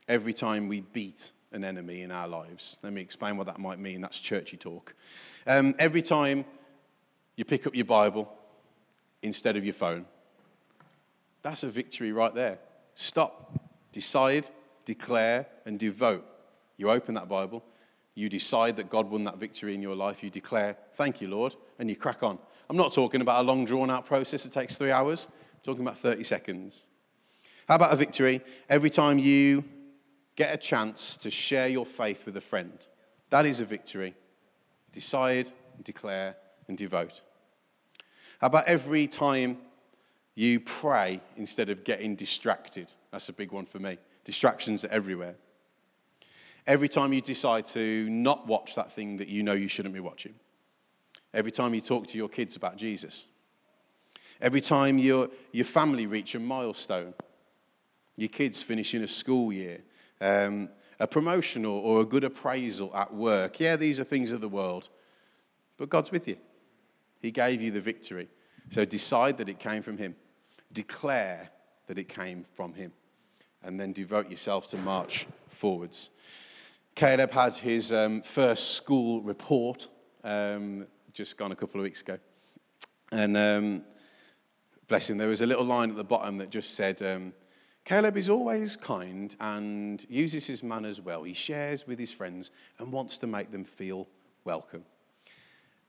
every 0.08 0.34
time 0.34 0.68
we 0.68 0.82
beat 0.82 1.32
an 1.52 1.64
enemy 1.64 2.02
in 2.02 2.12
our 2.12 2.28
lives. 2.28 2.78
Let 2.82 2.92
me 2.92 3.02
explain 3.02 3.38
what 3.38 3.46
that 3.48 3.60
might 3.60 3.80
mean. 3.80 4.02
That's 4.02 4.20
churchy 4.20 4.58
talk. 4.58 4.96
Um, 5.46 5.76
every 5.78 6.02
time 6.02 6.46
you 7.36 7.46
pick 7.46 7.68
up 7.68 7.76
your 7.76 7.86
Bible 7.86 8.34
instead 9.22 9.56
of 9.56 9.64
your 9.64 9.76
phone, 9.76 10.06
that's 11.44 11.64
a 11.64 11.68
victory 11.68 12.12
right 12.12 12.34
there. 12.34 12.58
Stop, 12.96 13.60
decide, 13.92 14.50
declare, 14.86 15.48
and 15.66 15.80
devote. 15.80 16.26
You 16.78 16.90
open 16.90 17.16
that 17.16 17.30
Bible, 17.30 17.64
you 18.16 18.30
decide 18.30 18.78
that 18.78 18.90
God 18.90 19.10
won 19.10 19.24
that 19.24 19.38
victory 19.38 19.74
in 19.74 19.82
your 19.82 19.96
life, 19.96 20.24
you 20.24 20.30
declare, 20.30 20.78
Thank 20.94 21.22
you, 21.22 21.28
Lord, 21.28 21.56
and 21.80 21.90
you 21.90 21.96
crack 21.96 22.24
on. 22.24 22.38
I'm 22.70 22.78
not 22.78 22.94
talking 22.94 23.22
about 23.22 23.44
a 23.44 23.48
long 23.48 23.66
drawn 23.66 23.90
out 23.90 24.06
process 24.06 24.44
that 24.44 24.54
takes 24.54 24.76
three 24.76 24.92
hours. 24.92 25.28
I'm 25.32 25.60
talking 25.64 25.82
about 25.82 25.98
30 25.98 26.24
seconds. 26.24 26.88
How 27.68 27.76
about 27.76 27.94
a 27.94 27.96
victory 27.96 28.42
every 28.70 28.90
time 28.90 29.18
you 29.20 29.64
get 30.36 30.54
a 30.54 30.58
chance 30.58 31.18
to 31.18 31.30
share 31.30 31.68
your 31.68 31.86
faith 31.86 32.26
with 32.26 32.38
a 32.38 32.42
friend? 32.42 32.78
That 33.30 33.46
is 33.46 33.60
a 33.60 33.66
victory. 33.66 34.16
Decide, 34.92 35.50
declare, 35.84 36.36
and 36.68 36.78
devote. 36.78 37.22
How 38.40 38.48
about 38.48 38.66
every 38.66 39.08
time 39.08 39.58
you 40.36 40.60
pray 40.60 41.22
instead 41.38 41.70
of 41.70 41.84
getting 41.84 42.16
distracted? 42.16 42.94
That's 43.12 43.30
a 43.30 43.34
big 43.34 43.52
one 43.52 43.66
for 43.66 43.80
me. 43.80 43.98
Distractions 44.24 44.84
are 44.84 44.90
everywhere. 44.90 45.36
Every 46.66 46.90
time 46.90 47.14
you 47.14 47.22
decide 47.22 47.68
to 47.68 48.10
not 48.10 48.48
watch 48.48 48.76
that 48.76 48.92
thing 48.92 49.18
that 49.18 49.28
you 49.28 49.44
know 49.44 49.54
you 49.54 49.68
shouldn't 49.68 49.94
be 49.94 50.00
watching. 50.00 50.34
Every 51.34 51.52
time 51.52 51.74
you 51.74 51.82
talk 51.82 52.08
to 52.08 52.18
your 52.18 52.30
kids 52.30 52.56
about 52.56 52.78
Jesus. 52.78 53.28
Every 54.42 54.62
time 54.62 54.98
your, 54.98 55.30
your 55.52 55.66
family 55.66 56.06
reach 56.06 56.36
a 56.36 56.40
milestone. 56.40 57.14
Your 58.16 58.30
kids 58.30 58.64
finishing 58.64 59.04
a 59.04 59.08
school 59.08 59.52
year. 59.52 59.82
Um, 60.22 60.70
a 61.00 61.08
promotion 61.08 61.66
or, 61.66 61.82
or 61.82 62.02
a 62.02 62.06
good 62.06 62.24
appraisal 62.24 62.96
at 62.96 63.14
work. 63.14 63.60
Yeah, 63.60 63.76
these 63.76 64.00
are 64.00 64.04
things 64.04 64.32
of 64.32 64.42
the 64.42 64.50
world. 64.50 64.90
But 65.78 65.90
God's 65.90 66.12
with 66.12 66.28
you. 66.28 66.38
He 67.20 67.32
gave 67.32 67.62
you 67.62 67.72
the 67.72 67.82
victory. 67.82 68.30
So 68.70 68.86
decide 68.86 69.38
that 69.38 69.50
it 69.50 69.60
came 69.60 69.82
from 69.82 69.98
Him. 69.98 70.16
Declare 70.74 71.50
that 71.88 71.98
it 71.98 72.10
came 72.10 72.46
from 72.54 72.74
Him. 72.74 72.92
And 73.62 73.80
then 73.80 73.94
devote 73.94 74.30
yourself 74.30 74.70
to 74.72 74.78
march 74.78 75.26
forwards. 75.48 76.10
Caleb 76.96 77.32
had 77.32 77.56
his 77.56 77.92
um, 77.92 78.22
first 78.22 78.76
school 78.76 79.22
report 79.22 79.88
um, 80.24 80.86
just 81.14 81.38
gone 81.38 81.52
a 81.52 81.56
couple 81.56 81.80
of 81.80 81.84
weeks 81.84 82.02
ago. 82.02 82.18
And 83.12 83.36
um, 83.36 83.84
bless 84.88 85.10
him, 85.10 85.18
there 85.18 85.28
was 85.28 85.42
a 85.42 85.48
little 85.48 85.66
line 85.66 85.90
at 85.90 85.96
the 85.96 86.04
bottom 86.04 86.38
that 86.38 86.50
just 86.50 86.76
said, 86.76 87.02
um, 87.02 87.34
Caleb 87.84 88.16
is 88.16 88.30
always 88.30 88.76
kind 88.76 89.36
and 89.40 90.06
uses 90.08 90.46
his 90.46 90.64
manners 90.64 91.02
well. 91.02 91.24
He 91.24 91.34
shares 91.34 91.86
with 91.88 92.00
his 92.00 92.12
friends 92.12 92.52
and 92.80 92.92
wants 92.92 93.18
to 93.20 93.28
make 93.28 93.52
them 93.52 93.64
feel 93.64 94.08
welcome. 94.46 94.86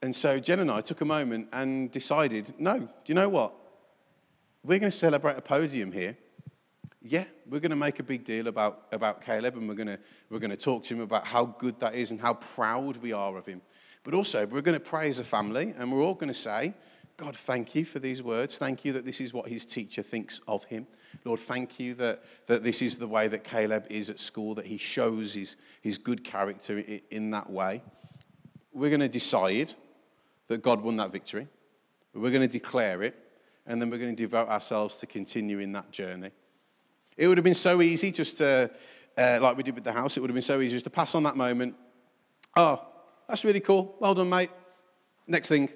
And 0.02 0.14
so 0.14 0.40
Jen 0.40 0.60
and 0.60 0.70
I 0.70 0.80
took 0.80 1.00
a 1.02 1.04
moment 1.04 1.48
and 1.52 1.90
decided 1.90 2.52
no, 2.58 2.78
do 2.78 2.88
you 3.06 3.14
know 3.14 3.28
what? 3.28 3.54
We're 4.64 4.78
going 4.78 4.90
to 4.90 4.96
celebrate 4.96 5.36
a 5.36 5.42
podium 5.42 5.92
here 5.92 6.16
yeah, 7.06 7.24
we're 7.46 7.60
going 7.60 7.70
to 7.70 7.76
make 7.76 8.00
a 8.00 8.02
big 8.02 8.24
deal 8.24 8.48
about, 8.48 8.86
about 8.90 9.20
Caleb 9.20 9.56
and 9.56 9.68
we're 9.68 9.74
going, 9.74 9.88
to, 9.88 9.98
we're 10.30 10.38
going 10.38 10.50
to 10.50 10.56
talk 10.56 10.84
to 10.84 10.94
him 10.94 11.02
about 11.02 11.26
how 11.26 11.44
good 11.44 11.78
that 11.80 11.94
is 11.94 12.10
and 12.10 12.20
how 12.20 12.32
proud 12.34 12.96
we 12.96 13.12
are 13.12 13.36
of 13.36 13.44
him. 13.44 13.60
But 14.04 14.14
also, 14.14 14.46
we're 14.46 14.62
going 14.62 14.78
to 14.78 14.84
pray 14.84 15.10
as 15.10 15.18
a 15.18 15.24
family 15.24 15.74
and 15.76 15.92
we're 15.92 16.02
all 16.02 16.14
going 16.14 16.28
to 16.28 16.34
say, 16.34 16.72
God, 17.18 17.36
thank 17.36 17.74
you 17.74 17.84
for 17.84 17.98
these 17.98 18.22
words. 18.22 18.56
Thank 18.56 18.86
you 18.86 18.92
that 18.94 19.04
this 19.04 19.20
is 19.20 19.34
what 19.34 19.48
his 19.48 19.66
teacher 19.66 20.02
thinks 20.02 20.40
of 20.48 20.64
him. 20.64 20.86
Lord, 21.26 21.40
thank 21.40 21.78
you 21.78 21.92
that, 21.94 22.24
that 22.46 22.64
this 22.64 22.80
is 22.80 22.96
the 22.96 23.06
way 23.06 23.28
that 23.28 23.44
Caleb 23.44 23.86
is 23.90 24.08
at 24.08 24.18
school, 24.18 24.54
that 24.54 24.66
he 24.66 24.78
shows 24.78 25.34
his, 25.34 25.56
his 25.82 25.98
good 25.98 26.24
character 26.24 26.78
in, 26.78 27.00
in 27.10 27.30
that 27.32 27.50
way. 27.50 27.82
We're 28.72 28.90
going 28.90 29.00
to 29.00 29.08
decide 29.08 29.74
that 30.48 30.62
God 30.62 30.80
won 30.80 30.96
that 30.96 31.12
victory. 31.12 31.48
We're 32.14 32.30
going 32.30 32.42
to 32.42 32.48
declare 32.48 33.02
it, 33.02 33.14
and 33.66 33.80
then 33.80 33.90
we're 33.90 33.98
going 33.98 34.14
to 34.14 34.22
devote 34.22 34.48
ourselves 34.48 34.96
to 34.96 35.06
continuing 35.06 35.72
that 35.72 35.90
journey. 35.90 36.30
It 37.16 37.28
would 37.28 37.38
have 37.38 37.44
been 37.44 37.54
so 37.54 37.80
easy 37.80 38.10
just 38.10 38.38
to, 38.38 38.70
uh, 39.16 39.38
like 39.40 39.56
we 39.56 39.62
did 39.62 39.74
with 39.74 39.84
the 39.84 39.92
house, 39.92 40.16
it 40.16 40.20
would 40.20 40.30
have 40.30 40.34
been 40.34 40.42
so 40.42 40.60
easy 40.60 40.74
just 40.74 40.84
to 40.84 40.90
pass 40.90 41.14
on 41.14 41.22
that 41.22 41.36
moment. 41.36 41.74
Oh, 42.56 42.84
that's 43.28 43.44
really 43.44 43.60
cool. 43.60 43.96
Well 44.00 44.14
done, 44.14 44.28
mate. 44.28 44.50
Next 45.26 45.48
thing. 45.48 45.68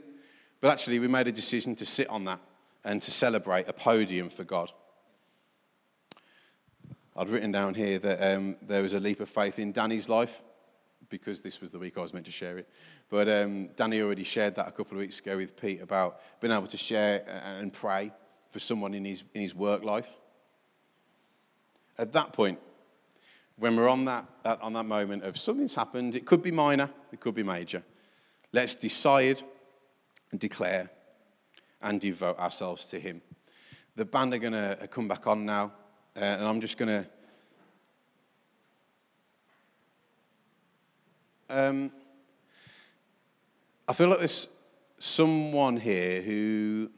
But 0.61 0.73
actually, 0.73 0.99
we 0.99 1.09
made 1.09 1.29
a 1.29 1.33
decision 1.33 1.75
to 1.77 1.87
sit 1.87 2.09
on 2.09 2.25
that 2.25 2.41
and 2.85 3.01
to 3.03 3.11
celebrate 3.11 3.69
a 3.69 3.73
podium 3.73 4.29
for 4.29 4.45
God. 4.45 4.73
I'd 7.17 7.29
written 7.29 7.53
down 7.53 7.75
here 7.75 7.99
that 7.99 8.37
um, 8.37 8.57
there 8.63 8.83
was 8.83 8.95
a 8.95 9.01
leap 9.01 9.21
of 9.21 9.29
faith 9.29 9.59
in 9.59 9.73
Danny's 9.73 10.09
life 10.09 10.43
because 11.09 11.41
this 11.41 11.61
was 11.61 11.71
the 11.71 11.79
week 11.79 11.97
I 11.97 12.01
was 12.01 12.13
meant 12.13 12.27
to 12.27 12.33
share 12.33 12.59
it. 12.59 12.69
But 13.09 13.29
um, 13.29 13.69
Danny 13.77 14.01
already 14.01 14.25
shared 14.25 14.55
that 14.57 14.69
a 14.69 14.73
couple 14.73 14.93
of 14.93 14.99
weeks 14.99 15.21
ago 15.21 15.37
with 15.37 15.57
Pete 15.57 15.81
about 15.81 16.21
being 16.41 16.53
able 16.53 16.67
to 16.67 16.77
share 16.77 17.25
and 17.61 17.73
pray 17.73 18.13
for 18.51 18.59
someone 18.59 18.95
in 18.95 19.05
his, 19.05 19.25
in 19.35 19.43
his 19.43 19.55
work 19.55 19.85
life 19.85 20.19
at 21.99 22.13
that 22.13 22.33
point, 22.33 22.59
when 23.57 23.77
we're 23.77 23.89
on 23.89 24.05
that, 24.05 24.25
that, 24.45 24.63
on 24.63 24.73
that 24.75 24.85
moment 24.85 25.25
of 25.25 25.37
something's 25.37 25.75
happened, 25.75 26.15
it 26.15 26.25
could 26.25 26.43
be 26.43 26.53
minor, 26.53 26.89
it 27.13 27.19
could 27.21 27.35
be 27.35 27.43
major. 27.43 27.83
Let's 28.53 28.77
decide 28.77 29.43
and 30.31 30.39
declare 30.39 30.91
and 31.83 32.01
devote 32.01 32.39
ourselves 32.39 32.85
to 32.87 33.01
Him. 33.01 33.21
The 33.97 34.05
band 34.05 34.33
are 34.35 34.39
going 34.39 34.53
to 34.53 34.89
come 34.91 35.09
back 35.09 35.27
on 35.27 35.45
now, 35.45 35.73
uh, 36.17 36.21
and 36.21 36.45
I'm 36.45 36.61
just 36.61 36.79
going 36.79 36.89
to. 36.89 37.09
Um, 41.51 41.91
I 43.87 43.93
feel 43.95 44.09
like 44.09 44.19
there's 44.19 44.49
someone 44.99 45.79
here 45.79 46.21
who 46.21 46.91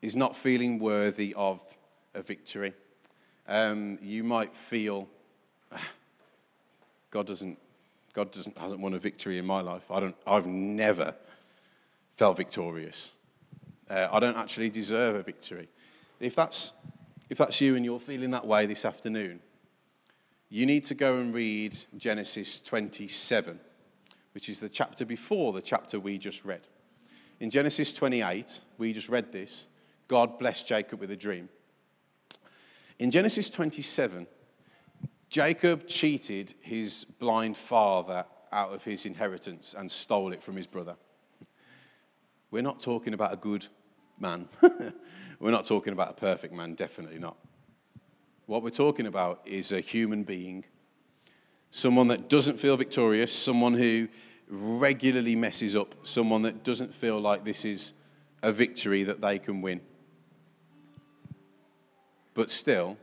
is 0.00 0.16
not 0.16 0.34
feeling 0.34 0.78
worthy 0.78 1.34
of 1.36 1.62
a 2.14 2.22
victory. 2.22 2.72
Um, 3.46 3.98
you 4.00 4.24
might 4.24 4.54
feel 4.54 5.08
God 7.10 7.26
doesn't, 7.26 7.58
God 8.14 8.32
doesn't, 8.32 8.56
hasn't 8.56 8.80
won 8.80 8.94
a 8.94 8.98
victory 8.98 9.38
in 9.38 9.44
my 9.44 9.60
life. 9.60 9.90
I 9.90 10.00
don't, 10.00 10.16
I've 10.26 10.46
never 10.46 11.14
felt 12.14 12.38
victorious. 12.38 13.16
Uh, 13.90 14.08
I 14.10 14.18
don't 14.18 14.36
actually 14.36 14.70
deserve 14.70 15.16
a 15.16 15.22
victory. 15.22 15.68
If 16.20 16.34
that's, 16.34 16.72
if 17.28 17.36
that's 17.36 17.60
you 17.60 17.76
and 17.76 17.84
you're 17.84 18.00
feeling 18.00 18.30
that 18.30 18.46
way 18.46 18.64
this 18.64 18.86
afternoon, 18.86 19.40
you 20.52 20.66
need 20.66 20.84
to 20.84 20.94
go 20.94 21.16
and 21.16 21.32
read 21.32 21.74
Genesis 21.96 22.60
27, 22.60 23.58
which 24.34 24.50
is 24.50 24.60
the 24.60 24.68
chapter 24.68 25.06
before 25.06 25.50
the 25.50 25.62
chapter 25.62 25.98
we 25.98 26.18
just 26.18 26.44
read. 26.44 26.68
In 27.40 27.48
Genesis 27.48 27.90
28, 27.94 28.60
we 28.76 28.92
just 28.92 29.08
read 29.08 29.32
this 29.32 29.66
God 30.08 30.38
blessed 30.38 30.66
Jacob 30.66 31.00
with 31.00 31.10
a 31.10 31.16
dream. 31.16 31.48
In 32.98 33.10
Genesis 33.10 33.48
27, 33.48 34.26
Jacob 35.30 35.86
cheated 35.86 36.52
his 36.60 37.04
blind 37.04 37.56
father 37.56 38.26
out 38.52 38.74
of 38.74 38.84
his 38.84 39.06
inheritance 39.06 39.74
and 39.76 39.90
stole 39.90 40.34
it 40.34 40.42
from 40.42 40.56
his 40.56 40.66
brother. 40.66 40.96
We're 42.50 42.60
not 42.60 42.78
talking 42.78 43.14
about 43.14 43.32
a 43.32 43.36
good 43.36 43.66
man. 44.18 44.50
we're 45.40 45.50
not 45.50 45.64
talking 45.64 45.94
about 45.94 46.10
a 46.10 46.14
perfect 46.20 46.52
man, 46.52 46.74
definitely 46.74 47.18
not. 47.18 47.38
What 48.52 48.62
we're 48.62 48.68
talking 48.68 49.06
about 49.06 49.40
is 49.46 49.72
a 49.72 49.80
human 49.80 50.24
being, 50.24 50.64
someone 51.70 52.08
that 52.08 52.28
doesn't 52.28 52.60
feel 52.60 52.76
victorious, 52.76 53.32
someone 53.32 53.72
who 53.72 54.08
regularly 54.46 55.34
messes 55.34 55.74
up, 55.74 55.94
someone 56.02 56.42
that 56.42 56.62
doesn't 56.62 56.92
feel 56.92 57.18
like 57.18 57.46
this 57.46 57.64
is 57.64 57.94
a 58.42 58.52
victory 58.52 59.04
that 59.04 59.22
they 59.22 59.38
can 59.38 59.62
win. 59.62 59.80
But 62.34 62.50
still, 62.50 62.98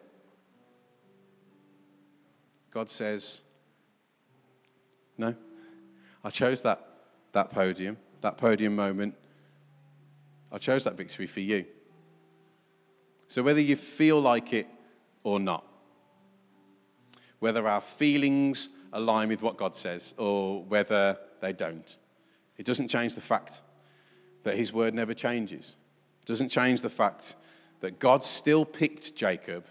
God 2.69 2.87
says, 2.87 3.41
No, 5.17 5.33
I 6.23 6.29
chose 6.29 6.61
that, 6.61 6.87
that 7.31 7.49
podium, 7.49 7.97
that 8.21 8.37
podium 8.37 8.75
moment. 8.75 9.15
I 10.51 10.59
chose 10.59 10.83
that 10.83 10.93
victory 10.95 11.25
for 11.25 11.39
you. 11.39 11.65
So 13.27 13.41
whether 13.41 13.61
you 13.61 13.75
feel 13.75 14.21
like 14.21 14.53
it 14.53 14.67
or 15.29 15.39
not, 15.39 15.63
whether 17.39 17.67
our 17.67 17.81
feelings 17.81 18.69
align 18.91 19.29
with 19.29 19.41
what 19.41 19.57
God 19.57 19.75
says 19.75 20.15
or 20.17 20.63
whether 20.63 21.17
they 21.41 21.53
don't, 21.53 21.97
it 22.57 22.65
doesn't 22.65 22.87
change 22.87 23.15
the 23.15 23.21
fact 23.21 23.61
that 24.43 24.57
His 24.57 24.73
word 24.73 24.93
never 24.93 25.13
changes. 25.13 25.75
It 26.21 26.25
doesn't 26.25 26.49
change 26.49 26.81
the 26.81 26.89
fact 26.89 27.35
that 27.81 27.99
God 27.99 28.25
still 28.25 28.65
picked 28.65 29.15
Jacob 29.15 29.65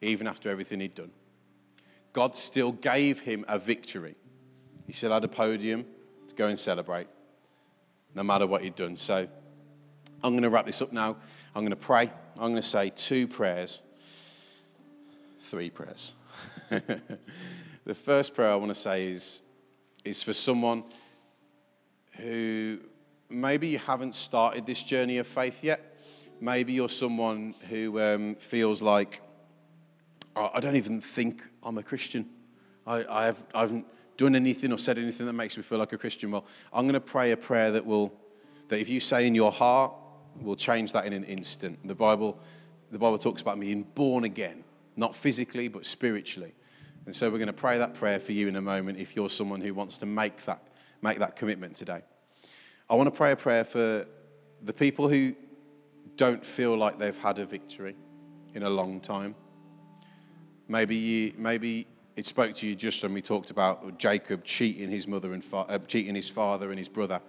even 0.00 0.26
after 0.26 0.50
everything 0.50 0.80
he'd 0.80 0.94
done. 0.94 1.10
God 2.12 2.36
still 2.36 2.72
gave 2.72 3.20
him 3.20 3.44
a 3.48 3.58
victory. 3.58 4.16
He 4.86 4.92
still 4.92 5.12
had 5.12 5.24
a 5.24 5.28
podium 5.28 5.86
to 6.28 6.34
go 6.34 6.48
and 6.48 6.58
celebrate, 6.58 7.06
no 8.14 8.22
matter 8.22 8.46
what 8.46 8.62
he'd 8.62 8.74
done. 8.74 8.96
So 8.96 9.26
I'm 10.22 10.32
going 10.32 10.42
to 10.42 10.50
wrap 10.50 10.66
this 10.66 10.82
up 10.82 10.92
now. 10.92 11.16
I'm 11.54 11.62
going 11.62 11.70
to 11.70 11.76
pray. 11.76 12.10
I'm 12.36 12.50
going 12.50 12.56
to 12.56 12.62
say 12.62 12.90
two 12.94 13.26
prayers, 13.26 13.80
three 15.52 15.70
prayers. 15.70 16.14
the 16.70 17.94
first 17.94 18.34
prayer 18.34 18.50
I 18.50 18.56
want 18.56 18.70
to 18.70 18.80
say 18.80 19.06
is, 19.06 19.42
is 20.04 20.22
for 20.22 20.32
someone 20.32 20.82
who 22.16 22.80
maybe 23.28 23.68
you 23.68 23.78
haven't 23.78 24.14
started 24.14 24.66
this 24.66 24.82
journey 24.82 25.18
of 25.18 25.26
faith 25.26 25.62
yet 25.62 25.92
Maybe 26.42 26.72
you're 26.72 26.88
someone 26.88 27.54
who 27.70 28.00
um, 28.00 28.34
feels 28.34 28.82
like, 28.82 29.22
I 30.34 30.58
don't 30.58 30.74
even 30.74 31.00
think 31.00 31.40
I'm 31.62 31.78
a 31.78 31.84
Christian. 31.84 32.28
I, 32.84 33.04
I, 33.08 33.26
have, 33.26 33.46
I 33.54 33.60
haven't 33.60 33.86
done 34.16 34.34
anything 34.34 34.72
or 34.72 34.78
said 34.78 34.98
anything 34.98 35.26
that 35.26 35.34
makes 35.34 35.56
me 35.56 35.62
feel 35.62 35.78
like 35.78 35.92
a 35.92 35.98
Christian. 35.98 36.32
Well, 36.32 36.44
I'm 36.72 36.82
going 36.82 36.94
to 36.94 37.00
pray 37.00 37.30
a 37.30 37.36
prayer 37.36 37.70
that 37.70 37.86
will, 37.86 38.12
that 38.66 38.80
if 38.80 38.88
you 38.88 38.98
say 38.98 39.28
in 39.28 39.36
your 39.36 39.52
heart, 39.52 39.92
will 40.40 40.56
change 40.56 40.92
that 40.94 41.06
in 41.06 41.12
an 41.12 41.22
instant. 41.22 41.78
The 41.86 41.94
Bible, 41.94 42.36
the 42.90 42.98
Bible 42.98 43.18
talks 43.18 43.40
about 43.40 43.60
being 43.60 43.84
born 43.94 44.24
again, 44.24 44.64
not 44.96 45.14
physically, 45.14 45.68
but 45.68 45.86
spiritually. 45.86 46.54
And 47.06 47.14
so 47.14 47.30
we're 47.30 47.38
going 47.38 47.46
to 47.48 47.52
pray 47.52 47.78
that 47.78 47.94
prayer 47.94 48.18
for 48.18 48.32
you 48.32 48.48
in 48.48 48.56
a 48.56 48.60
moment 48.60 48.98
if 48.98 49.16
you're 49.16 49.30
someone 49.30 49.60
who 49.60 49.74
wants 49.74 49.98
to 49.98 50.06
make 50.06 50.44
that, 50.44 50.68
make 51.02 51.18
that 51.18 51.36
commitment 51.36 51.76
today. 51.76 52.02
I 52.88 52.94
want 52.94 53.08
to 53.08 53.16
pray 53.16 53.32
a 53.32 53.36
prayer 53.36 53.64
for 53.64 54.06
the 54.62 54.72
people 54.72 55.08
who 55.08 55.34
don't 56.16 56.44
feel 56.44 56.76
like 56.76 56.98
they've 56.98 57.16
had 57.18 57.38
a 57.38 57.46
victory 57.46 57.96
in 58.54 58.62
a 58.62 58.70
long 58.70 59.00
time. 59.00 59.34
Maybe, 60.68 60.94
you, 60.94 61.32
maybe 61.36 61.86
it 62.16 62.26
spoke 62.26 62.54
to 62.56 62.66
you 62.66 62.76
just 62.76 63.02
when 63.02 63.12
we 63.12 63.22
talked 63.22 63.50
about 63.50 63.98
Jacob 63.98 64.44
cheating 64.44 64.90
his 64.90 65.08
mother 65.08 65.32
and 65.32 65.42
fa- 65.42 65.66
uh, 65.68 65.78
cheating 65.78 66.14
his 66.14 66.28
father 66.28 66.70
and 66.70 66.78
his 66.78 66.88
brother. 66.88 67.20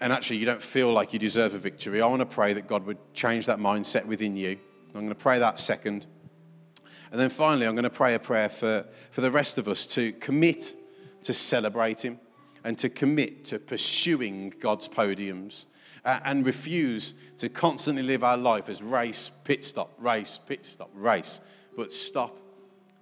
And 0.00 0.12
actually, 0.12 0.38
you 0.38 0.46
don't 0.46 0.62
feel 0.62 0.92
like 0.92 1.12
you 1.12 1.18
deserve 1.18 1.54
a 1.54 1.58
victory. 1.58 2.00
I 2.00 2.06
want 2.06 2.20
to 2.20 2.26
pray 2.26 2.52
that 2.54 2.66
God 2.66 2.86
would 2.86 2.98
change 3.14 3.46
that 3.46 3.58
mindset 3.58 4.04
within 4.06 4.36
you. 4.36 4.58
I'm 4.94 5.00
going 5.02 5.08
to 5.08 5.14
pray 5.14 5.38
that 5.38 5.60
second. 5.60 6.06
And 7.12 7.20
then 7.20 7.28
finally, 7.28 7.66
I'm 7.66 7.74
going 7.74 7.84
to 7.84 7.90
pray 7.90 8.14
a 8.14 8.18
prayer 8.18 8.48
for, 8.48 8.86
for 9.10 9.20
the 9.20 9.30
rest 9.30 9.58
of 9.58 9.68
us 9.68 9.86
to 9.88 10.12
commit 10.14 10.74
to 11.22 11.34
celebrating 11.34 12.18
and 12.64 12.78
to 12.78 12.88
commit 12.88 13.44
to 13.46 13.58
pursuing 13.58 14.54
God's 14.58 14.88
podiums 14.88 15.66
uh, 16.06 16.20
and 16.24 16.46
refuse 16.46 17.12
to 17.36 17.50
constantly 17.50 18.02
live 18.02 18.24
our 18.24 18.38
life 18.38 18.70
as 18.70 18.82
race, 18.82 19.30
pit 19.44 19.62
stop, 19.62 19.92
race, 19.98 20.40
pit 20.46 20.64
stop, 20.64 20.88
race, 20.94 21.42
but 21.76 21.92
stop 21.92 22.34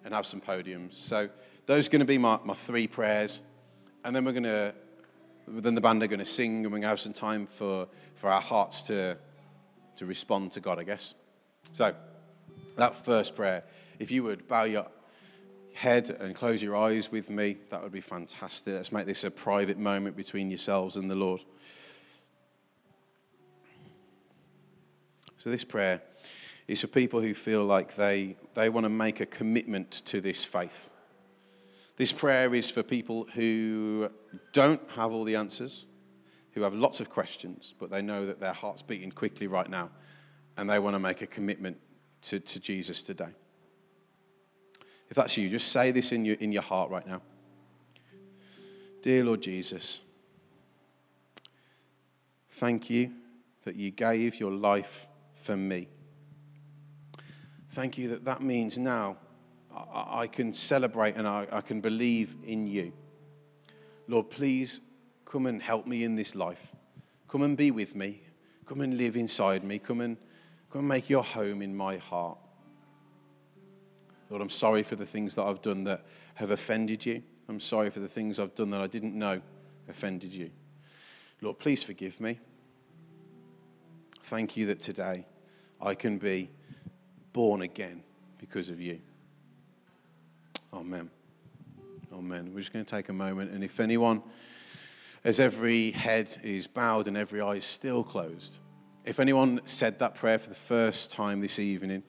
and 0.05 0.13
have 0.13 0.27
some 0.27 0.41
podiums. 0.41 0.95
So 0.95 1.29
those 1.67 1.87
are 1.87 1.91
going 1.91 2.01
to 2.01 2.07
be 2.07 2.19
my, 2.19 2.41
my 2.45 2.55
three 2.55 2.89
prayers. 2.89 3.43
And 4.05 4.15
then 4.15 4.25
we're 4.25 4.33
going 4.33 4.43
to, 4.43 4.75
then 5.47 5.77
the 5.77 5.81
band 5.81 6.03
are 6.03 6.09
going 6.09 6.19
to 6.19 6.25
sing 6.25 6.65
and 6.65 6.67
we're 6.67 6.71
going 6.71 6.83
to 6.83 6.89
have 6.89 6.99
some 6.99 7.13
time 7.13 7.47
for, 7.47 7.87
for 8.17 8.29
our 8.29 8.41
hearts 8.41 8.83
to, 8.83 9.17
to 9.95 10.07
respond 10.07 10.51
to 10.53 10.61
God, 10.61 10.81
I 10.81 10.83
guess. 10.83 11.15
So 11.73 11.95
that 12.77 12.97
first 12.97 13.37
prayer, 13.37 13.63
if 14.01 14.11
you 14.11 14.25
would 14.25 14.49
bow 14.49 14.65
your 14.65 14.87
head 15.75 16.11
and 16.11 16.35
close 16.35 16.63
your 16.63 16.75
eyes 16.75 17.13
with 17.13 17.31
me, 17.31 17.59
that 17.69 17.83
would 17.83 17.93
be 17.93 18.01
fantastic. 18.01 18.75
Let's 18.75 18.91
make 18.91 19.07
this 19.07 19.23
a 19.23 19.31
private 19.31 19.79
moment 19.79 20.17
between 20.17 20.51
yourselves 20.51 20.97
and 20.97 21.09
the 21.09 21.15
Lord. 21.15 21.43
So, 25.37 25.51
this 25.51 25.65
prayer 25.65 26.03
is 26.67 26.81
for 26.81 26.87
people 26.87 27.21
who 27.21 27.35
feel 27.35 27.65
like 27.65 27.95
they, 27.95 28.37
they 28.55 28.69
want 28.69 28.85
to 28.85 28.91
make 28.91 29.21
a 29.21 29.27
commitment 29.27 29.91
to 30.07 30.21
this 30.21 30.45
faith. 30.45 30.91
This 31.97 32.13
prayer 32.13 32.55
is 32.55 32.71
for 32.71 32.83
people 32.83 33.29
who 33.35 34.11
don't 34.53 34.81
have 34.93 35.13
all 35.13 35.25
the 35.25 35.37
answers, 35.37 35.85
who 36.53 36.63
have 36.63 36.75
lots 36.75 37.01
of 37.01 37.11
questions, 37.11 37.75
but 37.79 37.91
they 37.91 38.01
know 38.01 38.25
that 38.27 38.41
their 38.41 38.53
heart's 38.55 38.83
beating 38.83 39.13
quickly 39.13 39.47
right 39.47 39.69
now, 39.69 39.91
and 40.57 40.71
they 40.71 40.79
want 40.79 40.95
to 40.95 41.01
make 41.01 41.21
a 41.21 41.27
commitment 41.27 41.77
to, 42.23 42.41
to 42.41 42.61
Jesus 42.61 43.03
today. 43.03 43.35
If 45.11 45.17
that's 45.17 45.37
you, 45.37 45.51
just 45.51 45.73
say 45.73 45.91
this 45.91 46.13
in 46.13 46.25
your, 46.25 46.37
in 46.37 46.53
your 46.53 46.63
heart 46.63 46.91
right 46.91 47.07
now. 47.07 47.21
Dear 49.03 49.25
Lord 49.25 49.43
Jesus, 49.43 50.03
thank 52.53 52.89
you 52.89 53.13
that 53.65 53.75
you 53.75 53.91
gave 53.91 54.39
your 54.39 54.53
life 54.53 55.09
for 55.35 55.57
me. 55.57 55.89
Thank 57.71 57.99
you 57.99 58.09
that 58.11 58.25
that 58.25 58.43
means 58.43 58.79
now 58.79 59.17
I, 59.75 60.23
I 60.23 60.27
can 60.27 60.53
celebrate 60.53 61.17
and 61.17 61.27
I, 61.27 61.47
I 61.51 61.61
can 61.61 61.81
believe 61.81 62.37
in 62.45 62.67
you. 62.67 62.93
Lord, 64.07 64.31
please 64.31 64.81
come 65.25 65.47
and 65.47 65.61
help 65.61 65.87
me 65.87 66.05
in 66.05 66.15
this 66.15 66.35
life. 66.35 66.75
Come 67.29 67.43
and 67.43 67.57
be 67.57 67.71
with 67.71 67.95
me. 67.95 68.23
Come 68.67 68.81
and 68.81 68.97
live 68.97 69.17
inside 69.17 69.65
me. 69.65 69.79
Come 69.79 70.01
and, 70.01 70.17
come 70.71 70.81
and 70.81 70.89
make 70.89 71.09
your 71.09 71.25
home 71.25 71.63
in 71.63 71.75
my 71.75 71.97
heart. 71.97 72.39
Lord, 74.31 74.41
I'm 74.41 74.51
sorry 74.51 74.85
for 74.85 74.95
the 74.97 75.05
things 75.05 75.35
that 75.35 75.43
I've 75.43 75.61
done 75.61 75.85
that 75.85 76.07
have 76.37 76.53
offended 76.53 77.05
you. 77.05 77.23
I'm 77.49 77.61
sorry 77.61 77.91
for 77.91 77.99
the 77.99 78.09
things 78.09 78.39
I've 78.39 78.55
done 78.55 78.71
that 78.71 78.81
I 78.81 78.87
didn't 78.87 79.19
know 79.19 79.43
offended 79.89 80.33
you. 80.33 80.51
Lord, 81.41 81.59
please 81.59 81.83
forgive 81.83 82.21
me. 82.21 82.39
Thank 84.23 84.57
you 84.57 84.67
that 84.67 84.81
today 84.81 85.27
I 85.81 85.95
can 85.95 86.19
be 86.19 86.51
born 87.33 87.63
again 87.63 88.05
because 88.39 88.69
of 88.69 88.81
you. 88.81 89.01
Amen. 90.73 91.11
Amen. 92.13 92.53
We're 92.53 92.61
just 92.61 92.73
going 92.73 92.85
to 92.85 92.91
take 92.91 93.09
a 93.09 93.13
moment, 93.13 93.51
and 93.51 93.65
if 93.65 93.81
anyone, 93.81 94.23
as 95.25 95.41
every 95.41 95.91
head 95.91 96.37
is 96.45 96.67
bowed 96.67 97.09
and 97.09 97.17
every 97.17 97.41
eye 97.41 97.55
is 97.55 97.65
still 97.65 98.05
closed, 98.05 98.61
if 99.05 99.19
anyone 99.19 99.61
said 99.65 99.99
that 99.99 100.15
prayer 100.15 100.39
for 100.39 100.49
the 100.49 100.55
first 100.55 101.11
time 101.11 101.41
this 101.41 101.59
evening, 101.59 102.05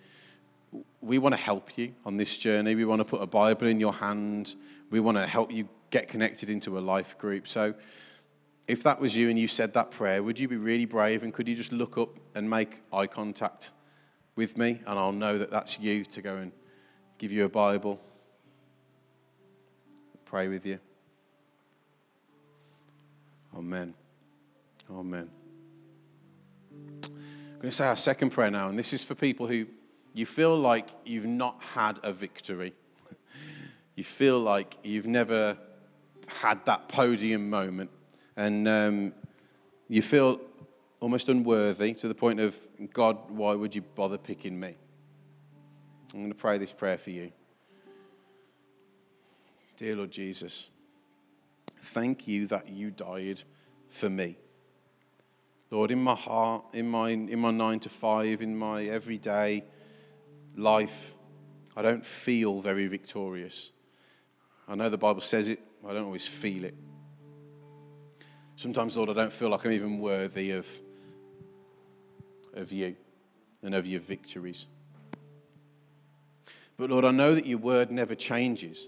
we 1.02 1.18
want 1.18 1.34
to 1.34 1.42
help 1.42 1.78
you 1.78 1.94
on 2.06 2.18
this 2.18 2.38
journey. 2.38 2.76
We 2.76 2.86
want 2.86 3.00
to 3.00 3.06
put 3.06 3.22
a 3.22 3.28
Bible 3.28 3.68
in 3.68 3.80
your 3.80 3.94
hand. 3.94 4.56
We 4.90 5.00
want 5.00 5.18
to 5.18 5.28
help 5.28 5.52
you 5.52 5.68
get 5.90 6.08
connected 6.08 6.50
into 6.50 6.78
a 6.78 6.82
life 6.82 7.18
group. 7.18 7.48
So, 7.48 7.74
if 8.68 8.84
that 8.84 9.02
was 9.02 9.18
you 9.18 9.30
and 9.30 9.38
you 9.38 9.48
said 9.48 9.74
that 9.74 9.92
prayer, 9.92 10.24
would 10.24 10.40
you 10.40 10.48
be 10.48 10.56
really 10.56 10.86
brave 10.86 11.24
and 11.24 11.34
could 11.34 11.48
you 11.48 11.56
just 11.56 11.72
look 11.72 11.98
up 11.98 12.18
and 12.36 12.50
make 12.50 12.80
eye 12.94 13.08
contact 13.08 13.74
with 14.36 14.58
me? 14.58 14.80
And 14.86 14.98
I'll 14.98 15.12
know 15.12 15.38
that 15.38 15.52
that's 15.52 15.80
you 15.80 16.06
to 16.06 16.22
go 16.22 16.38
and 16.38 16.52
give 17.18 17.32
you 17.32 17.44
a 17.44 17.50
Bible, 17.50 18.00
pray 20.26 20.48
with 20.48 20.66
you. 20.66 20.80
Amen. 23.58 23.94
Amen. 24.90 25.30
I'm 26.72 27.12
going 27.58 27.70
to 27.70 27.72
say 27.72 27.86
our 27.86 27.98
second 27.98 28.30
prayer 28.30 28.50
now, 28.50 28.70
and 28.70 28.80
this 28.80 28.94
is 28.94 29.04
for 29.04 29.16
people 29.16 29.48
who 29.48 29.68
you 30.14 30.26
feel 30.26 30.58
like 30.58 30.90
you've 31.06 31.26
not 31.26 31.62
had 31.74 32.00
a 32.04 32.12
victory. 32.12 32.74
you 33.96 34.04
feel 34.04 34.40
like 34.40 34.78
you've 34.84 35.08
never 35.08 35.58
had 36.28 36.66
that 36.66 36.88
podium 36.88 37.50
moment 37.50 37.90
and 38.36 38.68
um, 38.68 39.14
you 39.88 40.02
feel 40.02 40.40
almost 41.00 41.30
unworthy 41.30 41.94
to 41.94 42.08
the 42.08 42.16
point 42.16 42.40
of, 42.40 42.58
God, 42.94 43.18
why 43.30 43.54
would 43.54 43.76
you 43.76 43.82
bother 43.82 44.18
picking 44.18 44.60
me? 44.60 44.76
I'm 46.14 46.20
going 46.20 46.32
to 46.32 46.38
pray 46.38 46.58
this 46.58 46.74
prayer 46.74 46.98
for 46.98 47.10
you. 47.10 47.32
Dear 49.78 49.96
Lord 49.96 50.12
Jesus, 50.12 50.70
thank 51.82 52.28
you 52.28 52.48
that 52.48 52.70
you 52.70 52.92
died 52.92 53.42
for 53.90 54.10
me. 54.10 54.38
Lord, 55.72 55.90
in 55.90 56.04
my 56.04 56.16
heart, 56.16 56.66
in 56.74 56.88
my, 56.90 57.10
in 57.10 57.40
my 57.40 57.52
nine 57.52 57.80
to 57.80 57.90
five, 57.90 58.42
in 58.42 58.56
my 58.56 58.84
everyday 58.84 59.64
life, 60.56 61.14
I 61.76 61.82
don't 61.82 62.06
feel 62.06 62.62
very 62.62 62.88
victorious. 62.88 63.72
I 64.68 64.76
know 64.76 64.90
the 64.90 64.98
Bible 64.98 65.22
says 65.22 65.48
it, 65.48 65.60
I 65.88 65.94
don't 65.94 66.06
always 66.06 66.28
feel 66.28 66.66
it. 66.66 66.76
Sometimes, 68.56 68.96
Lord, 68.96 69.10
I 69.10 69.14
don't 69.14 69.34
feel 69.34 69.50
like 69.50 69.66
I'm 69.66 69.72
even 69.72 70.00
worthy 70.00 70.52
of, 70.52 70.68
of 72.54 72.72
you 72.72 72.96
and 73.64 73.74
of 73.74 73.88
your 73.88 74.00
victories. 74.00 74.68
But 76.78 76.90
Lord, 76.90 77.06
I 77.06 77.12
know 77.12 77.36
that 77.36 77.46
your 77.46 77.58
word 77.58 77.92
never 77.92 78.16
changes. 78.16 78.88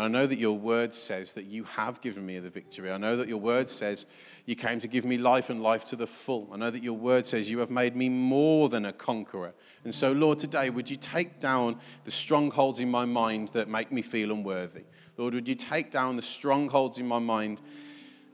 And 0.00 0.16
I 0.16 0.20
know 0.20 0.26
that 0.26 0.38
your 0.38 0.56
word 0.56 0.94
says 0.94 1.34
that 1.34 1.44
you 1.44 1.64
have 1.64 2.00
given 2.00 2.24
me 2.24 2.38
the 2.38 2.48
victory. 2.48 2.90
I 2.90 2.96
know 2.96 3.16
that 3.16 3.28
your 3.28 3.36
word 3.36 3.68
says 3.68 4.06
you 4.46 4.56
came 4.56 4.78
to 4.78 4.88
give 4.88 5.04
me 5.04 5.18
life 5.18 5.50
and 5.50 5.62
life 5.62 5.84
to 5.86 5.96
the 5.96 6.06
full. 6.06 6.48
I 6.50 6.56
know 6.56 6.70
that 6.70 6.82
your 6.82 6.94
word 6.94 7.26
says 7.26 7.50
you 7.50 7.58
have 7.58 7.68
made 7.68 7.94
me 7.94 8.08
more 8.08 8.70
than 8.70 8.86
a 8.86 8.94
conqueror. 8.94 9.52
And 9.84 9.94
so, 9.94 10.12
Lord, 10.12 10.38
today, 10.38 10.70
would 10.70 10.88
you 10.88 10.96
take 10.96 11.38
down 11.38 11.78
the 12.04 12.10
strongholds 12.10 12.80
in 12.80 12.90
my 12.90 13.04
mind 13.04 13.50
that 13.50 13.68
make 13.68 13.92
me 13.92 14.00
feel 14.00 14.32
unworthy? 14.32 14.84
Lord, 15.18 15.34
would 15.34 15.46
you 15.46 15.54
take 15.54 15.90
down 15.90 16.16
the 16.16 16.22
strongholds 16.22 16.98
in 16.98 17.06
my 17.06 17.18
mind 17.18 17.60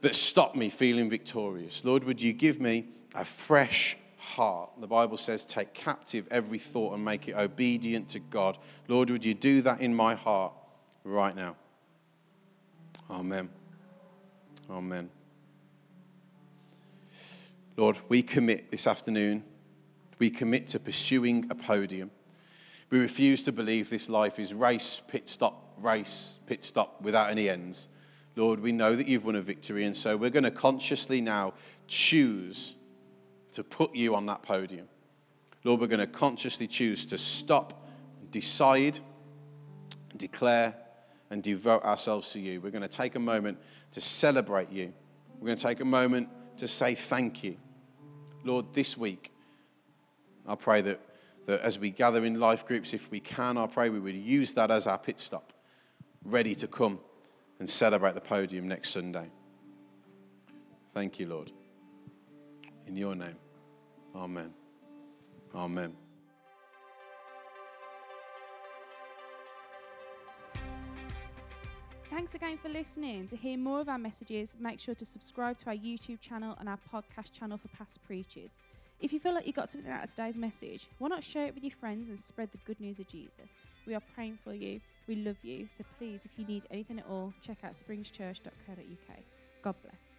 that 0.02 0.14
stop 0.14 0.54
me 0.54 0.70
feeling 0.70 1.10
victorious. 1.10 1.84
Lord, 1.84 2.04
would 2.04 2.22
you 2.22 2.32
give 2.32 2.60
me 2.60 2.86
a 3.16 3.24
fresh 3.24 3.96
heart? 4.18 4.70
The 4.78 4.86
Bible 4.86 5.16
says, 5.16 5.44
take 5.44 5.74
captive 5.74 6.28
every 6.30 6.60
thought 6.60 6.94
and 6.94 7.04
make 7.04 7.26
it 7.26 7.34
obedient 7.34 8.08
to 8.10 8.20
God. 8.20 8.56
Lord, 8.86 9.10
would 9.10 9.24
you 9.24 9.34
do 9.34 9.62
that 9.62 9.80
in 9.80 9.92
my 9.92 10.14
heart 10.14 10.52
right 11.06 11.36
now? 11.36 11.56
Amen. 13.10 13.48
Amen. 14.68 15.08
Lord, 17.76 17.98
we 18.08 18.22
commit 18.22 18.70
this 18.70 18.86
afternoon, 18.86 19.44
we 20.18 20.30
commit 20.30 20.66
to 20.68 20.80
pursuing 20.80 21.46
a 21.50 21.54
podium. 21.54 22.10
We 22.90 23.00
refuse 23.00 23.44
to 23.44 23.52
believe 23.52 23.90
this 23.90 24.08
life 24.08 24.38
is 24.38 24.54
race, 24.54 25.00
pit 25.08 25.28
stop, 25.28 25.74
race, 25.80 26.38
pit 26.46 26.64
stop 26.64 27.02
without 27.02 27.30
any 27.30 27.48
ends. 27.48 27.88
Lord, 28.34 28.60
we 28.60 28.72
know 28.72 28.94
that 28.94 29.08
you've 29.08 29.24
won 29.24 29.36
a 29.36 29.40
victory, 29.40 29.84
and 29.84 29.96
so 29.96 30.16
we're 30.16 30.30
going 30.30 30.44
to 30.44 30.50
consciously 30.50 31.20
now 31.20 31.54
choose 31.86 32.74
to 33.52 33.64
put 33.64 33.94
you 33.94 34.14
on 34.14 34.26
that 34.26 34.42
podium. 34.42 34.88
Lord, 35.64 35.80
we're 35.80 35.86
going 35.86 36.00
to 36.00 36.06
consciously 36.06 36.66
choose 36.66 37.04
to 37.06 37.18
stop, 37.18 37.86
decide, 38.30 39.00
declare, 40.16 40.74
and 41.30 41.42
devote 41.42 41.84
ourselves 41.84 42.32
to 42.32 42.40
you. 42.40 42.60
We're 42.60 42.70
going 42.70 42.82
to 42.82 42.88
take 42.88 43.14
a 43.14 43.20
moment 43.20 43.58
to 43.92 44.00
celebrate 44.00 44.70
you. 44.70 44.92
We're 45.40 45.46
going 45.46 45.58
to 45.58 45.66
take 45.66 45.80
a 45.80 45.84
moment 45.84 46.28
to 46.58 46.68
say 46.68 46.94
thank 46.94 47.42
you. 47.44 47.56
Lord, 48.44 48.72
this 48.72 48.96
week, 48.96 49.32
I 50.46 50.54
pray 50.54 50.80
that, 50.82 51.00
that 51.46 51.60
as 51.60 51.78
we 51.78 51.90
gather 51.90 52.24
in 52.24 52.38
life 52.38 52.66
groups, 52.66 52.94
if 52.94 53.10
we 53.10 53.20
can, 53.20 53.58
I 53.58 53.66
pray 53.66 53.90
we 53.90 53.98
would 53.98 54.14
use 54.14 54.52
that 54.54 54.70
as 54.70 54.86
our 54.86 54.98
pit 54.98 55.20
stop, 55.20 55.52
ready 56.24 56.54
to 56.56 56.68
come 56.68 57.00
and 57.58 57.68
celebrate 57.68 58.14
the 58.14 58.20
podium 58.20 58.68
next 58.68 58.90
Sunday. 58.90 59.30
Thank 60.94 61.18
you, 61.18 61.28
Lord. 61.28 61.52
In 62.86 62.96
your 62.96 63.14
name, 63.14 63.36
amen. 64.14 64.54
Amen. 65.54 66.05
Thanks 72.10 72.34
again 72.34 72.56
for 72.56 72.68
listening. 72.68 73.26
To 73.28 73.36
hear 73.36 73.58
more 73.58 73.80
of 73.80 73.88
our 73.88 73.98
messages, 73.98 74.56
make 74.60 74.78
sure 74.78 74.94
to 74.94 75.04
subscribe 75.04 75.58
to 75.58 75.66
our 75.66 75.74
YouTube 75.74 76.20
channel 76.20 76.56
and 76.60 76.68
our 76.68 76.78
podcast 76.92 77.32
channel 77.32 77.58
for 77.58 77.68
past 77.68 77.98
preachers. 78.06 78.50
If 79.00 79.12
you 79.12 79.20
feel 79.20 79.34
like 79.34 79.46
you 79.46 79.52
got 79.52 79.68
something 79.68 79.90
out 79.90 80.04
of 80.04 80.10
today's 80.10 80.36
message, 80.36 80.86
why 80.98 81.08
not 81.08 81.24
share 81.24 81.46
it 81.46 81.54
with 81.54 81.64
your 81.64 81.72
friends 81.72 82.08
and 82.08 82.18
spread 82.18 82.50
the 82.52 82.58
good 82.58 82.80
news 82.80 83.00
of 83.00 83.08
Jesus? 83.08 83.50
We 83.86 83.94
are 83.94 84.02
praying 84.14 84.38
for 84.42 84.54
you. 84.54 84.80
We 85.08 85.16
love 85.16 85.36
you. 85.42 85.66
So 85.68 85.84
please, 85.98 86.20
if 86.24 86.30
you 86.38 86.46
need 86.46 86.62
anything 86.70 87.00
at 87.00 87.06
all, 87.10 87.34
check 87.42 87.58
out 87.64 87.72
springschurch.co.uk. 87.72 89.18
God 89.62 89.74
bless. 89.82 90.15